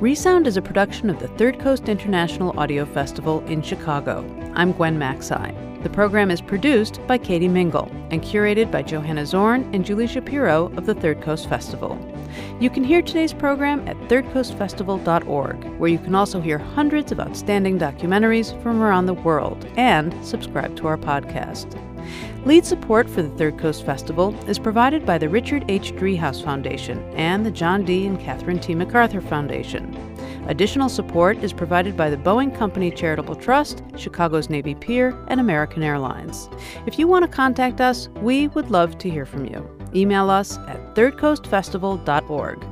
Resound 0.00 0.48
is 0.48 0.56
a 0.56 0.62
production 0.62 1.08
of 1.08 1.20
the 1.20 1.28
Third 1.28 1.60
Coast 1.60 1.88
International 1.88 2.58
Audio 2.58 2.84
Festival 2.84 3.44
in 3.46 3.62
Chicago. 3.62 4.24
I'm 4.54 4.72
Gwen 4.72 4.98
Macsai. 4.98 5.82
The 5.84 5.88
program 5.88 6.32
is 6.32 6.40
produced 6.40 6.98
by 7.06 7.16
Katie 7.16 7.46
Mingle 7.46 7.88
and 8.10 8.20
curated 8.20 8.72
by 8.72 8.82
Johanna 8.82 9.24
Zorn 9.24 9.72
and 9.72 9.84
Julie 9.84 10.08
Shapiro 10.08 10.66
of 10.76 10.86
the 10.86 10.96
Third 10.96 11.22
Coast 11.22 11.48
Festival. 11.48 11.96
You 12.58 12.70
can 12.70 12.82
hear 12.82 13.02
today's 13.02 13.32
program 13.32 13.86
at 13.86 13.96
thirdcoastfestival.org, 14.08 15.64
where 15.78 15.90
you 15.90 15.98
can 15.98 16.16
also 16.16 16.40
hear 16.40 16.58
hundreds 16.58 17.12
of 17.12 17.20
outstanding 17.20 17.78
documentaries 17.78 18.60
from 18.64 18.82
around 18.82 19.06
the 19.06 19.14
world 19.14 19.64
and 19.76 20.12
subscribe 20.26 20.74
to 20.76 20.88
our 20.88 20.98
podcast. 20.98 21.78
Lead 22.44 22.64
support 22.64 23.08
for 23.08 23.22
the 23.22 23.30
Third 23.30 23.58
Coast 23.58 23.84
Festival 23.86 24.34
is 24.48 24.58
provided 24.58 25.06
by 25.06 25.18
the 25.18 25.28
Richard 25.28 25.64
H. 25.68 25.92
Driehaus 25.92 26.42
Foundation 26.44 27.02
and 27.14 27.44
the 27.44 27.50
John 27.50 27.84
D. 27.84 28.06
and 28.06 28.20
Catherine 28.20 28.58
T. 28.58 28.74
MacArthur 28.74 29.20
Foundation. 29.20 29.94
Additional 30.46 30.90
support 30.90 31.38
is 31.38 31.54
provided 31.54 31.96
by 31.96 32.10
the 32.10 32.18
Boeing 32.18 32.54
Company 32.54 32.90
Charitable 32.90 33.36
Trust, 33.36 33.82
Chicago's 33.96 34.50
Navy 34.50 34.74
Pier, 34.74 35.18
and 35.28 35.40
American 35.40 35.82
Airlines. 35.82 36.50
If 36.86 36.98
you 36.98 37.08
want 37.08 37.24
to 37.24 37.30
contact 37.30 37.80
us, 37.80 38.08
we 38.20 38.48
would 38.48 38.70
love 38.70 38.98
to 38.98 39.08
hear 39.08 39.24
from 39.24 39.46
you. 39.46 39.66
Email 39.94 40.28
us 40.28 40.58
at 40.68 40.94
thirdcoastfestival.org. 40.94 42.66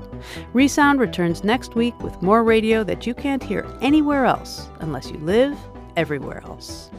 Resound 0.53 1.01
returns 1.01 1.45
next 1.45 1.75
week 1.75 1.99
with 2.01 2.21
more 2.21 2.45
radio 2.45 2.85
that 2.85 3.07
you 3.07 3.15
can't 3.15 3.43
hear 3.43 3.67
anywhere 3.81 4.27
else 4.27 4.69
unless 4.81 5.11
you 5.11 5.19
live 5.19 5.57
everywhere 5.97 6.43
else. 6.45 6.91